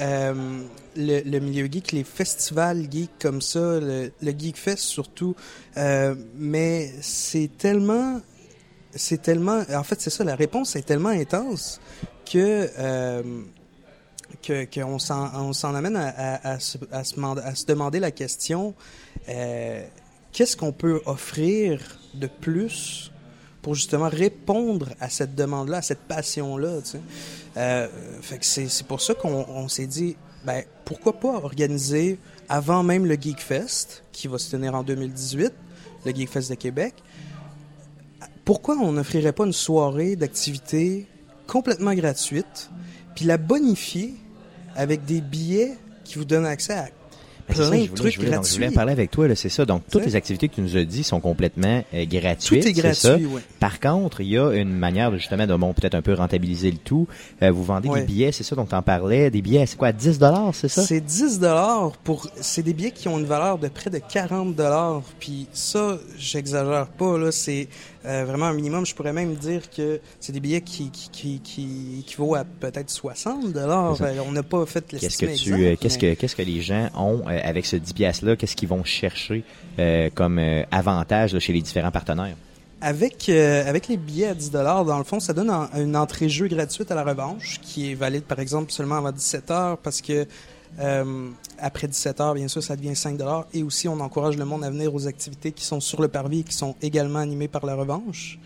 [0.00, 0.60] euh,
[0.96, 5.34] le, le milieu geek, les festivals geek comme ça, le, le Geek Fest surtout.
[5.76, 8.20] Euh, mais c'est tellement,
[8.94, 11.80] c'est tellement, en fait c'est ça, la réponse est tellement intense
[12.30, 13.22] que euh,
[14.42, 17.66] que qu'on s'en on s'en amène à, à, à se, à, se, mand- à se
[17.66, 18.74] demander la question
[19.28, 19.84] euh,
[20.32, 23.10] qu'est-ce qu'on peut offrir de plus
[23.64, 26.80] pour justement répondre à cette demande-là, à cette passion-là.
[27.56, 27.88] Euh,
[28.42, 32.18] c'est, pour ça qu'on on s'est dit, ben, pourquoi pas organiser
[32.50, 35.50] avant même le Geek Fest, qui va se tenir en 2018,
[36.04, 36.92] le Geek Fest de Québec,
[38.44, 41.06] pourquoi on n'offrirait pas une soirée d'activité
[41.46, 42.68] complètement gratuite,
[43.16, 44.12] puis la bonifier
[44.76, 46.88] avec des billets qui vous donnent accès à
[47.48, 48.18] Ben, c'est ça, plein je de voulais- trucs je
[48.56, 49.64] voulais, je parler avec toi, c'est ça.
[49.64, 50.06] Donc, toutes Ouais.
[50.08, 52.64] les activités que tu nous as dit sont complètement euh, Tout gratuites.
[52.66, 53.08] est c'est ça?
[53.10, 53.40] gratuit, oui.
[53.60, 56.70] Par contre, il y a une manière de justement de bon, peut-être un peu rentabiliser
[56.70, 57.06] le tout.
[57.42, 58.00] Euh, vous vendez Ouais.
[58.00, 59.30] des billets, c'est ça dont tu en parlais.
[59.30, 60.82] Des billets, c'est quoi, 10 dollars, c'est ça?
[60.82, 64.54] C'est 10 dollars pour c'est des billets qui ont une valeur de près de 40
[64.54, 67.68] dollars puis ça j'exagère pas là c'est
[68.06, 68.84] euh, vraiment un minimum.
[68.86, 72.90] Je pourrais même dire que c'est des billets qui qui qui, qui équivaut à peut-être
[72.90, 73.96] 60 dollars.
[74.02, 76.88] Euh, on n'a pas fait Qu'est-ce que tu, euh, qu'est-ce que, qu'est-ce que les gens
[76.96, 79.44] ont euh, avec ce 10 piastres là Qu'est-ce qu'ils vont chercher
[80.14, 80.40] comme
[80.70, 82.36] avantage là, chez les différents partenaires?
[82.80, 86.28] Avec, euh, avec les billets à 10 dans le fond, ça donne un- une entrée
[86.28, 90.02] jeu gratuite à la revanche, qui est valide, par exemple, seulement avant 17 heures, parce
[90.02, 90.26] que
[90.80, 93.18] euh, après 17 heures, bien sûr, ça devient 5
[93.52, 96.40] Et aussi, on encourage le monde à venir aux activités qui sont sur le parvis
[96.40, 98.38] et qui sont également animées par la revanche.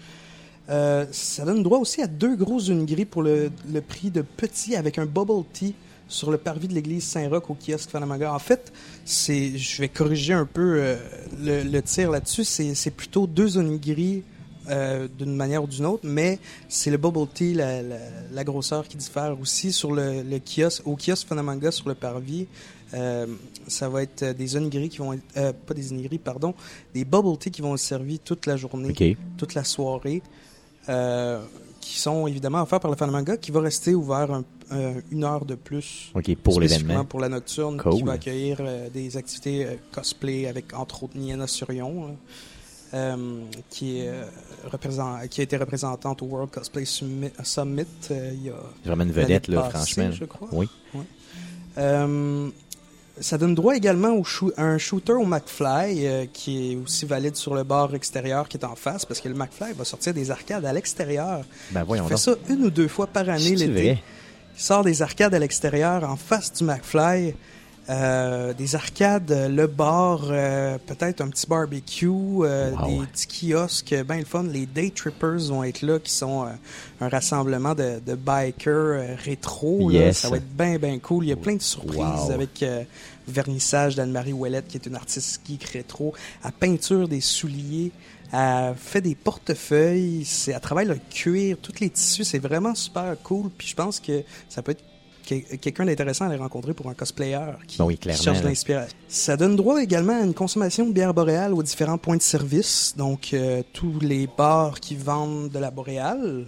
[0.70, 3.50] Euh, ça donne droit aussi à deux gros unigris pour le,
[3.86, 5.74] prix de petit avec un bubble tea
[6.08, 8.34] sur le parvis de l'église Saint-Roch au kiosque Fanamaga.
[8.34, 8.72] En fait,
[9.06, 10.96] je vais corriger un peu euh,
[11.40, 12.44] le, tir là-dessus.
[12.44, 14.22] C'est, plutôt deux onigiri
[14.70, 16.38] euh, d'une manière ou d'une autre, mais
[16.68, 17.96] c'est le bubble tea, la, la,
[18.32, 22.46] la grosseur qui diffère aussi sur le, le kiosque, au kiosque Fanamaga sur le parvis.
[22.94, 23.26] Euh,
[23.66, 26.54] ça va être des onigiri qui vont être, euh, pas des onigiri, pardon,
[26.94, 28.94] des bubble tea qui vont être servis toute la journée
[29.36, 30.22] toute la soirée,
[31.80, 34.44] qui sont évidemment offerts par le Fanamanga, qui va rester ouvert un-
[35.10, 36.10] une heure de plus.
[36.14, 37.04] Ok, pour l'événement.
[37.04, 37.94] pour la nocturne, Cool.
[37.94, 38.60] qui va accueillir
[38.92, 42.12] des activités cosplay avec entre autres Niana Surion, là,
[42.94, 44.24] euh, qui, est, euh,
[44.70, 49.04] représent- qui a été représentante au World Cosplay Summit, Summit, euh, il y a Vraiment
[49.04, 50.10] une vedette là, passée, franchement.
[50.12, 50.48] je crois.
[50.52, 50.68] Oui.
[51.76, 52.48] Euh,
[53.20, 57.04] ça donne droit également au shoo- à un shooter au McFly euh, qui est aussi
[57.04, 60.14] valide sur le bar extérieur qui est en face parce que le McFly va sortir
[60.14, 61.44] des arcades à l'extérieur.
[61.72, 62.18] Ben Il voyons fait donc.
[62.20, 63.98] ça une ou deux fois par année l'été.
[64.56, 67.34] Il sort des arcades à l'extérieur en face du McFly.
[67.88, 72.86] Euh, des arcades, euh, le bar, euh, peut-être un petit barbecue, euh, Wow.
[73.00, 74.42] des petits kiosques, ben le fun.
[74.44, 76.50] Les Day Trippers vont être là, qui sont euh,
[77.00, 79.88] un rassemblement de, de bikers euh, rétro.
[79.90, 80.06] là.
[80.06, 80.18] Yes.
[80.18, 81.24] Ça va être bien, bien cool.
[81.24, 82.30] Il y a plein de surprises Wow.
[82.32, 82.84] avec euh,
[83.26, 87.90] vernissage d'Anne-Marie Ouellette, qui est une artiste geek rétro, à peinture des souliers,
[88.32, 93.16] à fait des portefeuilles, c'est à travaille le cuir, tous les tissus, c'est vraiment super
[93.22, 93.48] cool.
[93.56, 94.84] Puis je pense que ça peut être
[95.60, 98.96] quelqu'un d'intéressant à les rencontrer pour un cosplayer qui, Ben oui, qui clairement, cherche l'inspiration.
[99.08, 102.94] Ça donne droit également à une consommation de bière boréale aux différents points de service.
[102.96, 106.46] Donc, euh, tous les bars qui vendent de la boréale,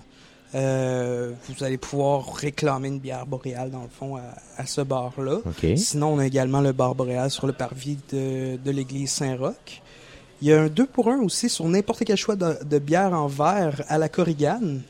[0.55, 4.22] euh, vous allez pouvoir réclamer une bière boréale, dans le fond, à,
[4.57, 5.39] à ce bar-là.
[5.76, 9.83] Sinon, on a également le bar boréal sur le parvis de, de l'église Saint-Roch.
[10.43, 13.12] Il y a un 2 pour 1 aussi sur n'importe quel choix de, de bière
[13.12, 14.81] en verre à la Corrigane.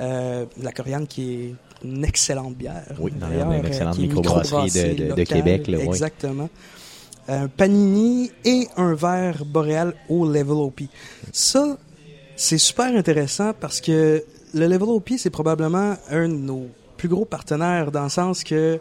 [0.00, 1.54] Euh, la Corrigane qui est
[1.84, 2.94] une excellente bière.
[2.98, 5.22] Oui, d'ailleurs, une euh, excellente est microbrasserie de- de- de.
[5.24, 5.78] Québec, là.
[5.78, 6.48] Exactement.
[7.28, 10.80] Un panini et un verre boréal au Level OP.
[11.32, 11.76] Ça,
[12.36, 14.24] c'est super intéressant parce que
[14.54, 16.66] le Level OP, c'est probablement un de nos
[16.96, 18.80] plus gros partenaires dans le sens que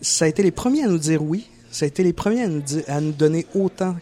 [0.00, 1.46] ça a été les premiers à nous dire oui.
[1.70, 3.96] Ça a été les premiers à nous, di- à nous donner autant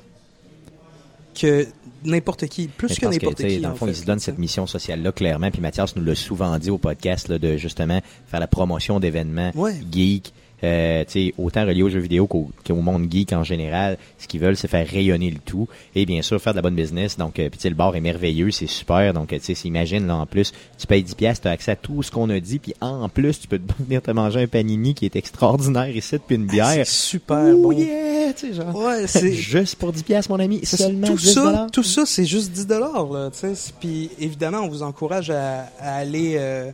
[1.39, 1.67] que
[2.05, 3.59] n'importe qui, plus que n'importe qui.
[3.59, 5.51] Dans le fond, fait, ils se donnent cette mission sociale-là clairement.
[5.51, 9.53] Puis Mathias nous l'a souvent dit au podcast là, de justement faire la promotion d'événements
[9.55, 9.75] Ouais.
[9.93, 10.33] geeks.
[10.65, 11.05] Euh,
[11.37, 14.89] autant reliés aux jeux vidéo qu'au, monde geek en général, ce qu'ils veulent, c'est faire
[14.89, 17.19] rayonner le tout et bien sûr faire de la bonne business.
[17.19, 19.13] Donc, euh, puis le bar est merveilleux, c'est super.
[19.13, 21.73] Donc, euh, tu sais, imagine là en plus, tu payes 10 pièces, tu as accès
[21.73, 24.41] à tout ce qu'on a dit, puis en plus, tu peux te venir te manger
[24.45, 26.87] un panini qui est extraordinaire ici, puis une Ah, bière.
[26.87, 27.73] C'est super Ouh, bon.
[27.73, 28.75] yeah, tu sais, genre.
[28.75, 32.25] Ouais, c'est Juste pour 10 pièces, mon ami, seulement tout 10 ça, tout ça, c'est
[32.25, 33.07] juste 10 dollars.
[33.13, 33.73] là, tu sais.
[33.81, 36.71] Puis évidemment, on vous encourage à, à aller euh,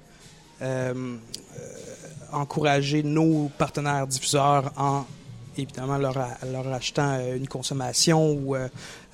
[0.63, 1.17] euh,
[2.33, 5.05] encourager nos partenaires diffuseurs en
[5.59, 6.15] évidemment leur,
[6.51, 8.69] leur achetant euh, une consommation ou euh,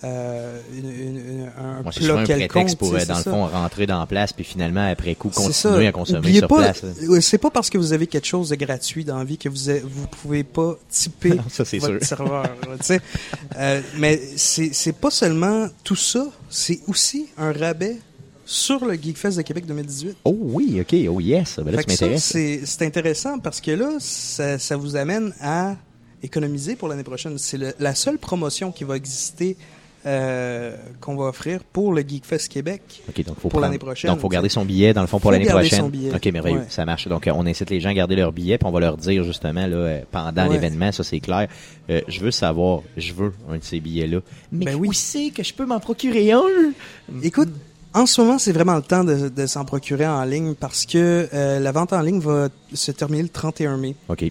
[0.05, 2.49] euh, une- une- une- un souvent plat un quelconque.
[2.51, 5.53] prétexte pour, euh, dans le fond, rentrer dans la place, puis finalement, après coup, continuer
[5.53, 5.89] ça.
[5.89, 6.83] à consommer Oubliez sur pas, place.
[7.21, 9.71] c'est pas parce que vous avez quelque chose de gratuit dans la vie que vous,
[9.71, 12.05] êtes- vous pouvez pas typer Non, ça, votre sûr.
[12.05, 12.47] serveur.
[13.57, 17.97] Euh, mais c'est pas seulement tout ça, c'est aussi un rabais
[18.45, 20.17] sur le Geekfest de Québec 2018.
[20.25, 21.83] Oh oui, ok, oh yes, ben là,
[22.19, 25.77] c'est intéressant parce que là, ça, ça vous amène à
[26.23, 27.37] économiser pour l'année prochaine.
[27.39, 29.57] C'est la seule promotion qui va exister
[30.07, 33.03] euh, qu'on va offrir pour le Geekfest Québec.
[33.27, 35.25] Donc faut pour l'année prochaine, Donc, faut tu garder son billet, dans le fond, pour
[35.25, 35.81] Faut l'année garder prochaine.
[35.85, 36.15] son billet.
[36.15, 36.65] Ok, merveilleux, Ouais.
[36.69, 37.09] ça marche.
[37.09, 39.25] Donc, euh, on incite les gens à garder leur billet, puis on va leur dire,
[39.25, 40.55] justement, là, euh, pendant Ouais.
[40.55, 41.49] l'événement, ça, c'est clair,
[41.91, 44.21] euh, je veux savoir, je veux un de ces billets-là.
[44.53, 44.89] Mais Ben oui.
[44.89, 46.43] où c'est que je peux m'en procurer un?
[47.23, 47.49] Écoute,
[47.95, 51.29] en ce moment, c'est vraiment le temps de, de s'en procurer en ligne parce que
[51.33, 53.95] euh, la vente en ligne va se terminer le 31 mai.
[54.09, 54.25] Ok,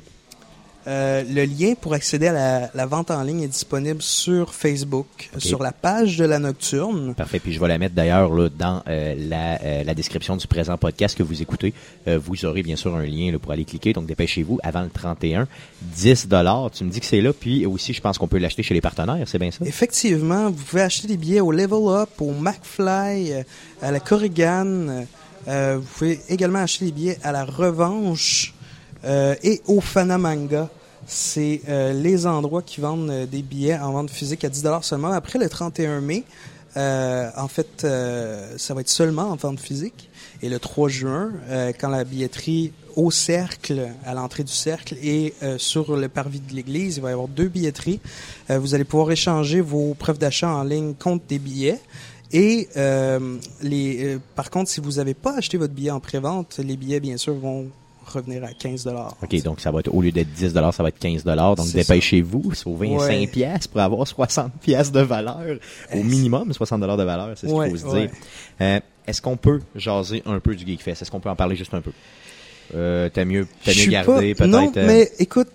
[0.87, 5.29] Euh, le lien pour accéder à la, la vente en ligne est disponible sur Facebook,
[5.35, 5.41] Ok.
[5.41, 7.13] sur la page de la Nocturne.
[7.13, 7.39] Parfait.
[7.39, 10.77] Puis je vais la mettre d'ailleurs là, dans euh, la, euh, la description du présent
[10.77, 11.73] podcast que vous écoutez.
[12.07, 13.91] Vous aurez bien sûr un lien là, pour aller cliquer.
[13.91, 15.45] Donc dépêchez-vous avant le 31.
[15.81, 16.71] 10 dollars.
[16.71, 17.33] Tu me dis que c'est là.
[17.33, 19.27] Puis aussi, je pense qu'on peut l'acheter chez les partenaires.
[19.27, 19.65] C'est bien ça?
[19.65, 23.33] Effectivement, vous pouvez acheter des billets au Level Up, au McFly,
[23.81, 25.05] à la Corrigan.
[25.45, 28.53] Vous pouvez également acheter des billets à la Revanche
[29.05, 30.69] et au Fanamanga.
[31.09, 35.11] C'est euh, les endroits qui vendent euh, des billets en vente physique à 10 seulement.
[35.11, 36.25] Après le 31 mai,
[36.75, 37.87] euh, en fait,
[38.57, 40.09] ça va être seulement en vente physique.
[40.43, 41.31] Et le 3 juin,
[41.79, 46.97] quand la billetterie au cercle, à l'entrée du cercle et sur le parvis de l'église,
[46.97, 47.99] il va y avoir deux billetteries.
[48.49, 51.79] Vous allez pouvoir échanger vos preuves d'achat en ligne contre des billets.
[52.31, 52.69] Et
[54.35, 57.33] par contre, si vous n'avez pas acheté votre billet en prévente, les billets, bien sûr,
[57.33, 57.71] vont
[58.09, 58.87] revenir à 15
[59.21, 62.53] OK, donc ça va être, au lieu d'être 10 ça va être 15 Donc dépêchez-vous,
[62.53, 63.25] sauvez Ouais.
[63.25, 65.57] 5 pièces pour avoir 60 pièces de valeur.
[65.93, 68.09] Au minimum, 60 de valeur, c'est ce Ouais, qu'il faut se dire.
[68.61, 71.01] Euh, Est-ce qu'on peut jaser un peu du Geekfest?
[71.01, 71.91] Est-ce qu'on peut en parler juste un peu?
[72.75, 74.47] Euh, t'as mieux, t'as mieux gardé pas- peut-être.
[74.49, 75.47] Non, euh, mais écoute,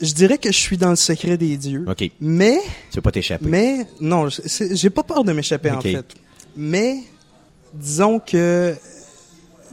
[0.00, 1.84] je dirais que je suis dans le secret des dieux.
[1.88, 2.58] OK, tu Mais,
[2.94, 3.46] veux pas t'échapper.
[3.46, 4.28] mais, non,
[4.72, 6.04] j'ai pas peur de m'échapper en fait.
[6.56, 6.98] Mais,
[7.72, 8.74] disons que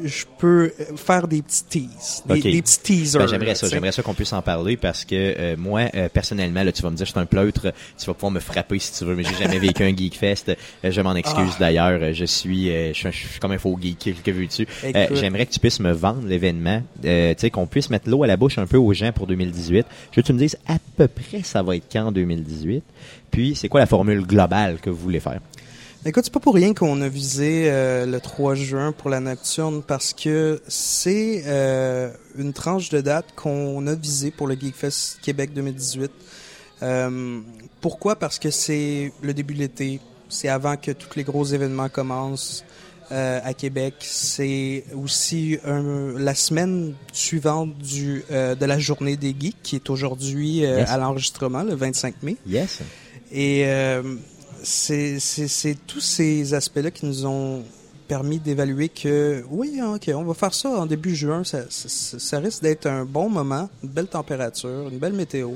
[0.03, 3.21] je peux faire des petits teases, des, petits teasers.
[3.21, 6.63] Ben, j'aimerais ça, j'aimerais ça qu'on puisse en parler parce que euh, moi, euh, personnellement,
[6.63, 8.93] là, tu vas me dire je suis un pleutre, tu vas pouvoir me frapper si
[8.93, 10.49] tu veux, mais j'ai jamais vécu un Geekfest.
[10.49, 11.59] Euh, je m'en excuse Ah.
[11.59, 14.67] d'ailleurs, euh, je suis, euh, je suis, je suis comme un faux geek, que veux-tu?
[14.83, 18.23] Euh, j'aimerais que tu puisses me vendre l'événement, euh, tu sais, qu'on puisse mettre l'eau
[18.23, 19.85] à la bouche un peu aux gens pour 2018.
[20.11, 22.83] Je veux que tu me dises à peu près ça va être quand en 2018,
[23.31, 25.39] puis c'est quoi la formule globale que vous voulez faire?
[26.03, 29.83] Écoute, c'est pas pour rien qu'on a visé euh, le 3 juin pour la Nocturne
[29.85, 35.53] parce que c'est euh, une tranche de date qu'on a visée pour le Geekfest Québec
[35.53, 36.11] 2018.
[36.81, 37.39] Euh,
[37.81, 38.15] pourquoi?
[38.15, 42.63] Parce que c'est le début de l'été, c'est avant que tous les gros événements commencent
[43.13, 43.95] à Québec.
[43.99, 50.59] C'est aussi un- la semaine suivante du, de la journée des geeks qui est aujourd'hui
[50.59, 50.89] Yes.
[50.89, 52.37] à l'enregistrement, le 25 mai.
[52.47, 52.79] Yes.
[53.33, 54.01] Et euh,
[54.63, 57.63] c'est tous ces aspects-là qui nous ont
[58.07, 61.43] permis d'évaluer que oui, hein, ok, on va faire ça en début juin.
[61.43, 65.51] Ça, ça, ça risque d'être un bon moment, une belle température, une belle météo.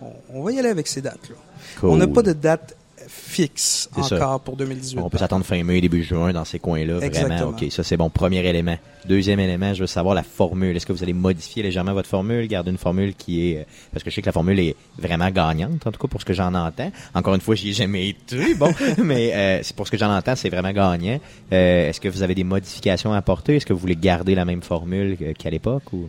[0.00, 1.36] On, on va y aller avec ces dates-là.
[1.82, 2.76] On n'a pas de date
[3.08, 4.16] fixe ça.
[4.16, 4.98] encore pour 2018.
[5.00, 6.98] On peut s'attendre fin mai, début juin dans ces coins-là.
[6.98, 7.50] Vraiment.
[7.50, 7.64] OK.
[7.70, 8.10] Ça, c'est bon.
[8.10, 8.76] Premier élément.
[9.06, 10.74] Deuxième élément, je veux savoir la formule.
[10.76, 13.58] Est-ce que vous allez modifier légèrement votre formule, garder une formule qui est...
[13.58, 16.20] euh, Parce que je sais que la formule est vraiment gagnante, en tout cas pour
[16.20, 16.90] ce que j'en entends.
[17.14, 18.72] Encore une fois, j'y ai jamais été, bon.
[18.98, 21.20] mais euh, pour ce que j'en entends, c'est vraiment gagnant.
[21.52, 23.56] Euh, Est-ce que vous avez des modifications à apporter?
[23.56, 25.92] Est-ce que vous voulez garder la même formule que- qu'à l'époque?
[25.92, 26.08] ou?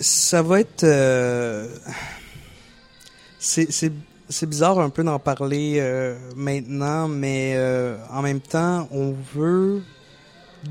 [0.00, 0.84] Ça va être.
[0.84, 1.68] euh,
[3.38, 3.92] C'est
[4.30, 9.82] c'est- bizarre un peu d'en parler euh, maintenant, mais euh, en même temps, on veut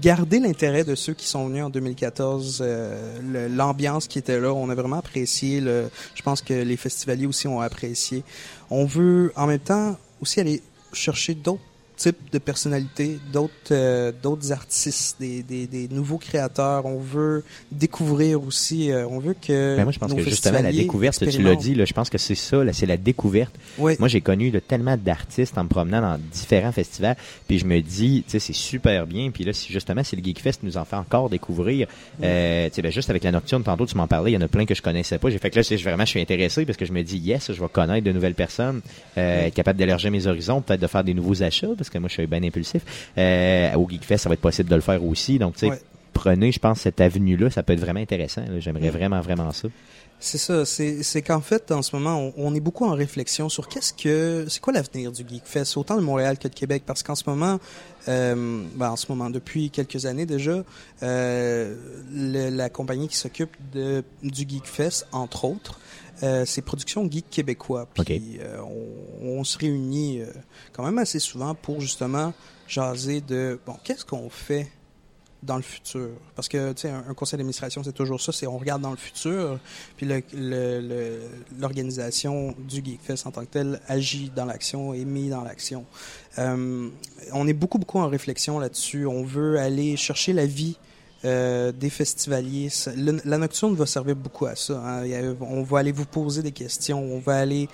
[0.01, 4.53] garder l'intérêt de ceux qui sont venus en 2014, euh, l'ambiance qui était là.
[4.53, 5.62] On a vraiment apprécié.
[5.62, 8.24] Le, je pense que les festivaliers aussi ont apprécié.
[8.70, 10.62] On veut en même temps aussi aller
[10.93, 11.62] chercher d'autres
[11.99, 16.85] types de personnalités, d'autres euh, d'autres artistes, des, des, des nouveaux créateurs.
[16.85, 18.91] On veut découvrir aussi.
[18.91, 19.75] euh, on veut que.
[19.75, 22.17] Ben moi, je pense que justement, la découverte, tu l'as dit, là, je pense que
[22.17, 23.53] c'est ça, c'est la découverte.
[23.77, 23.95] Oui.
[23.99, 27.81] Moi, j'ai connu là, tellement d'artistes en me promenant dans différents festivals, puis je me
[27.81, 29.29] dis, tu sais, c'est super bien.
[29.31, 31.87] Puis là, si justement, si le Geekfest nous en fait encore découvrir,
[32.23, 34.41] euh, tu sais, ben, juste avec la Nocturne, tantôt tu m'en parlais, il y en
[34.41, 35.29] a plein que je connaissais pas.
[35.29, 37.51] J'ai fait que là, c'est vraiment, je suis intéressé parce que je me dis, yes,
[37.51, 38.81] je vais connaître de nouvelles personnes,
[39.17, 42.09] euh, être capable d'élargir mes horizons, peut-être de faire des nouveaux achats, parce que moi,
[42.09, 42.81] je suis bien impulsif.
[43.17, 45.39] Euh, au Geekfest, ça va être possible de le faire aussi.
[45.39, 45.81] Donc, tu sais, Ouais.
[46.13, 48.43] prenez, je pense, cette avenue-là, ça peut être vraiment intéressant.
[48.59, 49.67] J'aimerais vraiment, vraiment ça.
[50.21, 53.69] C'est ça, c'est qu'en fait, en ce moment, on, on est beaucoup en réflexion sur
[53.69, 57.15] qu'est-ce que, c'est quoi l'avenir du Geekfest, autant de Montréal que de Québec, parce qu'en
[57.15, 57.57] ce moment,
[58.09, 60.61] euh, ben, en ce moment, depuis quelques années déjà,
[61.03, 61.73] euh,
[62.13, 64.03] le- la compagnie qui s'occupe du
[64.47, 65.79] Geekfest, entre autres,
[66.24, 67.88] euh, c'est Production Geek Québécois.
[67.93, 68.61] Puis euh,
[69.22, 70.28] on, on se réunit euh,
[70.74, 72.34] quand même assez souvent pour justement
[72.67, 74.72] jaser de, bon, qu'est-ce qu'on fait
[75.41, 76.09] dans le futur?
[76.36, 78.91] Parce que, tu sais, un, un conseil d'administration, c'est toujours ça, c'est on regarde dans
[78.91, 79.57] le futur,
[79.95, 80.05] puis
[81.57, 85.86] l'organisation du Geekfest en tant que telle agit dans l'action, est mis dans l'action.
[86.38, 86.89] Euh,
[87.32, 89.05] on est beaucoup, beaucoup en réflexion là-dessus.
[89.05, 90.78] On veut aller chercher la vie
[91.26, 92.70] euh, des festivaliers.
[92.95, 94.82] Le- la nocturne va servir beaucoup à ça.
[94.86, 95.03] hein.
[95.03, 97.67] A- on va aller vous poser des questions, on va aller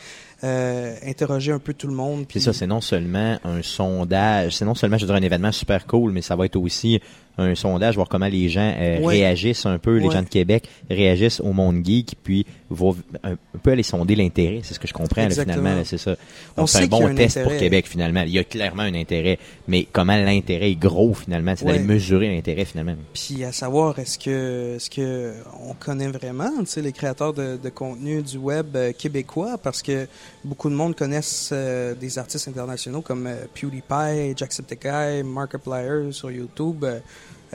[0.43, 2.21] euh, interroger un peu tout le monde.
[2.21, 5.51] C'est puis- ça, c'est non seulement un sondage, c'est non seulement, je dire, un événement
[5.51, 6.99] super cool, mais ça va être aussi
[7.37, 9.15] un sondage, voir comment les gens euh, Ouais.
[9.19, 10.13] réagissent un peu, les Ouais.
[10.13, 14.73] gens de Québec réagissent au monde geek, puis vont un, peu aller sonder l'intérêt, c'est
[14.73, 16.15] ce que je comprends là, finalement, là, c'est ça.
[16.57, 17.55] On Donc c'est un bon test pour.
[17.55, 18.21] Québec finalement.
[18.21, 21.85] Il y a clairement un intérêt, mais comment l'intérêt est gros finalement, c'est d'aller Ouais.
[21.85, 22.95] mesurer l'intérêt finalement.
[23.13, 25.33] Puis à savoir, est-ce que, est-ce que
[25.67, 29.81] on connaît vraiment, tu sais, les créateurs de, de contenu du web euh, québécois, parce
[29.81, 30.07] que
[30.43, 36.83] beaucoup de monde connaissent euh, des artistes internationaux comme euh, PewDiePie, Jacksepticeye, Markiplier sur YouTube.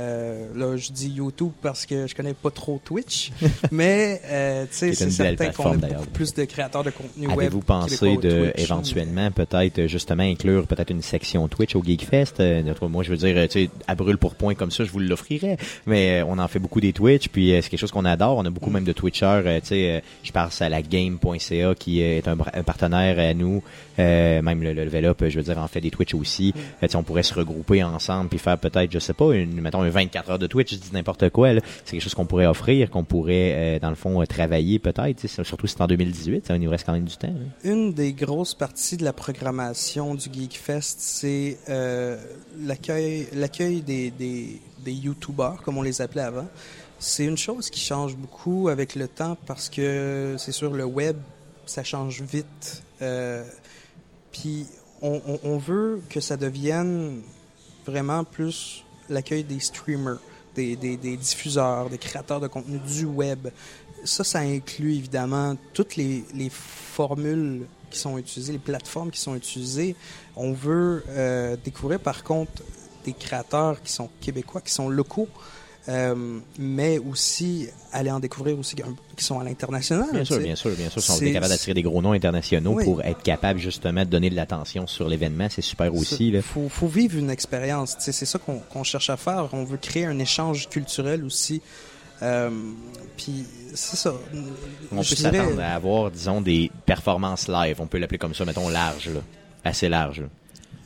[0.01, 3.32] Euh, là, je dis YouTube parce que je connais pas trop Twitch,
[3.70, 7.38] mais euh, c'est certain qu'on a beaucoup plus de créateurs de contenu web.
[7.38, 12.40] Avez-vous pensé de Twitch, éventuellement peut-être euh, justement inclure peut-être une section Twitch au Geekfest?
[12.40, 15.01] Euh, Moi, je veux dire, tu sais, à brûle pour point comme ça, je vous
[15.01, 15.59] l'offrirais.
[15.86, 18.38] Mais on en fait beaucoup des Twitch, puis c'est quelque chose qu'on adore.
[18.38, 19.42] On a beaucoup même de Twitchers.
[19.62, 23.62] tu sais, je pense à la Game.ca qui est un, un partenaire à nous.
[24.01, 26.53] Euh, même le, le Level Up, je veux dire, en fait des Twitch aussi.
[26.57, 29.61] Euh, tu sais, on pourrait se regrouper ensemble puis faire peut-être, je sais pas, une,
[29.61, 31.51] mettons un 24 heures de Twitch, je dis n'importe quoi.
[31.84, 35.26] C'est quelque chose qu'on pourrait offrir, qu'on pourrait euh, dans le fond euh, travailler peut-être.
[35.26, 37.28] Surtout si c'est en 2018, ça, il nous reste quand même du temps.
[37.28, 37.70] là.
[37.70, 42.16] Une des grosses parties de la programmation du Geekfest, c'est euh,
[42.61, 46.46] l'accueil, l'accueil des, des, des YouTubers, comme on les appelait avant.
[46.98, 51.16] C'est une chose qui change beaucoup avec le temps parce que c'est sûr, le web,
[51.64, 52.82] ça change vite.
[53.01, 53.43] Euh,
[54.32, 54.66] puis
[55.02, 57.23] on, veut que ça devienne
[57.86, 60.19] vraiment plus l'accueil des streamers,
[60.55, 63.48] des, diffuseurs, des créateurs de contenu du web.
[64.05, 69.35] Ça, ça inclut évidemment toutes les, les formules qui sont utilisées, les plateformes qui sont
[69.35, 69.97] utilisées.
[70.36, 72.62] On veut euh, découvrir par contre
[73.05, 75.28] des créateurs qui sont québécois, qui sont locaux,
[75.89, 78.77] euh, mais aussi aller en découvrir aussi
[79.16, 80.07] qui sont à l'international.
[80.12, 80.43] Bien sûr, sais.
[80.43, 81.02] bien sûr, bien sûr.
[81.02, 82.85] Si on est capable d'attirer des gros noms internationaux Oui.
[82.85, 86.31] pour être capable justement de donner de l'attention sur l'événement, c'est super aussi.
[86.31, 86.43] Là.
[86.43, 87.97] Faut, faut vivre une expérience.
[87.98, 89.48] C'est ça qu'on cherche à faire.
[89.52, 91.61] On veut créer un échange culturel aussi.
[92.23, 92.51] Euh,
[93.16, 93.44] Puis
[93.74, 94.12] c'est ça.
[94.93, 97.77] On peut dirais- s'attendre à avoir, disons, des performances live.
[97.81, 99.20] On peut l'appeler comme ça, mettons, large, là.
[99.65, 100.20] assez large.
[100.20, 100.27] là.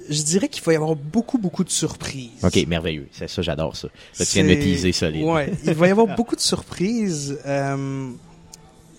[0.08, 2.42] Je dirais qu'il faut y avoir beaucoup, beaucoup de surprises.
[2.42, 3.08] OK, merveilleux.
[3.12, 3.88] C'est ça, j'adore ça.
[4.18, 5.24] Là, tu viens de me teaser solide.
[5.24, 7.38] Ouais, il va y avoir beaucoup de surprises.
[7.46, 8.10] Euh,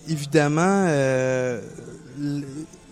[0.08, 1.60] évidemment, euh,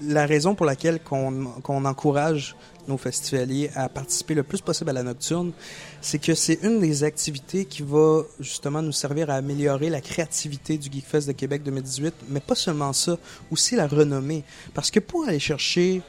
[0.02, 2.56] la raison pour laquelle qu'on qu'on encourage
[2.88, 5.52] nos festivaliers à participer le plus possible à la nocturne,
[6.00, 10.76] c'est que c'est une des activités qui va justement nous servir à améliorer la créativité
[10.78, 13.16] du Geekfest de Québec 2018, mais pas seulement ça,
[13.50, 14.44] aussi la renommée.
[14.74, 16.02] Parce que pour aller chercher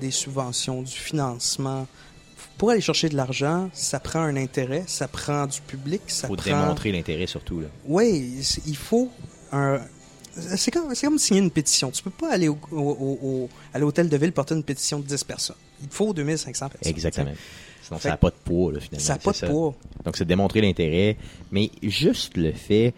[0.00, 1.86] des subventions, du financement,
[2.58, 6.34] pour aller chercher de l'argent, ça prend un intérêt, ça prend du public, ça faut
[6.36, 6.44] prend...
[6.60, 7.60] démontrer l'intérêt surtout.
[7.60, 7.68] Là.
[7.86, 9.10] Oui, il faut
[9.52, 9.80] un.
[10.36, 11.90] C'est comme, c'est comme signer une pétition.
[11.90, 15.04] Tu peux pas aller au, au- au- à l'hôtel de ville porter une pétition de
[15.06, 15.56] 10 personnes.
[15.82, 16.90] Il faut 2500 personnes.
[16.90, 17.32] Exactement.
[17.82, 19.04] Sinon, Fait ça n'a pas de poids, là, finalement.
[19.06, 19.74] Ça n'a pas de poids.
[20.04, 21.16] Donc, c'est démontrer l'intérêt,
[21.50, 22.94] mais juste le fait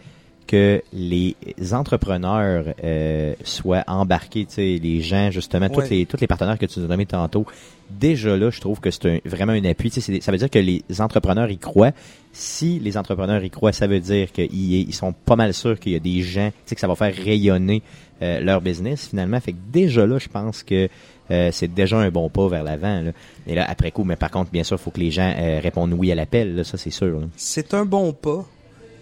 [0.47, 1.35] que les
[1.73, 6.67] entrepreneurs euh, soient embarqués, tu sais, les gens, justement, tous les, tous les partenaires que
[6.67, 7.47] tu nous as nommés tantôt,
[7.91, 9.91] déjà là, je trouve que c'est un- vraiment un appui.
[9.91, 11.93] Tu sais, ça veut dire que les entrepreneurs y croient.
[12.33, 14.49] Si les entrepreneurs y croient, ça veut dire qu'ils
[14.89, 16.95] ils sont pas mal sûrs qu'il y a des gens, tu sais, que ça va
[16.97, 17.83] faire rayonner
[18.23, 19.41] euh, leur business, finalement.
[19.41, 20.89] Fait que déjà là, je pense que
[21.31, 23.05] euh, c'est déjà un bon pas vers l'avant.
[23.47, 25.61] Et là, après coup, mais par contre, bien sûr, il faut que les gens euh,
[25.63, 26.65] répondent oui à l'appel.
[26.65, 27.21] Ça, c'est sûr.
[27.37, 28.47] C'est un bon pas,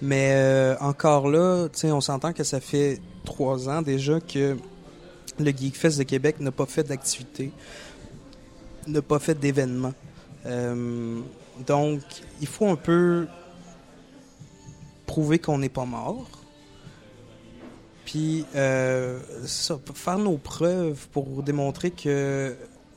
[0.03, 4.57] mais euh, encore là, on s'entend que ça fait trois ans déjà que
[5.39, 7.53] le Geekfest de Québec n'a pas fait d'activité,
[8.87, 9.95] n'a pas fait d'événement.
[10.47, 11.21] Euh,
[11.67, 12.01] donc,
[12.41, 13.27] il faut un peu
[15.07, 16.29] prouver qu'on n'est pas mort.
[18.07, 19.21] Puis, euh,
[19.95, 22.57] faire nos preuves pour démontrer que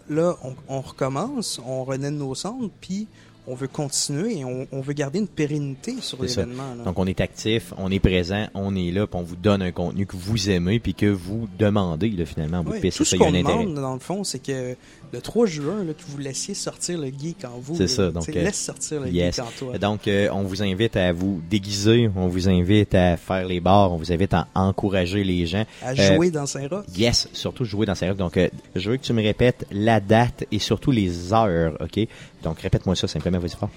[0.09, 3.07] là, on, on recommence, on renaît de nos cendres, puis
[3.47, 6.75] on veut continuer et on, on veut garder une pérennité sur l'événement.
[6.85, 9.71] Donc, on est actif, on est présent, on est là, puis on vous donne un
[9.71, 12.97] contenu que vous aimez, puis que vous demandez, là, finalement, en bout de Ouais, piste.
[12.97, 14.75] tout ce qu'on demande, dans le fond, c'est que
[15.11, 17.75] le 3 juin, là, que vous laissiez sortir le geek en vous.
[17.75, 19.35] C'est ça, donc, euh, laisse sortir le yes.
[19.35, 19.77] geek en toi.
[19.77, 23.91] Donc, euh, on vous invite à vous déguiser, on vous invite à faire les bars,
[23.91, 25.65] on vous invite à encourager les gens.
[25.81, 26.85] à euh, jouer dans Saint-Roch.
[26.95, 28.17] Yes, surtout jouer dans règles.
[28.17, 32.07] Donc, euh, je veux que tu me répètes la date et surtout les heures, OK?
[32.43, 33.69] Donc, répète-moi ça simplement, vas-y fort.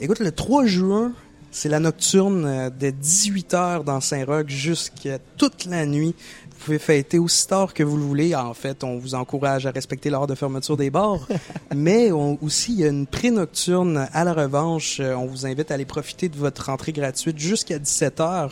[0.00, 1.12] Écoute, le 3 juin,
[1.50, 6.14] c'est la nocturne euh, de 18h dans Saint-Roch jusqu'à toute la nuit.
[6.50, 8.34] Vous pouvez fêter aussi tard que vous le voulez.
[8.36, 11.26] En fait, on vous encourage à respecter l'heure de fermeture des bars.
[11.74, 14.98] Mais on- aussi, il y a une pré-nocturne à la revanche.
[15.00, 18.50] Euh, On vous invite à aller profiter de votre entrée gratuite jusqu'à 17h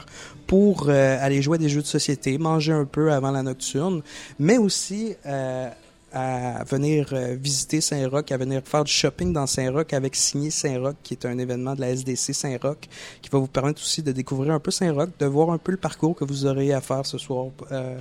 [0.48, 4.02] pour euh, aller jouer à des jeux de société, manger un peu avant la nocturne,
[4.40, 5.70] mais aussi euh,
[6.12, 10.96] à venir euh, visiter Saint-Roch, à venir faire du shopping dans Saint-Roch avec Signé Saint-Roch,
[11.02, 12.78] qui est un événement de la SDC Saint-Roch,
[13.22, 15.78] qui va vous permettre aussi de découvrir un peu Saint-Roch, de voir un peu le
[15.78, 17.96] parcours que vous aurez à faire ce soir euh,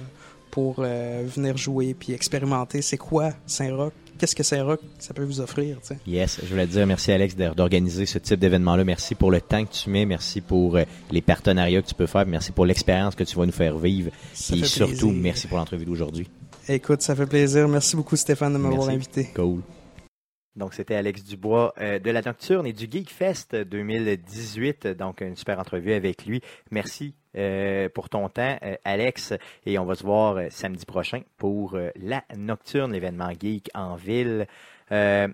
[0.50, 5.40] pour euh, venir jouer puis expérimenter c'est quoi Saint-Roch, qu'est-ce que Saint-Roch ça peut vous
[5.40, 5.98] offrir, tu sais?
[6.08, 8.84] Yes, je voulais te dire merci Alex d'organiser ce type d'événement-là.
[8.84, 10.80] Merci pour le temps que tu mets, merci pour
[11.12, 14.12] les partenariats que tu peux faire, merci pour l'expérience que tu vas nous faire vivre.
[14.52, 16.28] Et surtout, merci pour l'entrevue d'aujourd'hui.
[16.72, 17.68] Écoute, ça fait plaisir.
[17.68, 19.26] Merci beaucoup Stéphane de m'avoir invité.
[19.36, 19.62] Cool.
[20.56, 24.86] Donc, c'était Alex Dubois euh, de la Nocturne et du Geek Fest 2018.
[24.86, 26.42] Donc, une super entrevue avec lui.
[26.70, 29.34] Merci euh, pour ton temps, euh, Alex.
[29.66, 33.96] Et on va se voir euh, samedi prochain pour euh, la Nocturne, l'événement geek en
[33.96, 34.46] ville.
[34.92, 35.28] Euh,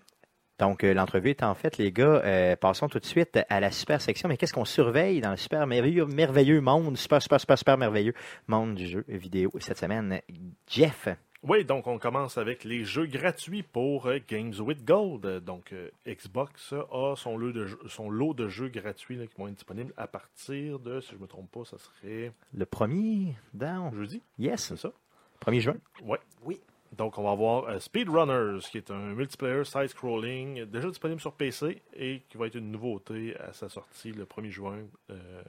[0.57, 2.21] donc, euh, l'entrevue est en fait, les gars.
[2.23, 4.29] euh, passons tout de suite à la super section.
[4.29, 8.13] Mais qu'est-ce qu'on surveille dans le super merveilleux, merveilleux monde, super, super, super, super merveilleux
[8.47, 10.21] monde du jeu vidéo cette semaine?
[10.65, 11.09] Jeff.
[11.47, 15.43] Oui, donc on commence avec les jeux gratuits pour euh, Games with Gold.
[15.43, 19.35] Donc euh, Xbox a son lot de, jeux- son lot de jeux gratuits là, qui
[19.37, 22.65] vont être disponibles à partir de, si je ne me trompe pas, ça serait Le
[22.65, 23.93] premier down.
[23.95, 24.63] jeudi, Yes.
[24.69, 24.91] c'est ça?
[25.45, 25.75] 1er juin.
[26.01, 26.19] Ouais.
[26.43, 26.59] Oui.
[26.97, 31.81] Donc on va avoir euh, Speedrunners, qui est un multiplayer side-scrolling déjà disponible sur PC
[31.95, 34.79] et qui va être une nouveauté à sa sortie le 1er juin.
[35.11, 35.43] Euh,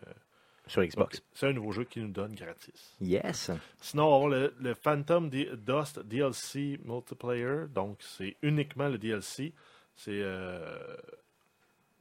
[0.66, 1.22] Sur Xbox.
[1.32, 2.97] C'est un nouveau jeu qui nous donne gratis.
[3.01, 3.51] Yes.
[3.80, 7.66] Sinon, on va avoir le, le Phantom D- Dust DLC Multiplayer.
[7.72, 9.52] Donc, c'est uniquement le DLC.
[9.94, 10.97] C'est euh,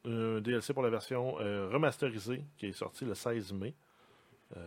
[0.06, 3.74] un DLC pour la version euh, remasterisée qui est sortie le 16 mai.
[4.56, 4.62] Euh,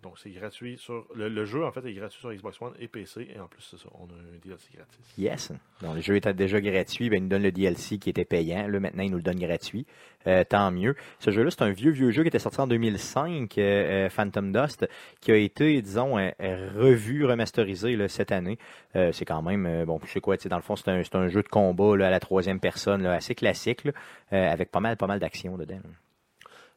[0.00, 1.06] donc c'est gratuit sur.
[1.14, 3.28] Le, jeu en fait est gratuit sur Xbox One et PC.
[3.34, 5.14] Et en plus, c'est ça, on a un DLC gratis.
[5.18, 5.52] Yes.
[5.82, 7.10] Donc, le jeu était déjà gratuit.
[7.10, 8.68] Ben, il nous donne le DLC qui était payant.
[8.68, 9.86] Là, maintenant, il nous le donne gratuit.
[10.26, 10.94] Euh, tant mieux.
[11.18, 14.86] Ce jeu-là, c'est un vieux, vieux jeu qui était sorti en 2005, euh, Phantom Dust,
[15.20, 18.58] qui a été, disons, revu, remasterisé cette année.
[18.94, 21.48] C'est quand même, bon, quoi, tu sais, dans le fond, c'est un, un jeu de
[21.48, 23.82] combat à la troisième personne, assez classique,
[24.30, 25.80] avec pas mal, pas mal d'action dedans.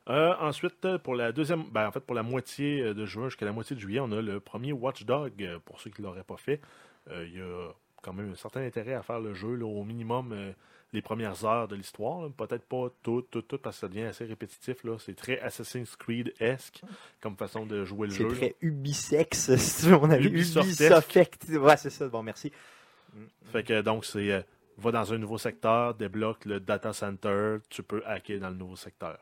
[0.10, 3.46] Euh, ensuite, pour la deuxième, ben, en fait, pour la moitié euh, de juin jusqu'à
[3.46, 5.32] la moitié de juillet, on a le premier Watchdog.
[5.44, 6.60] euh, Pour ceux qui ne l'auraient pas fait,
[7.10, 7.72] Euh, il y a
[8.04, 10.52] quand même un certain intérêt à faire le jeu, là, au minimum euh,
[10.94, 12.30] les premières heures de l'histoire.
[12.32, 14.84] Peut-être pas tout, tout, tout, parce que ça devient assez répétitif.
[14.84, 14.98] là.
[15.00, 16.82] C'est très Assassin's Creed-esque
[17.22, 18.30] comme façon de jouer le C'est jeu.
[18.30, 18.36] là.
[18.36, 20.28] très Ubisex, si avis.
[20.28, 21.16] Ubisoftesque.
[21.16, 21.50] Ubisoft.
[21.64, 22.08] Ouais, c'est ça.
[22.08, 22.52] Bon, merci.
[23.52, 24.46] Fait que donc, c'est
[24.78, 28.76] va dans un nouveau secteur, débloque le data center, tu peux hacker dans le nouveau
[28.76, 29.18] secteur.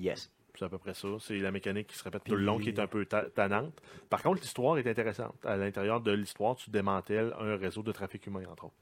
[0.00, 0.30] Yes.
[0.58, 1.08] C'est à peu près ça.
[1.20, 3.72] C'est la mécanique qui se répète tout le long, qui est un peu ta- tannante.
[4.10, 5.34] Par contre, l'histoire est intéressante.
[5.44, 8.74] À l'intérieur de l'histoire, tu démantèles un réseau de trafic humain, entre autres.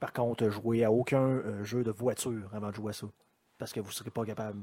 [0.00, 3.06] Par contre, jouez à aucun euh, jeu de voiture avant de jouer à ça.
[3.58, 4.62] Parce que vous ne serez pas capable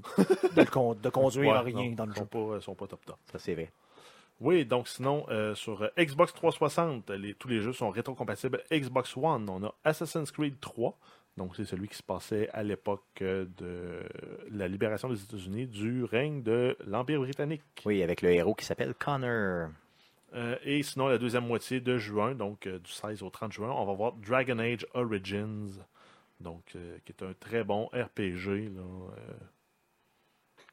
[0.56, 2.20] de, le con- de conduire Ouais, à rien non, dans le ils jeu.
[2.22, 3.18] sont pas, ils sont pas top top.
[3.32, 3.72] Ça, c'est vrai.
[4.40, 9.18] Oui, donc sinon, euh, sur euh, Xbox 360, les- tous les jeux sont rétrocompatibles Xbox
[9.18, 9.50] One.
[9.50, 10.98] On a Assassin's Creed 3.
[11.38, 14.00] Donc, c'est celui qui se passait à l'époque euh, de
[14.52, 17.62] la libération des États-Unis du règne de l'Empire britannique.
[17.86, 19.70] Oui, avec le héros qui s'appelle Connor.
[20.36, 23.72] Euh, et sinon, la deuxième moitié de juin, donc euh, du 16 au 30 juin,
[23.72, 25.70] on va voir Dragon Age Origins,
[26.42, 28.84] donc, euh, qui est un très bon RPG là,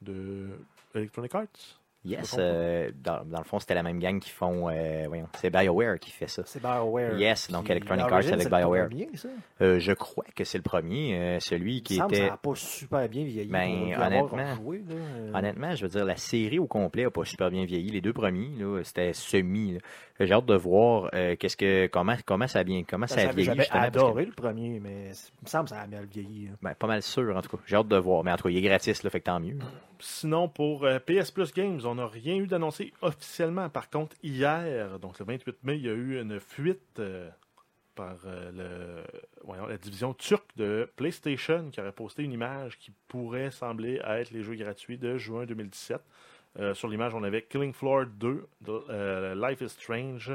[0.00, 0.48] de
[0.94, 1.81] Electronic Arts.
[2.04, 4.68] Yes, euh, dans, dans le fond, c'était la même gang qui font.
[4.68, 6.42] euh, voyons, c'est BioWare qui fait ça.
[6.46, 7.16] C'est BioWare.
[7.16, 8.88] Yes, donc Puis Electronic Arts avec c'est le BioWare.
[8.88, 9.28] premier, ça?
[9.60, 12.16] Euh, je crois que c'est le premier, celui qui était.
[12.16, 13.48] ça n'a pas super bien vieilli.
[13.48, 14.56] Ben, honnêtement,
[15.32, 17.90] Honnêtement, je veux dire, la série au complet n'a pas super bien vieilli.
[17.90, 19.74] Les deux premiers, là, c'était semi.
[19.74, 19.78] là.
[20.26, 23.18] J'ai hâte de voir euh, qu'est-ce que comment comment ça a bien comment ça a
[23.18, 23.80] j'avais vieilli j'avais justement.
[23.80, 26.48] parce que- adoré le premier, mais il me semble que ça a mal vieilli.
[26.52, 26.56] hein.
[26.62, 27.62] ben, pas mal sûr en tout cas.
[27.66, 28.24] J'ai hâte de voir.
[28.24, 29.58] Mais en tout cas, il est gratis là, fait que tant mieux.
[29.98, 33.68] Sinon, pour euh, PS Plus Games, on n'a rien eu d'annoncé officiellement.
[33.68, 37.28] Par contre, hier, donc le 28 mai, il y a eu une fuite euh,
[37.94, 39.04] par euh, le,
[39.44, 44.30] voyons, la division turque de PlayStation qui aurait posté une image qui pourrait sembler être
[44.30, 46.00] les jeux gratuits de juin 2017.
[46.58, 50.30] Euh, sur l'image, on avait Killing Floor 2, de- euh, Life is Strange,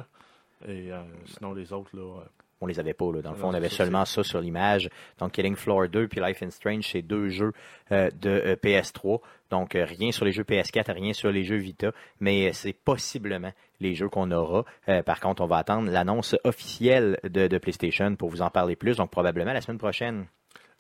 [0.68, 2.22] et euh, sinon les autres, là,
[2.60, 3.22] On les avait pas là.
[3.22, 4.90] Dans le fond, on avait seulement ça sur l'image.
[5.20, 7.54] Donc Killing Floor 2 puis Life is Strange, c'est deux jeux
[7.92, 9.22] euh, de euh, PS3.
[9.52, 13.52] Donc euh, rien sur les jeux PS4, rien sur les jeux Vita, mais c'est possiblement
[13.80, 14.66] les jeux qu'on aura.
[15.06, 18.98] Par contre, on va attendre l'annonce officielle de, de PlayStation pour vous en parler plus.
[18.98, 20.26] Donc probablement la semaine prochaine.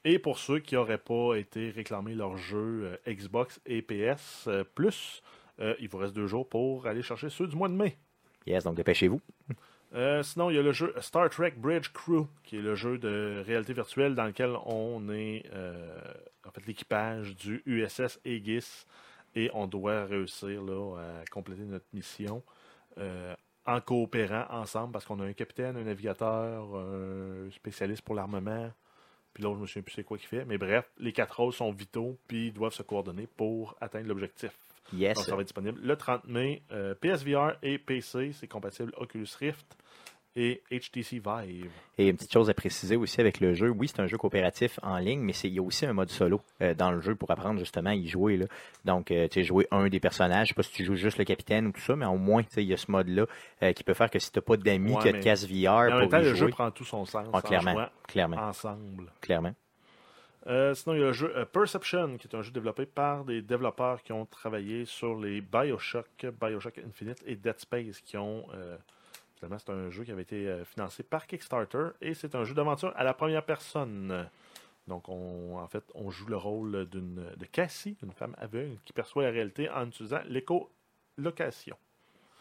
[0.09, 4.63] Et pour ceux qui n'auraient pas été réclamés leurs jeux euh, Xbox et PS euh,
[4.63, 5.21] Plus,
[5.59, 7.97] euh, il vous reste deux jours pour aller chercher ceux du mois de mai.
[8.45, 9.19] Yes, donc dépêchez-vous.
[9.93, 12.97] Euh, sinon, il y a le jeu Star Trek Bridge Crew, qui est le jeu
[12.97, 15.99] de réalité virtuelle dans lequel on est euh,
[16.47, 18.85] en fait l'équipage du USS Aegis
[19.35, 22.43] et on doit réussir là, à compléter notre mission
[22.97, 23.35] euh,
[23.65, 28.71] en coopérant ensemble parce qu'on a un capitaine, un navigateur, un spécialiste pour l'armement,
[29.37, 30.45] puis l'autre, je me souviens plus c'est quoi qu'il fait.
[30.45, 34.49] Mais bref, les quatre rôles sont vitaux, puis ils doivent se coordonner pour atteindre l'objectif.
[34.91, 35.15] Yes.
[35.15, 36.63] Donc, ça va être disponible le 30 mai.
[36.71, 39.77] Euh, PSVR et PC, c'est compatible Oculus Rift
[40.35, 41.71] et HTC Vive.
[41.97, 44.79] Et une petite chose à préciser aussi avec le jeu, oui, c'est un jeu coopératif
[44.83, 47.31] en ligne, mais il y a aussi un mode solo euh, dans le jeu pour
[47.31, 48.37] apprendre justement à y jouer.
[48.37, 48.45] Là.
[48.85, 51.17] Donc, euh, tu sais, jouer un des personnages, je sais pas si tu joues juste
[51.17, 53.25] le capitaine ou tout ça, mais au moins, tu il y a ce mode-là
[53.63, 55.51] euh, qui peut faire que si tu n'as pas d'amis Ouais, mais- de casse VR
[55.51, 57.71] Mais en même pour temps, y le jeu prend tout son sens Ah, en clairement,
[57.73, 59.11] jouant clairement, ensemble.
[59.21, 59.53] clairement.
[60.45, 64.01] Sinon, il y a le jeu Perception, qui est un jeu développé par des développeurs
[64.03, 68.45] qui ont travaillé sur les Bioshock, Bioshock Infinite et Dead Space, qui ont...
[69.37, 72.53] finalement, c'est un jeu qui avait été euh, financé par Kickstarter, et c'est un jeu
[72.53, 74.29] d'aventure à la première personne.
[74.87, 78.93] Donc, on, en fait, on joue le rôle d'une de Cassie, une femme aveugle, qui
[78.93, 81.77] perçoit la réalité en utilisant l'éco-location.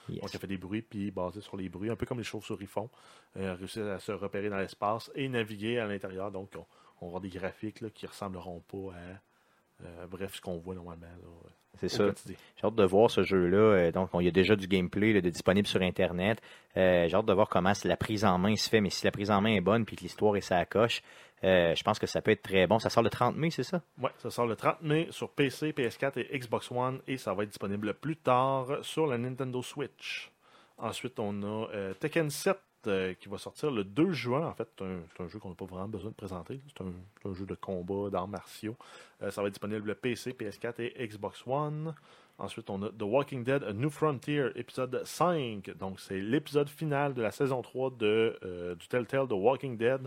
[0.08, 0.20] Yes.
[0.20, 2.66] Donc, elle fait des bruits, puis basé sur les bruits, un peu comme les chauves-souris
[2.66, 2.88] font.
[3.36, 6.30] Euh, réussit à se repérer dans l'espace et naviguer à l'intérieur.
[6.30, 6.64] Donc, on,
[7.00, 10.74] on va avoir des graphiques là, qui ressembleront pas à, euh, bref, ce qu'on voit
[10.74, 11.50] normalement là,
[11.80, 12.04] C'est ça.
[12.26, 13.56] J'ai hâte de voir ce jeu-là.
[13.58, 16.40] Euh, donc, on- il y a déjà du gameplay là, de disponible sur Internet.
[16.76, 18.80] Euh, J'ai hâte de voir comment la prise en main se fait.
[18.80, 21.02] Mais si la prise en main est bonne puis que l'histoire est sa coche,
[21.44, 22.78] euh, je pense que ça peut être très bon.
[22.78, 23.82] Ça sort le 30 mai, c'est ça?
[24.00, 27.42] Ouais, ça sort le 30 mai sur PC, PS4 et Xbox One et ça va
[27.42, 30.30] être disponible plus tard sur la Nintendo Switch.
[30.78, 32.56] Ensuite, on a euh, Tekken 7
[32.86, 34.46] euh, qui va sortir le 2 juin.
[34.46, 36.60] En fait, c'est un, jeu qu'on n'a pas vraiment besoin de présenter.
[36.68, 38.76] C'est un, c'est un jeu de combat d'arts martiaux.
[39.22, 41.94] Euh, ça va être disponible PC, PS4 et Xbox One.
[42.38, 45.70] Ensuite, on a The Walking Dead, A New Frontier, épisode 5.
[45.78, 50.06] Donc, c'est l'épisode final de la saison 3 de, euh, du Telltale The Walking Dead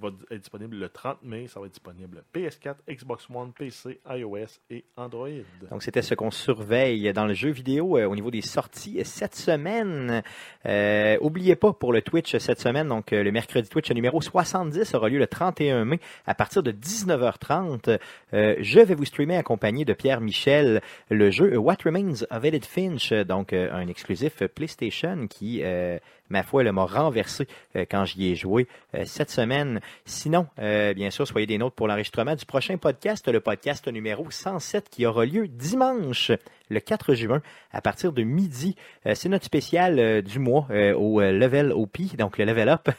[0.00, 1.46] va être disponible le 30 mai.
[1.46, 5.28] Ça va être disponible PS4, Xbox One, PC, iOS et Android.
[5.70, 9.34] Donc, c'était ce qu'on surveille dans le jeu vidéo euh, au niveau des sorties cette
[9.34, 10.22] semaine.
[10.66, 14.94] Euh, oubliez pas pour le Twitch cette semaine, donc euh, le mercredi Twitch numéro 70
[14.94, 17.98] aura lieu le 31 mai à partir de 19h30.
[18.32, 22.66] Euh, je vais vous streamer accompagné de Pierre Michel le jeu What Remains of Edith
[22.66, 25.98] Finch, donc euh, un exclusif PlayStation qui euh,
[26.30, 27.46] ma foi, elle m'a renversé
[27.76, 29.80] euh, quand j'y ai joué euh, cette semaine.
[30.04, 34.30] Sinon, euh, bien sûr, soyez des nôtres pour l'enregistrement du prochain podcast, le podcast numéro
[34.30, 36.32] 107 qui aura lieu dimanche,
[36.68, 37.42] le 4 juin,
[37.72, 38.76] à partir de midi.
[39.06, 42.88] Euh, C'est notre spécial euh, du mois euh, au Level OP, donc le Level Up.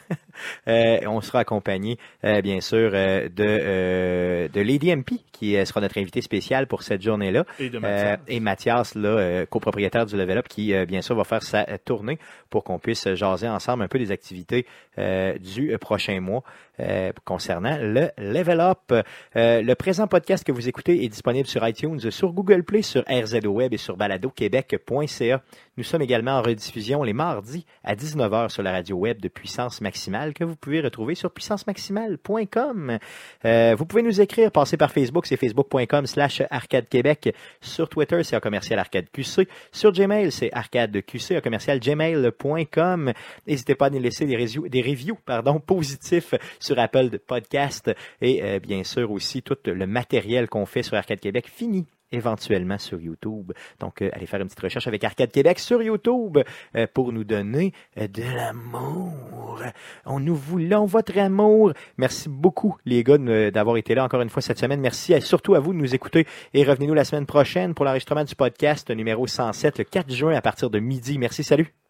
[0.66, 5.82] Euh, on sera accompagné, euh, bien sûr, euh, de, euh, de Lady MP, qui sera
[5.82, 7.44] notre invité spécial pour cette journée-là.
[7.58, 8.18] Et de Mathias.
[8.28, 11.64] et Mathias, là, euh, copropriétaire du Level Up, qui euh, bien sûr va faire sa
[11.84, 12.18] tournée
[12.48, 14.66] pour qu'on puisse jaser ensemble un peu des activités
[14.98, 16.42] euh, du euh, prochain mois
[16.80, 18.92] euh, concernant le Level Up.
[19.34, 23.48] Le présent podcast que vous écoutez est disponible sur iTunes, sur Google Play, sur RZO
[23.48, 25.42] Web et sur baladoquebec.ca.
[25.76, 29.80] Nous sommes également en rediffusion les mardis à 19h sur la radio web de Puissance
[29.80, 32.98] Maximale que vous pouvez retrouver sur puissancemaximale.com.
[33.44, 37.34] Vous pouvez nous écrire, passer par Facebook, c'est facebook.com slash arcade québec.
[37.60, 39.48] Sur Twitter, c'est un commercial arcade QC.
[39.70, 43.11] Sur Gmail, c'est arcadeqc, un commercial gmail.com.
[43.46, 47.90] N'hésitez pas à nous laisser des, reviews- des reviews pardon, positifs sur Apple de Podcast
[48.20, 52.76] et euh, bien sûr aussi tout le matériel qu'on fait sur Arcade Québec finit éventuellement
[52.76, 53.52] sur YouTube.
[53.80, 56.38] Donc, euh, allez faire une petite recherche avec Arcade Québec sur YouTube
[56.76, 59.62] euh, pour nous donner de l'amour.
[60.04, 61.72] On nous voulons votre amour.
[61.96, 63.16] Merci beaucoup, les gars,
[63.50, 64.80] d'avoir été là encore une fois cette semaine.
[64.80, 68.34] Merci surtout à vous de nous écouter et revenez-nous la semaine prochaine pour l'enregistrement du
[68.34, 71.16] podcast numéro 107, le 4 juin à partir de midi.
[71.18, 71.81] Merci, salut.